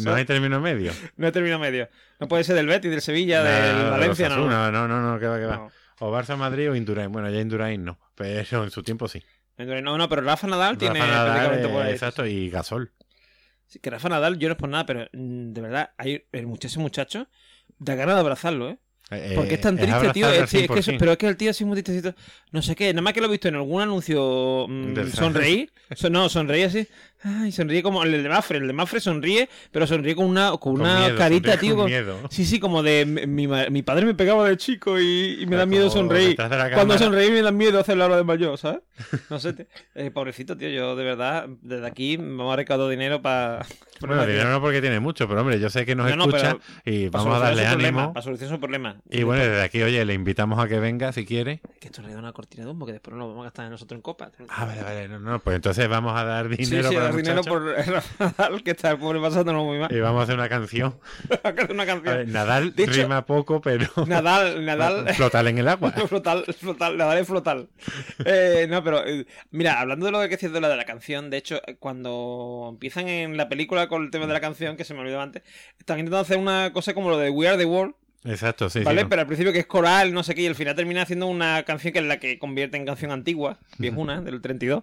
[0.05, 0.93] No hay término medio.
[1.17, 1.89] No hay término medio.
[2.21, 4.35] No puede ser del Betis, del Sevilla, Nada, del de Valencia, no.
[4.35, 4.87] Osasuna, no.
[4.87, 5.57] No, no, que va, que va.
[5.57, 5.71] No.
[6.01, 7.11] O Barça Madrid o Indurain.
[7.11, 7.99] Bueno, ya Indurain no.
[8.15, 9.23] Pero en su tiempo sí.
[9.57, 11.93] Entonces, No, no, pero Rafa Nadal tiene Nadal, prácticamente por ahí.
[11.93, 12.93] Exacto, y Gasol.
[13.67, 16.47] Sí, que Rafa Nadal, yo no es por nada, pero mm, de verdad, hay el
[16.47, 17.29] muchacho, ese muchacho,
[17.79, 18.79] da ganas de abrazarlo, ¿eh?
[19.13, 20.29] Eh, Porque es tan es triste, tío.
[20.29, 20.99] Es, es que eso- 100%.
[20.99, 22.19] pero es que el tío así muy tristecito.
[22.51, 25.71] No sé qué, nada más que lo he visto en algún anuncio mm, Del- sonreír.
[25.95, 26.89] So- no, sonreír así.
[27.23, 28.59] Ay, sonríe como el de Mafre.
[28.59, 31.77] El de Mafre sonríe, pero sonríe con una, con Con una miedo, carita, tío.
[31.77, 32.19] con miedo.
[32.31, 35.67] Sí, sí, como de mi, mi padre me pegaba de chico y, y me da
[35.67, 36.37] miedo sonreír.
[36.75, 38.81] Cuando sonreír me da miedo hacer la hora de mayor, ¿sabes?
[39.31, 39.67] No sé.
[39.95, 40.69] Eh, pobrecito, tío.
[40.69, 43.65] Yo de verdad, desde aquí me voy a recaudar dinero para.
[43.99, 46.59] Bueno, dinero no porque tiene mucho, pero hombre, yo sé que nos No, no, escucha
[46.85, 48.13] y vamos a darle problema, ánimo.
[48.13, 48.97] Para solucionar su problema.
[49.09, 51.63] Y bueno, desde aquí, oye, le invitamos a que venga si quiere.
[51.81, 53.71] Que esto le da una cortina de humo que después no lo vamos a gastar
[53.71, 54.33] nosotros en copa.
[54.51, 55.09] Ah, vale, vale.
[55.09, 57.63] No, no, pues entonces vamos a dar Sí, dinero sí, para dar dinero por
[58.19, 59.91] Nadal, que está el pobre pasándolo muy mal.
[59.95, 60.99] y vamos a hacer una canción.
[61.71, 62.03] una A canción.
[62.03, 65.09] ver, Nadal De hecho- rima poco, pero Nadal, Nadal.
[65.15, 65.93] flotar en el agua.
[65.93, 67.69] flotal, flotal, Nadal es flotal.
[68.25, 71.31] Eh, no, pero eh, mira, hablando de lo que decías de la de la canción,
[71.31, 74.95] de hecho, cuando empiezan en la película con el tema de la canción, que se
[74.95, 75.43] me olvidó antes,
[75.79, 79.03] están intentando hacer una cosa como lo de We Are the World, Exacto, sí, ¿vale?
[79.03, 79.07] sí.
[79.09, 81.63] Pero al principio que es coral, no sé qué, y al final termina haciendo una
[81.63, 84.83] canción que es la que convierte en canción antigua, viejuna, del 32.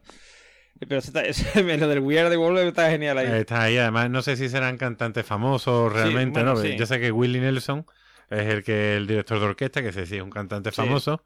[0.79, 3.27] Pero está- ese- lo del We Are the World está genial ahí.
[3.39, 6.61] Está ahí, además, no sé si serán cantantes famosos realmente, bueno, ¿no?
[6.61, 6.75] sí.
[6.77, 7.85] Yo sé que Willie Nelson
[8.29, 10.75] es el que el director de orquesta, que sé si es un cantante Sí.
[10.77, 11.23] famoso,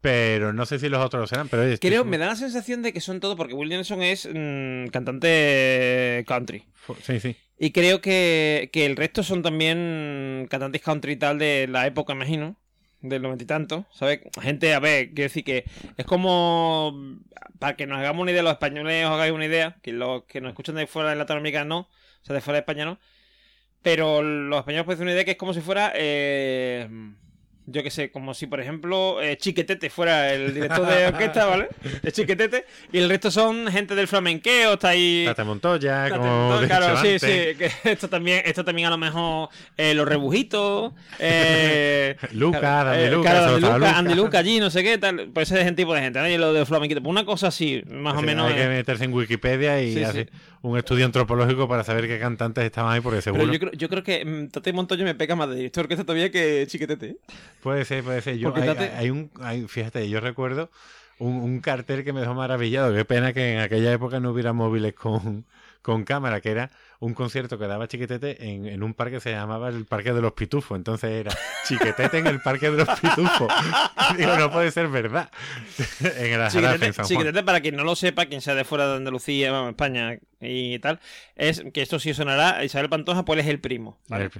[0.00, 2.26] pero no sé si los otros lo serán, pero oye, estoy Creo, seguro- me da
[2.26, 6.64] la sensación de que son todos, porque Will Nelson es mm, cantante country.
[7.02, 7.36] Sí, sí.
[7.58, 12.14] Y creo que, que el resto son también cantantes country y tal de la época,
[12.14, 12.56] imagino.
[13.02, 14.20] Del noventa y tanto, ¿sabes?
[14.42, 15.64] Gente, a ver, quiero decir que
[15.96, 17.18] es como.
[17.58, 20.40] Para que nos hagamos una idea, los españoles os hagáis una idea, que los que
[20.40, 21.88] nos escuchan de fuera de Latinoamérica no, o
[22.22, 22.98] sea, de fuera de España no.
[23.82, 25.92] Pero los españoles pueden hacer una idea que es como si fuera.
[25.94, 26.88] eh,
[27.70, 31.68] yo qué sé, como si por ejemplo eh, Chiquetete fuera el director de orquesta, ¿vale?
[32.02, 32.64] Es Chiquetete.
[32.92, 35.24] Y el resto son gente del flamenqueo, está ahí.
[35.26, 37.26] Tata Montoya, Tata como Montoya, claro, sí, sí.
[37.26, 40.92] que esto también, esto también a lo mejor eh, los rebujitos.
[41.18, 43.98] Eh, Luca, Andy eh, Luca, claro, Andy Luca, Luca.
[43.98, 45.30] Andy Luca allí, no sé qué, tal.
[45.32, 46.28] Pues ese tipo de gente, ¿no?
[46.28, 47.00] Y lo de flamenquito.
[47.00, 48.50] Pues una cosa así, más o menos.
[48.50, 50.26] Hay que meterse en Wikipedia y Sí, sí.
[50.62, 53.52] Un estudio antropológico para saber qué cantantes estaban ahí, porque Pero seguro.
[53.52, 56.30] yo creo, yo creo que mm, Tate Montoya me pega más de director que todavía
[56.30, 57.06] que Chiquetete.
[57.06, 57.16] ¿eh?
[57.62, 58.36] Puede ser, puede ser.
[58.36, 60.70] Yo, hay, Tate- hay un, hay- fíjate, yo recuerdo
[61.18, 62.94] un, un cartel que me dejó maravillado.
[62.94, 65.44] Qué pena que en aquella época no hubiera móviles con,
[65.82, 69.30] con cámara, que era un concierto que daba Chiquetete en, en un parque que se
[69.32, 70.76] llamaba el Parque de los Pitufos.
[70.76, 71.32] Entonces era
[71.66, 73.50] Chiquetete en el Parque de los Pitufos.
[74.16, 75.30] Digo, no puede ser verdad.
[76.00, 77.08] en el Ajarafe, en Chiquetete, San Juan.
[77.08, 80.78] Chiquetete, para quien no lo sepa, quien sea de fuera de Andalucía, vamos, España y
[80.80, 81.00] tal,
[81.36, 82.62] es que esto sí sonará.
[82.64, 83.98] Isabel Pantoja, pues es el primo.
[84.08, 84.24] ¿vale?
[84.24, 84.32] El-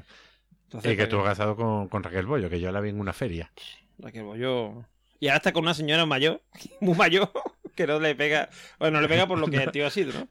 [0.65, 3.01] Entonces, y que pues, estuvo casado con, con Raquel Bollo, que yo la vi en
[3.01, 3.51] una feria.
[3.99, 4.85] Raquel Bollo.
[5.19, 6.43] Y ahora está con una señora mayor,
[6.81, 7.31] muy mayor,
[7.75, 8.51] que no le pega.
[8.79, 10.29] Bueno, le pega por lo que el tío ha sido, ¿no?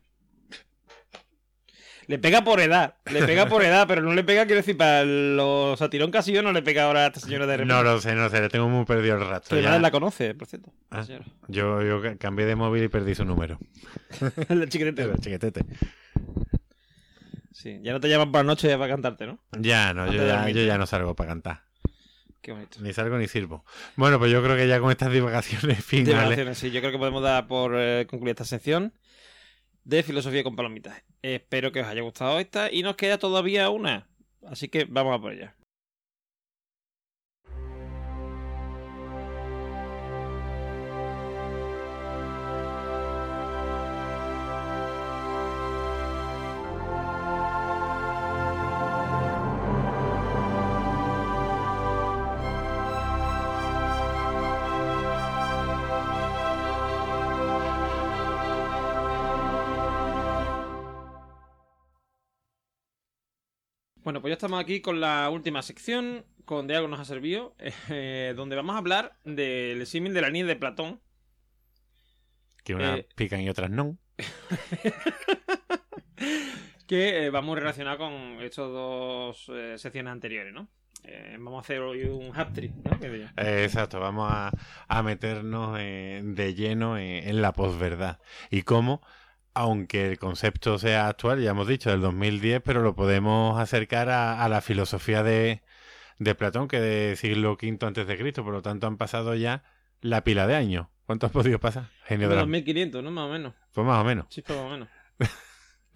[2.10, 5.06] Le pega por edad, le pega por edad, pero no le pega, quiero decir, para
[5.06, 7.72] los satirón casillo no le pega ahora a esta señora de repente.
[7.72, 9.58] No lo sé, no sé, le tengo muy perdido el Que rastro.
[9.58, 9.78] mi ya.
[9.78, 10.72] la conoce, por cierto.
[10.90, 11.06] Ah.
[11.48, 13.60] Yo, yo ca- cambié de móvil y perdí su número.
[14.50, 15.04] El chiquitete.
[15.04, 15.66] Pero, chiquetete.
[17.52, 19.40] Sí, ya no te llaman por la noche para cantarte, ¿no?
[19.60, 21.62] Ya no, yo ya, yo ya no salgo para cantar.
[22.42, 22.80] Qué bonito.
[22.82, 23.66] Ni salgo ni sirvo.
[23.98, 26.08] Bueno, pues yo creo que ya con estas divagaciones finales.
[26.16, 28.94] Divagaciones, sí, yo creo que podemos dar por eh, concluida esta sección
[29.90, 31.02] de filosofía con palomitas.
[31.24, 34.08] Espero que os haya gustado esta y nos queda todavía una.
[34.46, 35.56] Así que vamos a por ella.
[64.10, 67.56] Bueno, pues ya estamos aquí con la última sección, con de algo nos ha servido,
[67.92, 71.00] eh, donde vamos a hablar del símil de la niña de Platón.
[72.64, 74.00] Que unas Eh, pican y otras no.
[76.88, 78.12] que eh, va muy relacionado con
[78.42, 80.70] estas dos eh, secciones anteriores, ¿no?
[81.04, 82.98] Eh, vamos a hacer hoy un hat trick, ¿no?
[83.38, 84.50] Exacto, vamos a,
[84.88, 88.18] a meternos de lleno en, en la posverdad.
[88.50, 89.04] Y cómo,
[89.54, 94.44] aunque el concepto sea actual, ya hemos dicho, del 2010, pero lo podemos acercar a,
[94.44, 95.62] a la filosofía de,
[96.20, 98.44] de Platón, que de siglo V antes de Cristo.
[98.44, 99.64] Por lo tanto, han pasado ya
[100.02, 100.88] la pila de años.
[101.06, 101.90] ¿Cuánto has podido pasar?
[102.06, 102.42] Genio de Como la...
[102.44, 103.12] 2500, ¿no?
[103.12, 103.54] Más o menos.
[103.74, 104.30] Pues más o menos.
[104.30, 104.90] Chispa más o menos.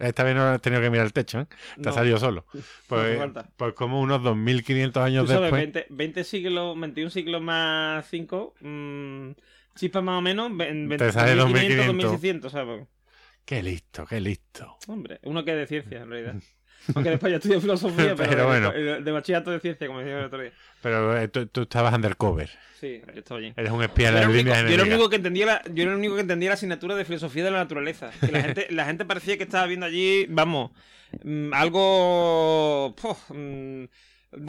[0.00, 1.46] Esta vez no has tenido que mirar el techo, ¿eh?
[1.76, 1.90] Te No.
[1.90, 2.44] ha salido solo.
[2.88, 3.20] Pues,
[3.56, 5.62] pues como unos 2500 años Tú sabes, después.
[5.72, 8.54] 20, 20 siglos, 21 siglos más 5,
[9.76, 11.86] chispa más o menos, ve- ve- Te sale 2500, 2500.
[11.86, 12.86] 2600, ¿sabes?
[13.44, 14.78] Qué listo, qué listo.
[14.86, 16.34] Hombre, uno que es de ciencia, en realidad.
[16.94, 18.72] Aunque después yo estudié filosofía, pero, Pero bueno.
[18.72, 20.52] de, bachillerato de ciencia, como decía el otro día.
[20.82, 22.50] Pero eh, tú, tú estabas undercover.
[22.78, 23.52] Sí, yo estaba allí.
[23.56, 25.92] Eres un espía de el único, yo era el único que entendía la, yo era
[25.92, 28.10] el único que entendía la asignatura de filosofía de la naturaleza.
[28.20, 30.72] Que la gente, la gente parecía que estaba viendo allí, vamos,
[31.22, 32.94] mm, algo
[33.30, 33.84] mm,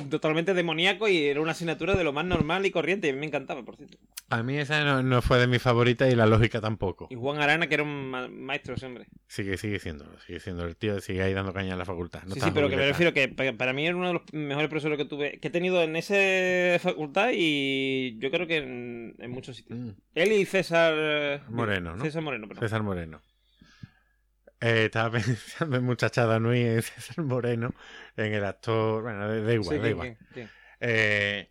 [0.09, 3.07] totalmente demoníaco y era una asignatura de lo más normal y corriente.
[3.07, 3.97] Y a mí me encantaba, por cierto.
[4.29, 7.07] A mí esa no, no fue de mis favoritas y la lógica tampoco.
[7.11, 9.05] Y Juan Arana, que era un ma- maestro hombre.
[9.27, 10.65] Sigue, sigue siendo, sigue siendo.
[10.65, 12.23] El tío sigue ahí dando caña en la facultad.
[12.23, 14.69] No sí, pero que me refiero que pa- para mí era uno de los mejores
[14.69, 19.31] profesores que tuve, que he tenido en esa facultad y yo creo que en, en
[19.31, 19.77] muchos sitios.
[19.79, 22.03] Mm, Él y César eh, Moreno, ¿no?
[22.03, 22.63] César Moreno, perdón.
[22.63, 23.21] César Moreno.
[24.65, 27.73] Eh, estaba pensando en Muchachada Nui, en César Moreno,
[28.17, 29.03] en el actor.
[29.03, 30.07] Bueno, da igual, Sí, da ¿quién, igual.
[30.17, 30.49] quién, quién?
[30.79, 31.49] Eh,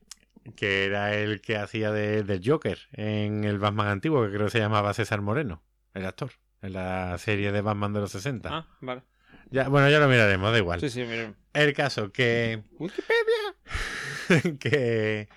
[0.57, 4.51] que era el que hacía de, del Joker en el Batman antiguo, que creo que
[4.51, 5.63] se llamaba César Moreno,
[5.95, 8.49] el actor, en la serie de Batman de los 60.
[8.53, 9.03] Ah, vale.
[9.51, 10.81] Ya, bueno, ya lo miraremos, da igual.
[10.81, 11.33] Sí, sí, mira.
[11.53, 12.63] El caso que.
[12.79, 14.55] Wikipedia.
[14.59, 15.29] que,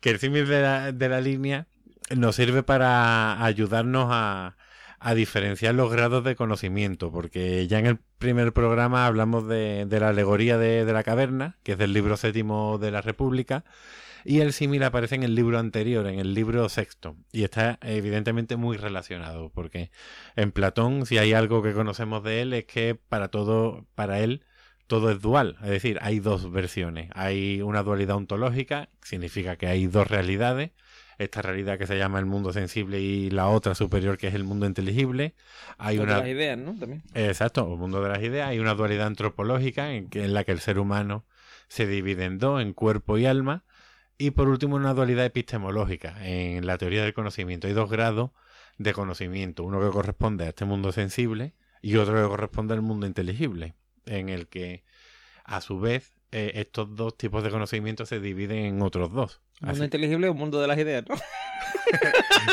[0.00, 1.66] que el símil de la, de la línea
[2.14, 4.56] nos sirve para ayudarnos a,
[5.02, 10.08] a diferenciar los grados de conocimiento, porque ya en el primer programa hablamos de, la
[10.08, 13.64] alegoría de, de la caverna, que es del libro séptimo de la República,
[14.24, 18.56] y el símil aparece en el libro anterior, en el libro sexto, y está evidentemente
[18.56, 19.90] muy relacionado, porque
[20.36, 24.44] en Platón, si hay algo que conocemos de él, es que para todo, para él,
[24.86, 27.10] todo es dual, es decir, hay dos versiones.
[27.14, 30.72] Hay una dualidad ontológica, significa que hay dos realidades,
[31.24, 34.44] esta realidad que se llama el mundo sensible y la otra superior que es el
[34.44, 35.34] mundo inteligible.
[35.78, 36.78] Hay Otra de una las ideas, ¿no?
[36.78, 37.02] También.
[37.14, 38.48] Exacto, el mundo de las ideas.
[38.48, 41.24] Hay una dualidad antropológica en, que, en la que el ser humano
[41.68, 43.64] se divide en dos, en cuerpo y alma.
[44.18, 47.66] Y por último, una dualidad epistemológica en la teoría del conocimiento.
[47.66, 48.30] Hay dos grados
[48.78, 53.06] de conocimiento, uno que corresponde a este mundo sensible y otro que corresponde al mundo
[53.06, 53.74] inteligible,
[54.06, 54.84] en el que
[55.44, 59.40] a su vez eh, estos dos tipos de conocimiento se dividen en otros dos.
[59.60, 61.14] Mundo Así- inteligible o mundo de las ideas, ¿no?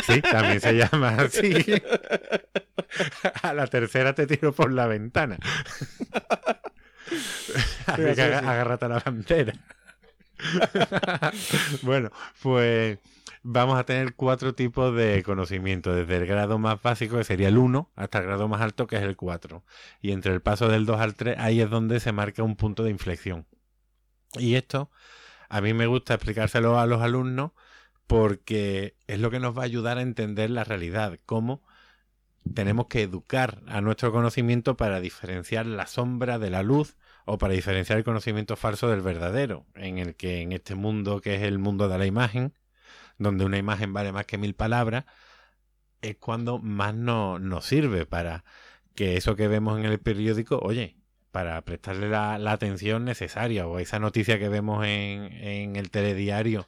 [0.05, 1.53] Sí, también se llama así.
[3.41, 5.37] A la tercera te tiro por la ventana.
[7.87, 9.53] Así que agárrate a la bandera.
[11.81, 12.11] bueno,
[12.41, 12.99] pues
[13.43, 17.57] vamos a tener cuatro tipos de conocimiento, desde el grado más básico, que sería el
[17.57, 19.63] 1, hasta el grado más alto, que es el 4.
[20.01, 22.83] Y entre el paso del 2 al 3, ahí es donde se marca un punto
[22.83, 23.45] de inflexión.
[24.35, 24.91] Y esto,
[25.49, 27.51] a mí me gusta explicárselo a los alumnos
[28.07, 31.63] porque es lo que nos va a ayudar a entender la realidad, cómo
[32.53, 36.95] tenemos que educar a nuestro conocimiento para diferenciar la sombra de la luz
[37.25, 41.35] o para diferenciar el conocimiento falso del verdadero, en el que en este mundo que
[41.35, 42.53] es el mundo de la imagen,
[43.17, 45.05] donde una imagen vale más que mil palabras,
[46.01, 48.43] es cuando más no- nos sirve para
[48.95, 50.97] que eso que vemos en el periódico, oye,
[51.31, 56.67] para prestarle la, atención necesaria o esa noticia que vemos en, el telediario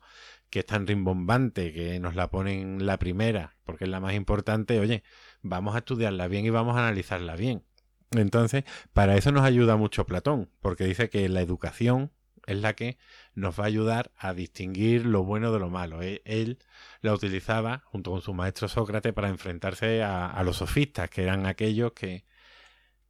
[0.50, 4.80] que es tan rimbombante, que nos la ponen la primera, porque es la más importante,
[4.80, 5.02] oye,
[5.42, 7.64] vamos a estudiarla bien y vamos a analizarla bien.
[8.12, 12.12] Entonces, para eso nos ayuda mucho Platón, porque dice que la educación
[12.48, 12.98] es la que
[13.34, 16.02] nos va a ayudar a distinguir lo bueno de lo malo.
[16.02, 16.60] Él, él
[17.00, 21.46] la utilizaba junto con su maestro Sócrates para enfrentarse a, a los sofistas, que eran
[21.46, 22.26] aquellos que,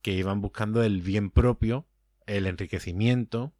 [0.02, 1.88] que iban buscando el bien propio,
[2.26, 3.54] el enriquecimiento,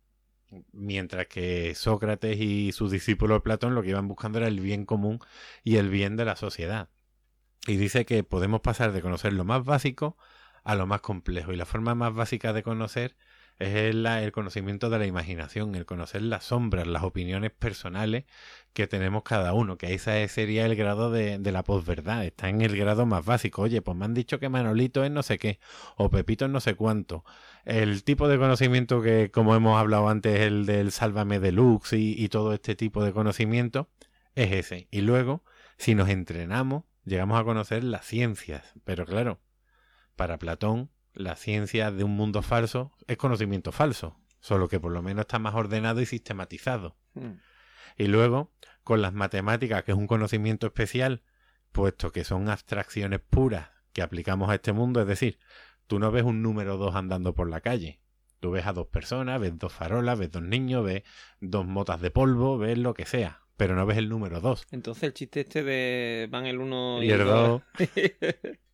[0.72, 5.20] mientras que Sócrates y su discípulo Platón lo que iban buscando era el bien común
[5.64, 6.90] y el bien de la sociedad.
[7.68, 10.18] Y dice que podemos pasar de conocer lo más básico
[10.64, 11.54] a lo más complejo.
[11.54, 13.16] Y la forma más básica de conocer
[13.62, 18.26] es el, el conocimiento de la imaginación, el conocer las sombras, las opiniones personales
[18.74, 22.62] que tenemos cada uno, que ese sería el grado de, de la posverdad, está en
[22.62, 23.64] el grado más básico.
[23.64, 25.60] Oye, pues me han dicho que Manolito es no sé qué,
[25.98, 27.24] o Pepito es no sé cuánto.
[27.66, 32.30] El tipo de conocimiento que, como hemos hablado antes, el del Sálvame Deluxe y, y
[32.30, 33.90] todo este tipo de conocimiento,
[34.36, 34.88] es ese.
[34.92, 35.44] Y luego,
[35.78, 38.74] si nos entrenamos, llegamos a conocer las ciencias.
[38.84, 39.40] Pero claro,
[40.16, 45.02] para Platón, la ciencia de un mundo falso es conocimiento falso, solo que por lo
[45.02, 46.96] menos está más ordenado y sistematizado.
[47.14, 47.34] Mm.
[47.98, 48.52] Y luego,
[48.84, 51.24] con las matemáticas, que es un conocimiento especial,
[51.72, 55.40] puesto que son abstracciones puras que aplicamos a este mundo, es decir,
[55.88, 58.00] tú no ves un número 2 andando por la calle.
[58.40, 61.04] Tú ves a dos personas, ves dos farolas, ves dos niños, ves
[61.42, 64.68] dos motas de polvo, ves lo que sea, pero no ves el número 2.
[64.72, 67.62] Entonces el chiste este de van el uno y, Y el dos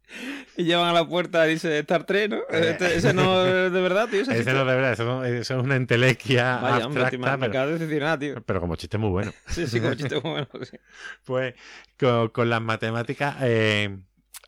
[0.56, 2.38] y llevan a la puerta y dice Star 3, ¿no?
[2.38, 2.72] Eh.
[2.72, 4.22] Este- ese no es de verdad, tío.
[4.22, 7.68] Ese no de verdad, eso, eso es una entelequia Vaya, hombre, abstracta, me pero, acabas
[7.68, 8.42] de decepcionar, tío.
[8.46, 9.34] pero como chiste muy bueno.
[9.48, 10.48] Sí, sí, como chiste muy bueno.
[10.64, 10.78] sí.
[11.26, 11.56] Pues
[12.00, 13.98] con, con las matemáticas, eh,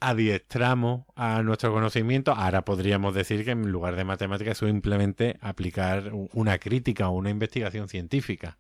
[0.02, 6.12] adiestramos a nuestro conocimiento, ahora podríamos decir que en lugar de matemáticas es simplemente aplicar
[6.14, 8.58] una crítica o una investigación científica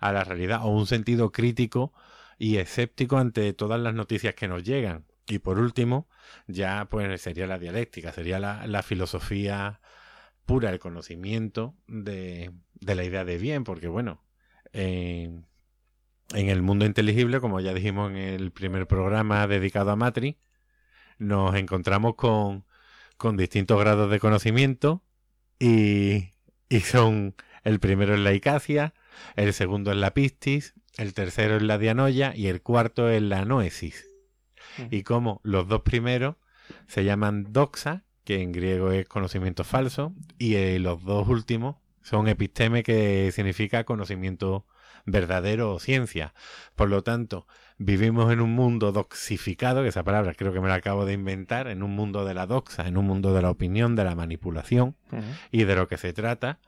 [0.00, 1.92] a la realidad o un sentido crítico
[2.38, 5.04] y escéptico ante todas las noticias que nos llegan.
[5.26, 6.08] Y por último,
[6.46, 9.80] ya pues sería la dialéctica, sería la, filosofía
[10.44, 14.24] pura, el conocimiento de, de, la idea de bien, porque bueno,
[14.72, 15.46] en,
[16.34, 20.38] en el mundo inteligible, como ya dijimos en el primer programa dedicado a Matri,
[21.18, 22.64] nos encontramos con,
[23.16, 25.04] con distintos grados de conocimiento
[25.58, 26.30] y,
[26.68, 28.94] y son el primero es la icacia,
[29.36, 33.44] el segundo es la pistis, el tercero es la dianoia y el cuarto es la
[33.44, 34.09] noesis.
[34.90, 36.36] Y como los dos primeros
[36.86, 42.28] se llaman doxa, que en griego es conocimiento falso, y eh, los dos últimos son
[42.28, 44.66] episteme, que significa conocimiento
[45.06, 46.34] verdadero o ciencia.
[46.76, 47.46] Por lo tanto,
[47.78, 51.68] vivimos en un mundo doxificado, que esa palabra creo que me la acabo de inventar,
[51.68, 54.96] en un mundo de la doxa, en un mundo de la opinión, de la manipulación,
[55.50, 56.60] y de lo que se trata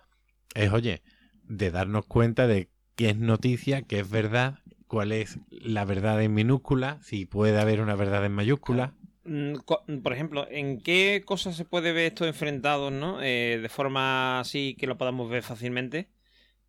[0.55, 1.03] es, oye,
[1.45, 4.59] de darnos cuenta de qué es noticia, qué es verdad,
[4.93, 8.93] cuál es la verdad en minúscula, si puede haber una verdad en mayúscula.
[9.25, 9.55] Mm,
[10.03, 13.23] por ejemplo, ¿en qué cosas se puede ver esto enfrentados, no?
[13.23, 16.11] Eh, de forma así que lo podamos ver fácilmente.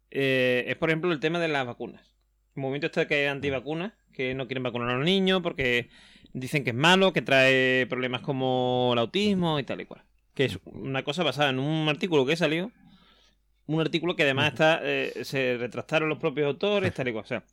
[0.10, 2.16] Eh, es, por ejemplo, el tema de las vacunas.
[2.56, 5.90] El movimiento este que hay antivacunas, que no quieren vacunar a los niños porque
[6.32, 10.06] dicen que es malo, que trae problemas como el autismo y tal y cual.
[10.34, 12.72] Que es una cosa basada en un artículo que salió.
[13.66, 17.26] Un artículo que además está eh, se retractaron los propios autores, tal y cual.
[17.26, 17.44] O sea,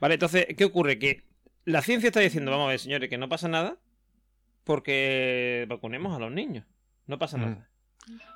[0.00, 0.98] vale, entonces, ¿qué ocurre?
[0.98, 1.24] Que
[1.64, 3.78] la ciencia está diciendo, vamos a ver, señores, que no pasa nada
[4.64, 6.64] porque vacunemos a los niños.
[7.06, 7.70] No pasa nada.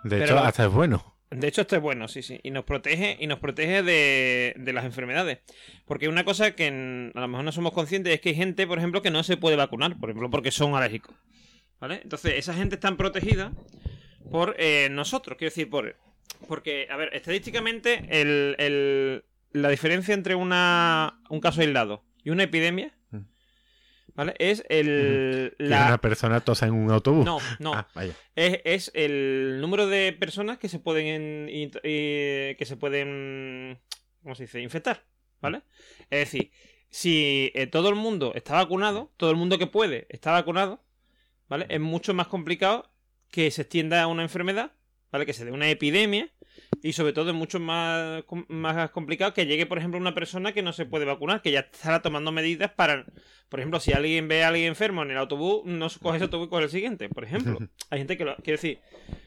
[0.04, 1.16] De hecho, hasta es bueno.
[1.30, 2.40] De hecho, esto es bueno, sí, sí.
[2.42, 5.38] Y nos protege, y nos protege de, de las enfermedades.
[5.86, 6.66] Porque una cosa que
[7.14, 9.36] a lo mejor no somos conscientes es que hay gente, por ejemplo, que no se
[9.36, 11.14] puede vacunar, por ejemplo, porque son alérgicos.
[11.80, 12.00] ¿Vale?
[12.02, 13.52] Entonces, esa gente está protegida
[14.30, 15.38] por eh, nosotros.
[15.38, 15.96] Quiero decir, por.
[16.48, 22.44] Porque, a ver, estadísticamente, el, el, la diferencia entre una, un caso aislado y una
[22.44, 22.94] epidemia
[24.14, 24.34] ¿Vale?
[24.38, 25.54] Es el.
[25.58, 25.86] La...
[25.86, 27.24] una persona tosa en un autobús.
[27.24, 27.74] No, no.
[27.74, 27.86] Ah,
[28.34, 31.46] es, el número de personas que se pueden.
[31.82, 33.78] que se pueden.
[34.22, 34.60] ¿Cómo se dice?
[34.60, 35.04] Infectar.
[35.40, 35.62] ¿Vale?
[36.10, 36.50] Es decir,
[36.90, 40.84] si eh, todo el mundo está vacunado, todo el mundo que puede está vacunado,
[41.48, 41.66] ¿vale?
[41.70, 42.92] Es mucho más complicado
[43.30, 44.72] que se extienda una enfermedad,
[45.10, 45.24] ¿vale?
[45.24, 46.30] Que se dé una epidemia
[46.82, 50.62] y sobre todo es mucho más, más complicado que llegue, por ejemplo, una persona que
[50.62, 53.04] no se puede vacunar, que ya estará tomando medidas para,
[53.48, 56.46] por ejemplo, si alguien ve a alguien enfermo en el autobús, no coge ese autobús
[56.46, 57.58] y coge el siguiente, por ejemplo.
[57.90, 58.36] Hay gente que lo...
[58.36, 58.78] Quiero decir,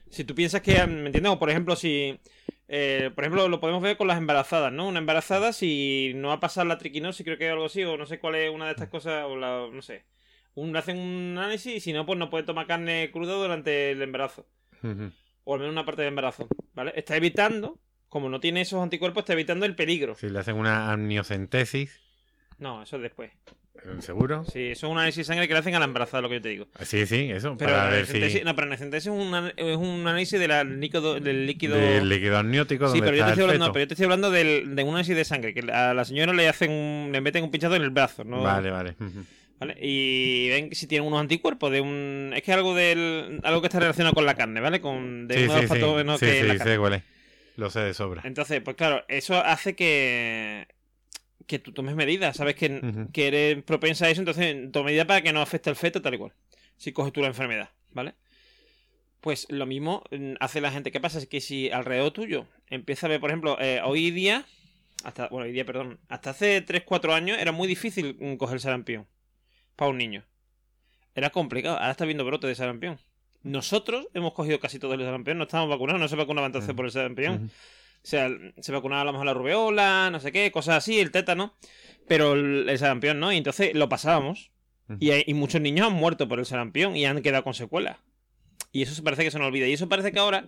[0.10, 1.32] si tú piensas que, ¿me entiendes?
[1.32, 2.20] O por ejemplo, si...
[2.68, 4.88] Eh, por ejemplo, lo podemos ver con las embarazadas, ¿no?
[4.88, 7.98] Una embarazada, si no va a pasar la triquinosis, creo que es algo así, o
[7.98, 9.68] no sé cuál es una de estas cosas, o la...
[9.72, 10.06] no sé.
[10.56, 14.02] Un, hacen un análisis y si no, pues no puede tomar carne cruda durante el
[14.02, 14.48] embarazo
[15.44, 16.94] o al menos una parte del embarazo, ¿vale?
[16.96, 17.80] Está evitando,
[18.10, 20.16] como no tiene esos anticuerpos, está evitando el peligro.
[20.16, 22.02] Si le hacen una amniocentesis.
[22.60, 23.32] No, eso es después.
[24.00, 24.46] ¿Seguro?
[24.46, 26.36] Sí, eso es un análisis de sangre que le hacen a la embarazada, lo que
[26.36, 26.68] yo te digo.
[26.82, 27.56] Sí, sí, eso.
[27.58, 28.42] Pero para ver si...
[28.44, 31.76] No, pero es un, es un análisis de la líquido, del líquido...
[31.76, 34.32] Del líquido amniótico Sí, pero yo, te estoy hablando, no, pero yo te estoy hablando
[34.32, 37.44] del, de un análisis de sangre, que a la señora le hacen un, le meten
[37.44, 38.42] un pinchazo en el brazo, ¿no?
[38.42, 38.96] Vale, vale.
[39.82, 42.32] Y ven si tienen unos anticuerpos de un...
[42.36, 43.40] Es que es algo del...
[43.44, 44.82] algo que está relacionado con la carne, ¿vale?
[44.82, 47.00] Con de uno de los patógenos que sí, la carne.
[47.00, 47.04] Sé
[47.58, 48.22] Lo sé de sobra.
[48.26, 50.68] Entonces, pues claro, eso hace que
[51.48, 55.22] que tú tomes medidas, sabes que, que eres propensa a eso, entonces toma medidas para
[55.22, 56.34] que no afecte al feto tal y cual.
[56.78, 58.16] Si coges tú la enfermedad, ¿vale?
[59.22, 60.92] Pues lo mismo mm, hace la gente.
[60.92, 61.20] ¿Qué pasa?
[61.20, 64.46] Es que si alrededor tuyo empieza a ver, por ejemplo, eh, hoy día,
[65.04, 69.08] hasta, bueno, hoy día, perdón, hasta hace 3-4 años era muy difícil mm, coger sarampión
[69.76, 70.24] para un niño.
[71.16, 71.78] Era complicado.
[71.78, 73.00] Ahora está viendo brote de sarampión.
[73.44, 76.86] Nosotros hemos cogido casi todo el sarampión, no estamos vacunados, no se vacunaba entonces por
[76.86, 77.52] el sarampión.
[78.04, 78.30] O sea,
[78.60, 81.54] se vacunaba a lo mejor la rubeola, no sé qué, cosas así, el tétano,
[82.08, 83.34] pero el, sarampión no.
[83.34, 84.52] Y entonces lo pasábamos.
[85.00, 87.98] y, hay, y, muchos niños han muerto por el sarampión y han quedado con secuelas.
[88.72, 89.68] Y eso parece que se nos olvida.
[89.68, 90.48] Y eso parece que ahora,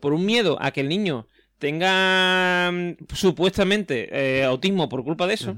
[0.00, 1.26] por un miedo a que el niño
[1.60, 5.56] tenga mm, supuestamente eh, autismo por culpa de eso,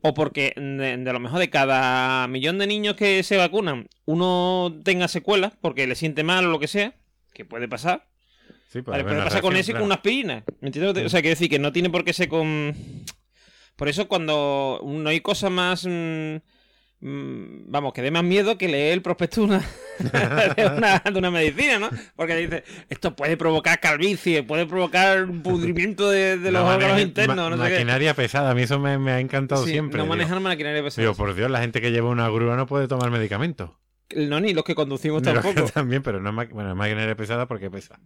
[0.00, 5.06] o porque de, lo mejor de cada millón de niños que se vacunan, uno tenga
[5.06, 6.94] secuelas porque le siente mal o lo que sea,
[7.32, 8.08] que puede pasar.
[8.68, 10.42] Sí, puede, pasar con eso y con una aspirina.
[10.60, 11.04] ¿Me entiendes?
[11.04, 12.74] O sea, quiere decir que no tiene por qué ser con.
[13.76, 15.86] Por eso, cuando no hay cosa más.
[15.88, 16.38] Mm,
[17.04, 21.90] vamos, que dé más miedo que leer el prospecto de una, de una, medicina, ¿no?
[22.16, 28.14] Porque dice, esto puede provocar calvicie, puede provocar pudrimiento de, los órganos internos, no Maquinaria
[28.14, 29.98] pesada, a mí eso me, ha encantado siempre.
[29.98, 31.02] No manejar maquinaria pesada.
[31.02, 33.70] Digo, por Dios, la gente que lleva una grúa no puede tomar medicamentos.
[34.16, 35.72] No, ni los que conducimos Ni los que tampoco.
[35.74, 37.98] también, pero no es bueno, es máquina pesada porque pesa.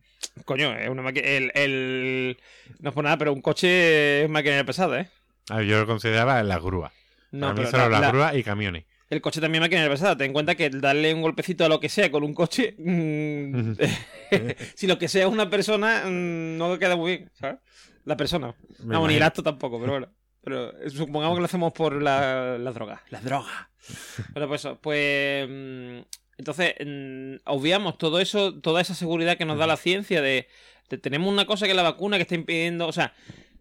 [0.44, 1.08] Coño, es una.
[1.10, 2.38] El, el...
[2.80, 5.08] No es por nada, pero un coche es máquina pesada, ¿eh?
[5.50, 6.92] Ah, yo lo consideraba las grúas.
[7.30, 8.84] No, Para mí solo la- las la- grúas y camiones.
[9.10, 10.16] el coche también máquina pesada.
[10.16, 12.74] Ten en cuenta que darle un golpecito a lo que sea con un coche.
[12.78, 13.72] mm,
[14.74, 17.58] si lo que sea es una persona, mm, no queda muy bien, ¿sabes?
[18.04, 18.54] La persona.
[18.84, 20.08] Me No, ni el acto tampoco, pero bueno.
[20.42, 23.02] Pero supongamos que lo hacemos por la, la droga.
[23.10, 23.70] La droga.
[24.32, 24.78] Bueno, pues eso.
[24.80, 25.46] Pues.
[25.48, 25.98] mm,
[26.38, 30.46] Entonces, mm, obviamos todo eso, toda esa seguridad que nos da la ciencia de,
[30.88, 32.86] de tenemos una cosa que es la vacuna que está impidiendo.
[32.86, 33.12] O sea,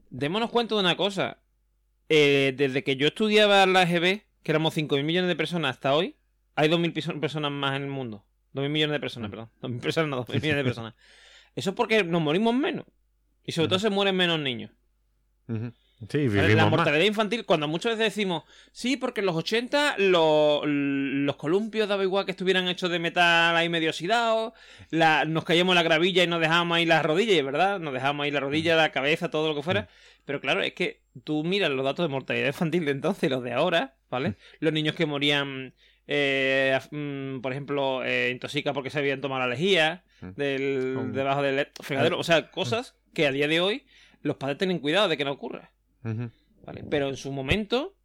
[0.10, 1.38] démonos cuenta de una cosa.
[2.10, 6.16] Eh, desde que yo estudiaba la EGB, que éramos 5.000 millones de personas hasta hoy,
[6.56, 8.26] hay 2.000 piso- personas más en el mundo.
[8.54, 9.50] 2.000 millones de personas, perdón.
[9.62, 10.94] 2.000 personas, no, 2.000 millones de personas.
[11.56, 12.86] Eso es porque nos morimos menos.
[13.44, 14.72] Y sobre todo se mueren menos niños.
[15.48, 16.28] Sí, ¿Vale?
[16.28, 16.72] vivimos La más.
[16.72, 22.04] mortalidad infantil, cuando muchas veces decimos, sí, porque en los 80 lo- los columpios daba
[22.04, 24.54] igual que estuvieran hechos de metal ahí medio oxidado,
[24.92, 27.80] la- nos caíamos en la gravilla y nos dejábamos ahí las rodillas, ¿verdad?
[27.80, 29.88] Nos dejábamos ahí la rodilla, la cabeza, todo lo que fuera.
[30.28, 33.42] Pero claro, es que tú miras los datos de mortalidad infantil de entonces y los
[33.42, 34.36] de ahora, ¿vale?
[34.60, 35.74] Los niños que morían,
[36.06, 40.04] eh, mm, por ejemplo, eh, intoxicados porque se habían tomado la lejía
[40.36, 41.14] del, Mm.
[41.14, 42.20] debajo del fregadero.
[42.20, 43.86] O sea, cosas que a día de hoy
[44.22, 45.72] los padres tienen cuidado de que no ocurra.
[46.66, 46.84] ¿vale?
[46.90, 47.96] Pero en su momento,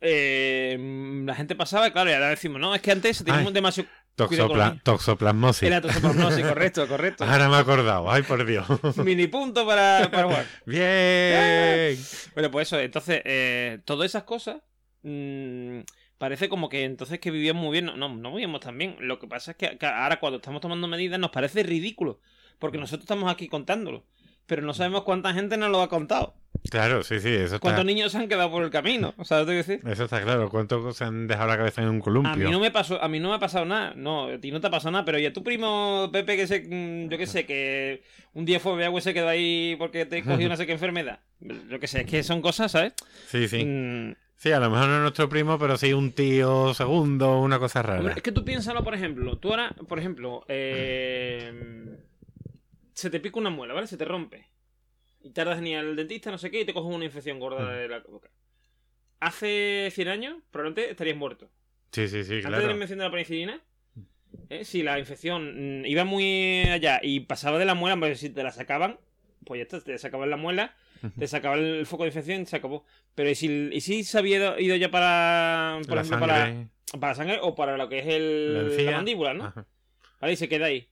[0.00, 0.76] eh,
[1.24, 3.54] la gente pasaba, claro, y ahora decimos, no, es que antes teníamos Ay.
[3.54, 3.88] demasiado.
[4.26, 5.62] Con Toxopla- toxoplasmosis.
[5.62, 7.24] Era toxoplasmosis, correcto, correcto.
[7.24, 8.10] Ahora me he acordado.
[8.10, 8.66] Ay, por Dios.
[9.04, 10.46] Mini punto para, para jugar.
[10.66, 11.98] Bien.
[12.34, 14.56] Bueno, pues eso, entonces, eh, todas esas cosas.
[15.02, 15.80] mm,
[16.18, 17.84] parece como que entonces que vivíamos muy bien.
[17.86, 18.96] No, no, no vivíamos tan bien.
[19.00, 22.20] Lo que pasa es que, que ahora cuando estamos tomando medidas nos parece ridículo.
[22.58, 24.04] Porque nosotros estamos aquí contándolo.
[24.48, 26.34] Pero no sabemos cuánta gente nos lo ha contado.
[26.70, 29.14] Claro, sí, sí, eso está, ¿Cuántos niños se han quedado por el camino?
[29.16, 29.80] O sea, ¿te quiero decir?
[29.86, 30.48] eso está claro.
[30.50, 32.32] ¿Cuántos se han dejado la cabeza en un columpio?
[32.32, 33.92] A mí no me pasó, a mí no me ha pasado nada.
[33.94, 36.60] No, a ti no te ha pasado nada, pero ya tu primo Pepe que se,
[36.60, 38.02] mm, yo qué sé, que
[38.34, 41.20] un día fue agua y se quedó ahí porque te cogió sé qué enfermedad.
[41.40, 42.94] Yo qué sé, es que son cosas, ¿sabes?
[43.28, 43.64] Sí, sí.
[43.64, 47.58] Mm, Sí, a lo mejor no es nuestro primo, pero sí un tío segundo, una
[47.58, 47.98] cosa rara.
[47.98, 51.52] hombre, es que tú piénsalo, por ejemplo, tú ahora, por ejemplo, eh,
[52.98, 53.86] se te pica una muela, ¿vale?
[53.86, 54.46] Se te rompe.
[55.20, 57.70] Y tardas en ir al dentista, no sé qué, y te coges una infección gorda
[57.72, 58.28] de la boca.
[59.20, 61.50] Hace 100 años, probablemente estarías muerto.
[61.92, 62.72] Sí, sí, sí, Antes de la claro.
[62.72, 63.60] invención de la penicilina,
[64.50, 64.64] ¿eh?
[64.64, 68.42] si la infección mm, iba muy allá y pasaba de la muela, pues si te
[68.42, 68.98] la sacaban,
[69.44, 70.74] pues ya está, te sacaban la muela,
[71.18, 72.84] te sacaban el foco de infección y se acabó.
[73.14, 76.46] Pero ¿y si, y si se había ido- ido ya para, por La ejemplo, para,
[76.46, 76.68] sangre.
[77.00, 79.44] para la sangre o para lo que es el, La mandíbula, ¿no?
[79.46, 79.66] Ajá.
[80.20, 80.32] ¿Vale?
[80.32, 80.88] Y se queda ahí.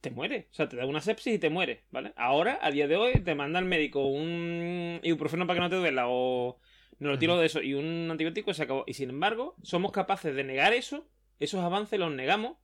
[0.00, 0.48] Te muere.
[0.50, 2.12] O sea, te da una sepsis y te muere, ¿vale?
[2.16, 5.76] Ahora, a día de hoy, te manda el médico un ibuprofeno para que no te
[5.76, 6.58] duela o
[6.98, 8.84] no lo tiro de eso y un antibiótico y se acabó.
[8.86, 11.08] Y sin embargo, somos capaces de negar eso,
[11.38, 12.58] esos avances los negamos,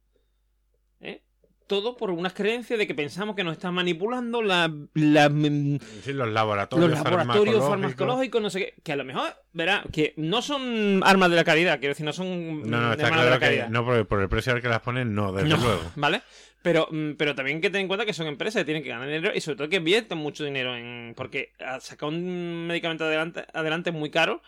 [1.00, 1.22] ¿eh?
[1.66, 6.12] Todo por unas creencias de que pensamos que nos están manipulando la, la- mm, Sí,
[6.12, 7.24] los laboratorios, los laboratorios
[7.56, 7.68] farmacológicos.
[7.68, 11.44] farmacológicos, no sé qué, que a lo mejor, verá, que no son armas de la
[11.44, 13.68] caridad, quiero decir, no son No, no, está hermanas de la claro que caridad.
[13.70, 15.82] no por, por el precio al que las ponen, no, desde No, luego.
[15.96, 16.20] ¿Vale?
[16.62, 18.88] Pero, mm, pero también hay que tener en cuenta que son empresas que tienen que
[18.90, 21.12] ganar dinero y sobre todo que invierten mucho dinero en.
[21.16, 24.42] Porque a sacar un medicamento adelante, adelante es muy caro.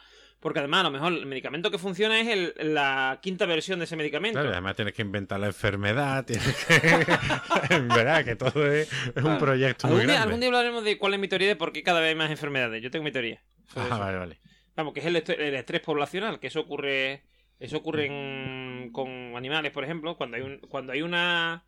[0.46, 3.86] Porque además, a lo mejor el medicamento que funciona es el- la quinta versión de
[3.86, 4.38] ese medicamento.
[4.38, 7.74] Claro, además tienes que inventar la enfermedad, tienes que...
[7.74, 8.88] en verdad, que todo es,
[9.24, 10.22] un proyecto muy día, grande.
[10.22, 12.30] algún día hablaremos de cuál es mi teoría de por qué cada vez hay más
[12.30, 12.80] enfermedades.
[12.80, 13.42] Yo tengo mi teoría.
[13.74, 13.98] Ah, eso.
[13.98, 14.38] vale, vale.
[14.76, 17.24] Vamos, que es el, el estrés poblacional, que eso ocurre.
[17.58, 21.64] Eso ocurre en- con animales, por ejemplo, cuando hay un, cuando hay una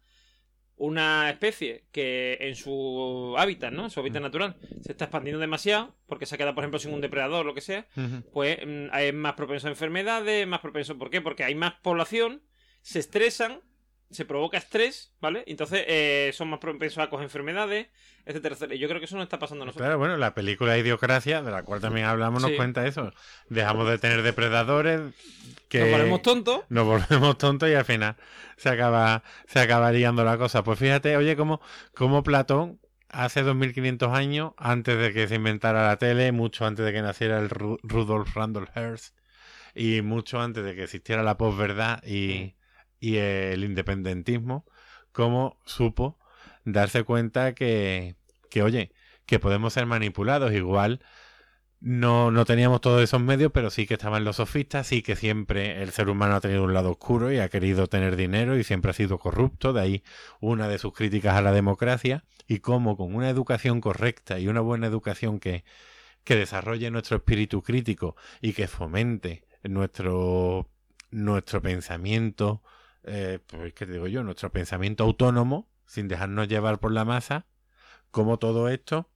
[0.79, 3.85] una especie que en su hábitat, ¿no?
[3.85, 6.95] En su hábitat natural, se está expandiendo demasiado, porque se ha quedado, por ejemplo, sin
[6.95, 7.87] un depredador o lo que sea,
[8.33, 10.97] pues mm, es más propenso a enfermedades, más propenso.
[10.97, 11.21] ¿Por qué?
[11.21, 12.43] Porque hay más población,
[12.83, 13.61] se estresan,
[14.11, 15.45] se provoca estrés, ¿vale?
[15.47, 17.89] Entonces eh, son más propensos a coger enfermedades,
[18.25, 18.79] etcétera, etcétera.
[18.81, 19.85] Yo creo que eso no está pasando a nosotros.
[19.87, 22.57] Claro, bueno, la película Idiocracia, de la cual también hablamos, nos Sí.
[22.57, 23.13] cuenta eso.
[23.49, 25.01] Dejamos de tener depredadores
[25.69, 26.61] que Nos ponemos tontos.
[26.71, 28.17] nos volvemos tontos y al final
[28.57, 30.65] se acaba, se acaba liando la cosa.
[30.65, 31.61] Pues fíjate, oye, como,
[31.95, 32.81] como Platón
[33.11, 37.39] hace 2500 años, antes de que se inventara la tele, mucho antes de que naciera
[37.39, 39.15] el Ru- Rudolf Randolph Hearst
[39.75, 42.55] y mucho antes de que existiera la posverdad y,
[43.01, 44.67] y el independentismo,
[45.13, 46.19] cómo supo
[46.65, 48.17] darse cuenta que,
[48.51, 48.93] que, oye,
[49.27, 51.01] que podemos ser manipulados igual.
[51.81, 55.81] No, no teníamos todos esos medios, pero sí que estaban los sofistas, sí que siempre
[55.83, 58.91] el ser humano ha tenido un lado oscuro y ha querido tener dinero y siempre
[58.91, 60.05] ha sido corrupto, de ahí
[60.41, 64.61] una de sus críticas a la democracia, y cómo con una educación correcta y una
[64.61, 65.65] buena educación que,
[66.25, 70.69] que desarrolle nuestro espíritu crítico y que fomente nuestro,
[71.11, 72.63] nuestro pensamiento
[73.09, 77.47] eh, pues qué te digo yo, nuestro pensamiento autónomo, sin dejarnos llevar por la masa,
[78.11, 79.11] cómo todo esto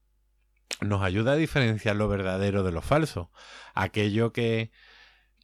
[0.80, 3.30] nos ayuda a diferenciar lo verdadero de lo falso.
[3.74, 4.70] Aquello que,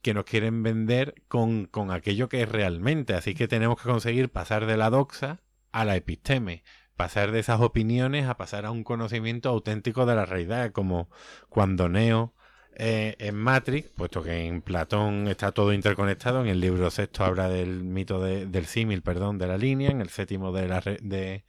[0.03, 3.15] que nos quieren vender con, con aquello que es realmente.
[3.15, 6.65] Así que tenemos que conseguir pasar de la doxa a la episteme,
[6.97, 11.11] pasar de esas opiniones a pasar a un conocimiento auténtico de la realidad, como
[11.49, 12.35] cuando Neo
[12.79, 17.49] eh, en Matrix, puesto que en Platón está todo interconectado, en el libro sexto habla
[17.49, 21.45] del mito de- del símil, perdón, de la línea, en el séptimo de la de,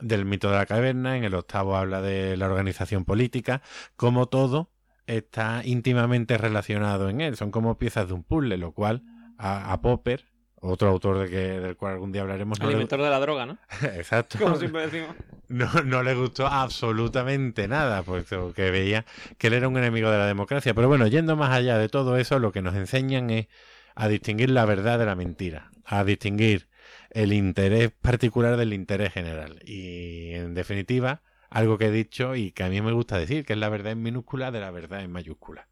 [0.00, 3.62] del mito de la caverna, en el octavo habla de la organización política,
[3.96, 4.70] como todo
[5.06, 9.02] está íntimamente relacionado en él, son como piezas de un puzzle, lo cual
[9.38, 10.26] a Popper,
[10.64, 13.20] otro autor de que, del cual algún día hablaremos, no El le- inventor de la
[13.20, 13.58] droga, ¿no?
[13.82, 14.38] Exacto.
[14.38, 15.14] Como siempre decimos.
[15.48, 19.04] No, no le gustó absolutamente nada, puesto que veía
[19.38, 20.74] que él era un enemigo de la democracia.
[20.74, 23.46] Pero bueno, yendo más allá de todo eso, lo que nos enseñan es
[23.94, 26.68] a distinguir la verdad de la mentira, a distinguir
[27.10, 29.60] el interés particular del interés general.
[29.64, 33.52] Y en definitiva, algo que he dicho y que a mí me gusta decir, que
[33.52, 35.68] es la verdad en minúscula de la verdad en mayúscula.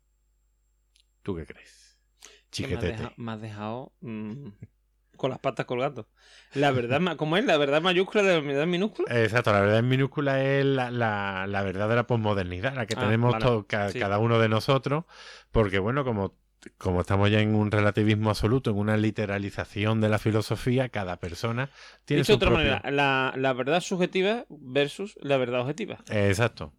[1.22, 1.98] ¿Tú qué crees?
[2.20, 2.86] Que me has Chiquetete.
[2.92, 4.48] dejado, me has dejado, mm,
[5.16, 6.08] con las patas colgando.
[6.54, 7.44] La verdad, ¿cómo es?
[7.44, 9.08] ¿La verdad mayúscula de la verdad minúscula?
[9.22, 12.94] Exacto, la verdad en minúscula es la, la, la verdad de la posmodernidad, la que
[12.96, 13.44] Ah, tenemos vale.
[13.44, 13.98] to- ca- Sí.
[13.98, 15.04] cada uno de nosotros,
[15.50, 16.34] porque bueno, como,
[16.78, 21.70] como estamos ya en un relativismo absoluto, en una literalización de la filosofía, cada persona
[22.04, 22.70] tiene Dicho su de otra propio...
[22.72, 25.98] manera, la, la verdad subjetiva versus la verdad objetiva.
[26.10, 26.72] Exacto.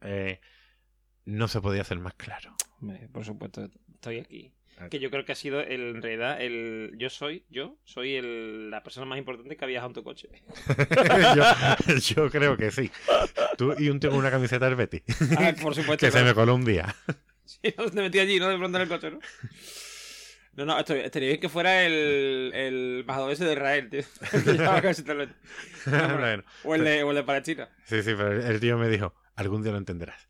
[0.00, 0.40] Eh,
[1.24, 2.54] no se podía hacer más claro.
[3.12, 4.52] Por supuesto, estoy aquí.
[4.78, 4.88] Ah.
[4.88, 8.70] Que yo creo que ha sido el- en realidad el yo soy yo soy el,
[8.70, 10.28] la persona más importante que ha viajado en tu coche.
[11.36, 12.90] yo, yo creo que sí.
[13.58, 15.02] Tú y un tío con una camiseta del Betty,
[15.38, 16.04] Ah, por supuesto.
[16.06, 16.94] que se me coló un día.
[17.44, 18.48] Sí, no, te metí allí, ¿no?
[18.48, 19.20] De pronto en el coche, ¿no?
[20.54, 24.02] No, no, esto- estaría bien que fuera el, el embajador ese de Israel, tío.
[25.86, 27.68] No, Bueno, o, el de, o el de Palestina.
[27.84, 30.28] sí, sí, pero el tío me dijo, algún día lo entenderás.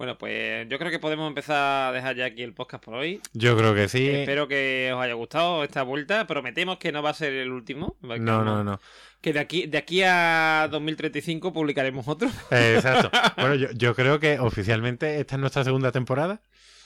[0.00, 3.20] Bueno, pues yo creo que podemos empezar a dejar ya aquí el podcast por hoy.
[3.34, 4.08] Yo creo que sí.
[4.08, 6.26] Espero que os haya gustado esta vuelta.
[6.26, 7.96] Prometemos que no va a ser el último.
[8.00, 8.80] No, no, no.
[9.20, 12.30] Que de aquí, de aquí a 2035 publicaremos otro.
[12.50, 13.10] Exacto.
[13.36, 16.40] Bueno, yo, yo creo que oficialmente esta es nuestra segunda temporada.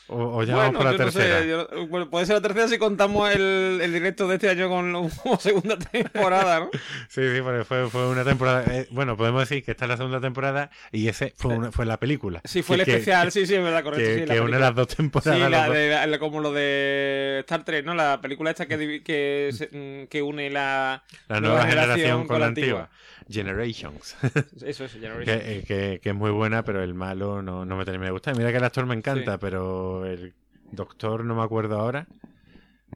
[0.07, 1.45] O, o ya vamos por la yo no sé, tercera.
[1.47, 4.93] yo bueno, puede ser la tercera si contamos el, el directo de este año con
[4.93, 6.71] como segunda temporada, ¿no?
[7.09, 8.65] Sí, sí, porque fue, fue una temporada.
[8.71, 11.87] eh, bueno, podemos decir que esta es la segunda temporada y ese fue, una- fue
[11.87, 12.43] la película.
[12.45, 14.05] Sí, fue el Que- especial, sí, sí, es verdad, correcto.
[14.05, 14.59] que, sí, la que película.
[14.59, 15.35] las dos temporadas.
[15.43, 17.95] Sí, la de- la- como lo de Star Trek, ¿no?
[17.95, 21.03] La película esta que, que, une la...
[21.29, 22.91] la nueva generación con la antigua.
[23.29, 24.17] Generations.
[24.65, 25.25] Eso es, Generation.
[25.25, 28.13] que, eh, que- que es muy buena, pero el malo no, no me termina de
[28.13, 28.37] gustar.
[28.37, 29.39] Mira que el actor me encanta, Sí.
[29.41, 30.35] pero el
[30.71, 32.07] doctor no me acuerdo ahora.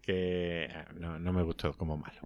[0.03, 2.21] Que eh, no, no me gustó como malo.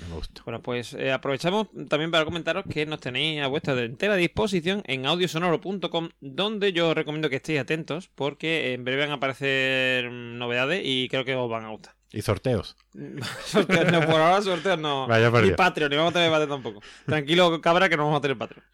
[0.00, 0.42] No me gustó.
[0.44, 5.06] Bueno, pues eh, aprovechamos también para comentaros que nos tenéis a vuestra entera disposición en
[5.06, 10.38] audiosonoro.com, donde yo os recomiendo que estéis atentos, porque en breve van a aparecer mm,
[10.38, 11.94] novedades y creo que os van a gustar.
[12.14, 12.76] Y sorteos.
[13.44, 15.08] sorteos no, por ahora sorteos no.
[15.08, 15.56] Vaya Dios.
[15.56, 16.80] Patreon, ni vamos a tener Patreon tampoco.
[17.04, 18.64] Tranquilo, cabra, que no vamos a tener Patreon.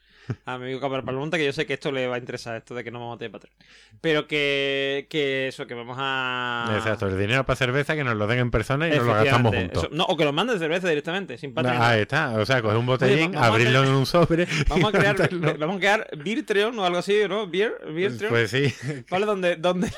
[0.47, 2.75] A mi amigo Cabra Palmonta, que yo sé que esto le va a interesar, esto
[2.75, 3.55] de que no vamos a tener Patreon.
[4.01, 6.73] Pero que, que eso, que vamos a...
[6.77, 9.55] Exacto, el dinero para cerveza que nos lo den en persona y nos lo gastamos
[9.55, 9.85] juntos.
[9.85, 11.81] eso- no, o que lo manden de cerveza directamente, sin Patreon.
[11.81, 14.47] Ahí está, o sea, coger un botellín, a abrirlo en un sobre.
[14.69, 15.59] Vamos a crear, mandarlo.
[15.59, 17.47] vamos a crear Beertreon o algo así, ¿no?
[17.49, 18.31] Beer, Beertreon.
[18.31, 18.73] Pues sí,
[19.11, 19.27] ¿Vale?
[19.27, 19.91] Donde, donde,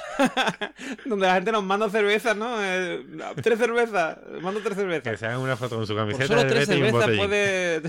[1.05, 2.57] donde la gente nos manda cervezas, ¿no?
[2.63, 3.05] Eh,
[3.43, 5.19] tres cervezas, mando tres que cervezas.
[5.21, 7.83] se hagan una foto con su Por camiseta solo del tres cervezas puede...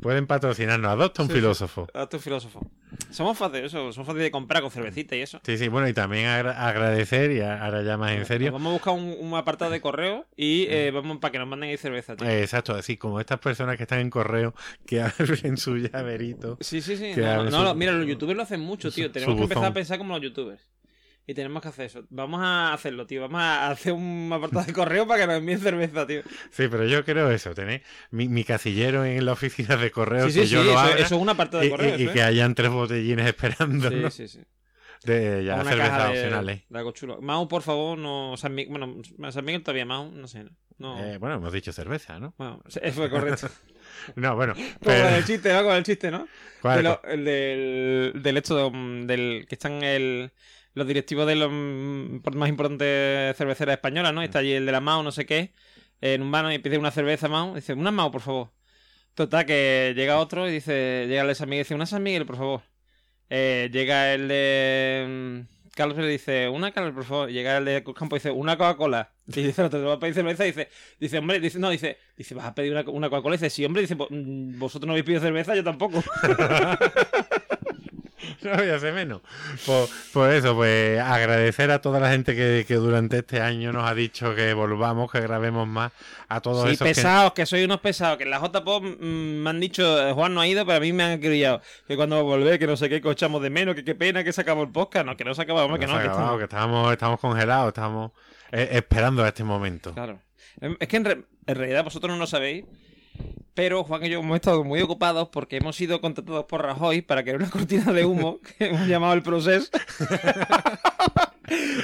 [0.00, 1.38] Pueden patrocinarnos, adopta un Sí, sí.
[1.40, 1.86] filósofo.
[2.10, 2.60] Tu filósofo.
[3.10, 5.40] Somos fáciles, eso, somos fáciles de comprar con cervecita y eso.
[5.44, 8.52] Sí, sí, bueno, y también agra- agradecer, y ahora ya más en serio.
[8.52, 11.70] Vamos a buscar un, un apartado de correo y eh, vamos para que nos manden
[11.70, 12.28] ahí cerveza, tío.
[12.28, 14.54] eh, exacto, así como estas personas que están en correo,
[14.86, 16.58] que abren su llaverito.
[16.60, 17.12] Sí, sí, sí.
[17.16, 19.10] No, no, su- no, mira, los youtubers lo hacen mucho, tío.
[19.10, 20.62] Tenemos que empezar a pensar como los youtubers.
[21.26, 22.04] Y tenemos que hacer eso.
[22.10, 23.20] Vamos a hacerlo, tío.
[23.22, 26.22] Vamos a hacer un apartado de correo para que nos envíen cerveza, tío.
[26.50, 30.32] Sí, pero yo creo eso, tener mi, mi casillero en la oficina de correo, Sí,
[30.32, 30.52] sí, que sí.
[30.54, 31.96] yo lo Eso, abra, eso es un apartado de correo.
[31.96, 32.22] y- y que ¿eh?
[32.24, 34.10] hayan tres botellines esperando, Sí, ¿no?
[34.10, 34.40] sí, sí.
[35.04, 36.62] De ya Una cervezas caja de, opcionales.
[36.68, 37.20] de algo chulo.
[37.20, 38.36] Mau, por favor, no.
[38.36, 40.44] San Miguel, bueno, San Miguel todavía Mau, no sé.
[40.78, 41.04] No.
[41.04, 42.34] Eh, bueno, hemos dicho cerveza, ¿no?
[42.38, 42.62] Bueno,
[42.94, 43.48] fue correcto.
[44.16, 44.54] No, bueno.
[44.54, 45.62] Como pero- el chiste, ¿no?
[45.64, 46.26] Con el chiste, ¿no?
[46.60, 50.32] ¿cuál- De lo- el del, del hecho de- del que están el,
[50.74, 54.22] los directivos de las más importantes cerveceras españolas, ¿no?
[54.22, 55.52] Está allí el de la Mao, no sé qué,
[56.00, 57.54] en un vano y pide una cerveza Mao.
[57.54, 58.52] Dice, una Mao, por favor.
[59.14, 62.24] Total, que llega otro y dice, llega el de San Miguel dice, una San Miguel,
[62.26, 62.62] por favor.
[63.28, 65.44] Eh, llega el de...
[65.74, 67.30] Carlos le dice, una Carlos, por favor.
[67.30, 69.12] Llega el de campo y dice, una Coca-Cola.
[69.26, 70.44] Y dice, te va a pedir cerveza.
[70.44, 70.68] Y dice,
[71.00, 73.36] dice, hombre, dice, no, dice, dice, vas a pedir una, una Coca-Cola.
[73.36, 76.02] Y dice, sí, hombre, dice, "pues, mm, vosotros no habéis pedido cerveza, yo tampoco.
[78.42, 79.20] No voy a hacer menos.
[79.66, 83.88] Pues, pues eso, pues agradecer a toda la gente que, que durante este año nos
[83.88, 85.92] ha dicho que volvamos, que grabemos más,
[86.28, 87.46] a todos Sí, esos que- pesados, que...
[87.46, 88.18] soy unos pesados.
[88.18, 89.04] Que en la JPOP mm,
[89.42, 91.60] me han dicho, eh, Juan no ha ido, pero a mí me han acribillado.
[91.86, 93.84] Que cuando va a volver, que no sé qué, que os echamos de menos, que
[93.84, 95.06] qué pena que se acabó el podcast.
[95.06, 95.98] No, que no se acabó, que no.
[95.98, 98.12] que estamos- que estábamos, estamos congelados, estamos
[98.52, 99.92] eh, esperando a este momento.
[99.94, 100.18] Claro.
[100.78, 102.64] Es que en, re- en realidad vosotros no lo sabéis,
[103.54, 107.22] pero Juan y yo hemos estado muy ocupados porque hemos sido contratados por Rajoy para
[107.22, 109.70] crear una cortina de humo que hemos llamado el proceso.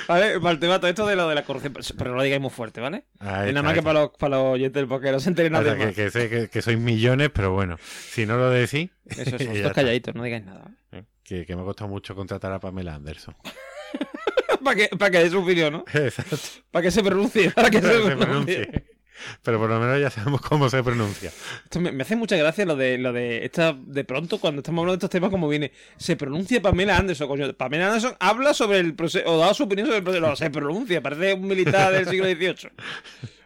[0.08, 0.40] ¿Vale?
[0.40, 1.74] Para el tema todo esto de lo de la corrupción.
[1.98, 3.04] Pero no lo digáis muy fuerte, ¿vale?
[3.20, 5.64] Es nada más que para los, para los oyentes del podcast, no se enteren más.
[5.64, 9.40] que, que sé que, que sois millones, pero bueno, si no lo decís, Eso, vosotros
[9.56, 9.72] está.
[9.74, 10.70] calladitos, no digáis nada.
[10.92, 13.34] Eh, que, que me ha costado mucho contratar a Pamela Anderson.
[14.64, 15.84] para que, para que dé su opinión, ¿no?
[15.92, 16.36] Exacto.
[16.70, 17.50] Para que se pronuncie.
[17.50, 18.84] Para que se, se pronuncie.
[19.42, 21.30] Pero por lo menos ya sabemos cómo se pronuncia.
[21.64, 24.82] Esto me, me hace mucha gracia lo de lo de esta de pronto cuando estamos
[24.82, 28.78] hablando de estos temas como viene se pronuncia Pamela Anderson coño Pamela Anderson habla sobre
[28.78, 31.92] el proceso o da su opinión sobre el proceso no, se pronuncia parece un militar
[31.92, 32.70] del siglo XVIII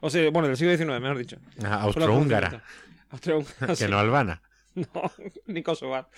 [0.01, 2.63] o sea bueno del siglo XIX mejor dicho Ah, Austrohúngara
[3.79, 4.41] que no albana.
[4.75, 5.13] no,
[5.47, 6.09] ni kosovar.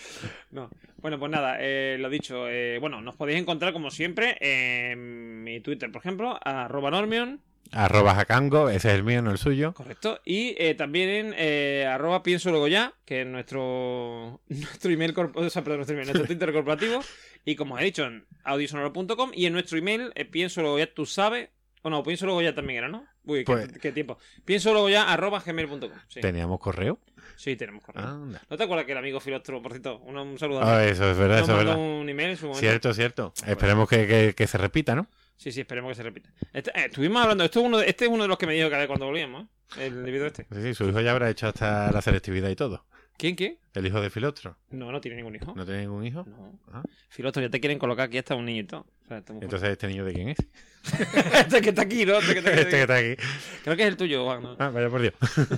[0.53, 0.71] No.
[0.99, 2.49] Bueno, pues nada, eh, lo dicho.
[2.49, 7.41] eh, bueno, nos podéis encontrar como siempre en mi Twitter, por ejemplo, arroba normion,
[7.73, 9.73] Arroba Jacango, ese es el mío, no el suyo.
[9.75, 10.21] correcto.
[10.25, 15.51] Y eh, también en eh, arroba pienso luego ya, que es nuestro, nuestro email, o
[15.51, 17.01] sea, perdón, nuestro email, nuestro Twitter corporativo.
[17.45, 20.87] Y como os he dicho, en audiosonoro.com y en nuestro email, eh, pienso luego ya,
[20.87, 21.49] tú sabes.
[21.83, 23.05] O no, pienso luego ya también era, ¿no?
[23.27, 24.19] Uy, qué, Pues- qué tiempo.
[24.47, 25.91] Pienso luego ya arroba gmail.com.
[26.09, 26.99] Sí, ¿Teníamos correo?
[27.37, 28.07] sí, tenemos correo.
[28.07, 28.41] Anda.
[28.49, 31.19] ¿No te acuerdas que el amigo Filostro, por cierto, un, un saludo Ah, eso es
[31.19, 31.77] verdad, nos eso es verdad.
[31.77, 32.61] un email en su momento.
[32.61, 33.35] Cierto, cierto.
[33.47, 35.09] Esperemos que, que- que se repita, ¿no?
[35.37, 36.31] Sí, sí, esperemos que se repita.
[36.53, 38.55] Este- eh, estuvimos hablando, esto es uno de- este es uno de los que me
[38.55, 39.45] dijo que cuando volvíamos,
[39.77, 39.87] ¿eh?
[39.87, 40.47] El individuo este.
[40.53, 42.85] Sí, sí, su hijo ya habrá hecho hasta la selectividad y todo.
[43.17, 43.59] ¿Quién, quién?
[43.75, 44.57] El hijo de Filostro.
[44.71, 45.53] No, no tiene ningún hijo.
[45.55, 46.25] ¿No tiene ningún hijo?
[46.27, 46.59] No.
[46.73, 46.83] Ah.
[47.11, 48.87] Filostro, ya te quieren colocar aquí hasta un niñito.
[49.05, 50.37] O sea, Entonces, ¿este niño de quién es?
[51.47, 52.19] Este que está aquí, ¿no?
[52.19, 52.61] Este que está aquí.
[52.61, 53.15] Este que está aquí.
[53.63, 54.43] Creo que es el tuyo, Juan.
[54.43, 54.57] ¿no?
[54.59, 55.15] Ah, vaya por Dios.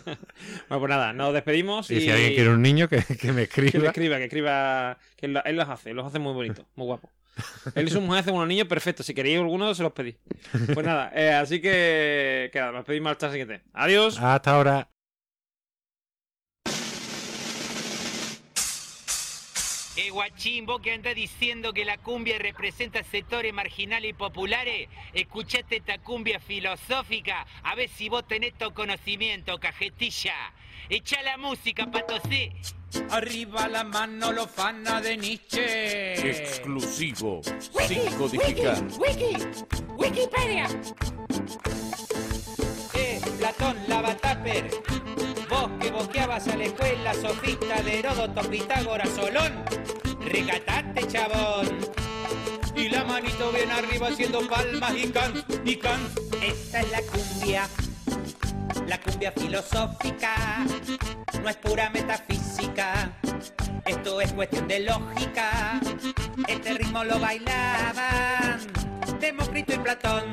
[0.69, 3.49] Bueno, pues nada, nos despedimos y, Y si alguien quiere un niño, que, que me
[3.49, 3.87] que le escriba.
[3.89, 4.99] escriba, que escriba.
[5.17, 7.11] Que él, lo- él los hace, los hace muy bonitos, muy guapos.
[7.75, 9.07] Él y su mujer hacen unos niños perfectos.
[9.07, 10.17] Si queréis alguno, se los pedís.
[10.73, 12.51] Pues nada, eh, así que.
[12.53, 13.63] Que nada, nos pedimos hasta el siguiente.
[13.73, 14.19] Adiós.
[14.19, 14.89] Hasta ahora.
[19.99, 25.77] Eh, guachín, vos que andás diciendo que la cumbia representa sectores marginales y populares, escuchate
[25.77, 30.35] esta cumbia filosófica, a ver si vos tenés tu conocimiento, cajetilla.
[30.89, 32.53] Echa la música, patosé.
[33.11, 36.31] Arriba la mano los fana de Nietzsche.
[36.31, 37.41] Exclusivo,
[37.89, 38.81] sin codificar.
[38.97, 39.37] Wiki,
[39.97, 40.69] Wikipedia.
[42.95, 44.71] Eh, Platón, Lavataper.
[45.51, 49.65] Vos que boqueabas a la escuela, sofista de Heródoto, Pitágoras, Solón.
[50.21, 51.79] Recatate, chabón.
[52.77, 56.01] Y la manito bien arriba haciendo palmas y can, y can.
[56.43, 57.69] Esta es la cumbia,
[58.87, 60.35] la cumbia filosófica,
[61.43, 63.13] no es pura metafísica,
[63.85, 65.81] esto es cuestión de lógica.
[66.49, 68.67] Este ritmo lo bailaban
[69.21, 70.25] Demócrito y Platón,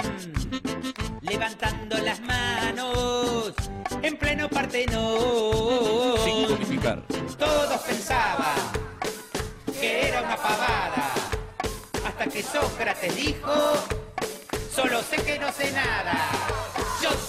[1.21, 3.53] levantando las manos
[4.01, 6.47] en pleno Sin Partenón.
[6.47, 7.03] codificar.
[7.37, 8.55] Todos pensaban
[9.79, 11.11] que era una pavada,
[12.05, 13.53] hasta que Sócrates dijo,
[14.73, 16.29] solo sé que no sé nada,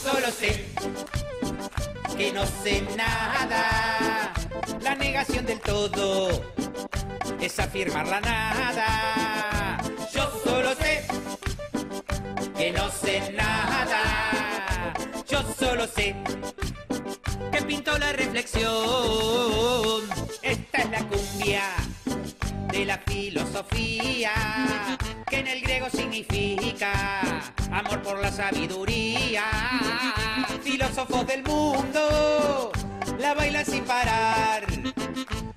[0.04, 0.66] solo sé
[2.16, 4.32] que no sé nada.
[4.82, 6.28] La negación del todo
[7.40, 9.78] es afirmar la nada.
[10.12, 11.04] Yo solo sé
[12.56, 14.92] que no sé nada.
[15.26, 16.14] Yo solo sé
[17.50, 18.72] que pintó la reflexión.
[20.42, 21.62] Esta es la cumbia
[22.74, 24.32] de la filosofía,
[25.30, 27.20] que en el griego significa
[27.70, 29.44] amor por la sabiduría.
[30.60, 32.72] Filósofos del mundo
[33.20, 34.64] la bailan sin parar.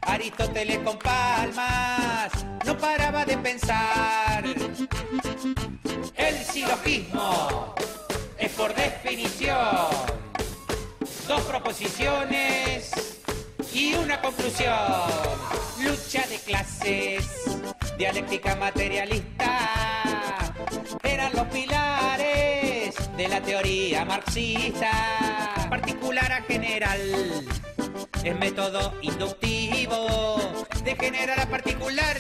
[0.01, 2.31] Aristóteles con palmas
[2.63, 4.43] no paraba de pensar.
[6.15, 7.73] El silogismo
[8.37, 9.87] es por definición
[11.27, 13.16] dos proposiciones
[13.77, 14.73] y una conclusión.
[15.83, 17.25] Lucha de clases,
[17.97, 20.53] dialéctica materialista,
[21.03, 25.53] eran los pilares de la teoría marxista.
[25.69, 27.45] Particular a general,
[28.23, 30.37] es método inductivo
[30.83, 32.17] de general a particular.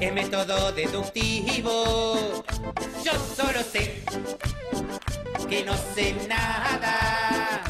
[0.00, 2.44] es método deductivo.
[3.04, 4.04] Yo solo sé
[5.46, 7.62] que no sé nada.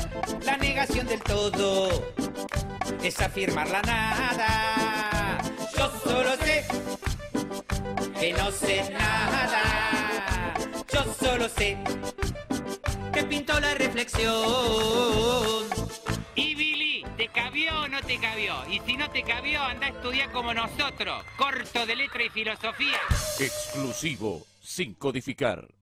[0.44, 1.90] La negación del todo
[3.02, 5.38] es afirmar la nada.
[5.76, 6.66] Yo solo sé
[8.18, 10.54] que no sé nada.
[10.92, 11.76] Yo solo sé
[13.12, 14.34] que pinto la reflexión.
[16.34, 18.54] Y Billy, ¿te cabió o no te cabió?
[18.68, 22.98] Y si no te cabió, anda a estudiar como nosotros, corto de letra y filosofía.
[23.38, 25.68] Exclusivo, sin codificar.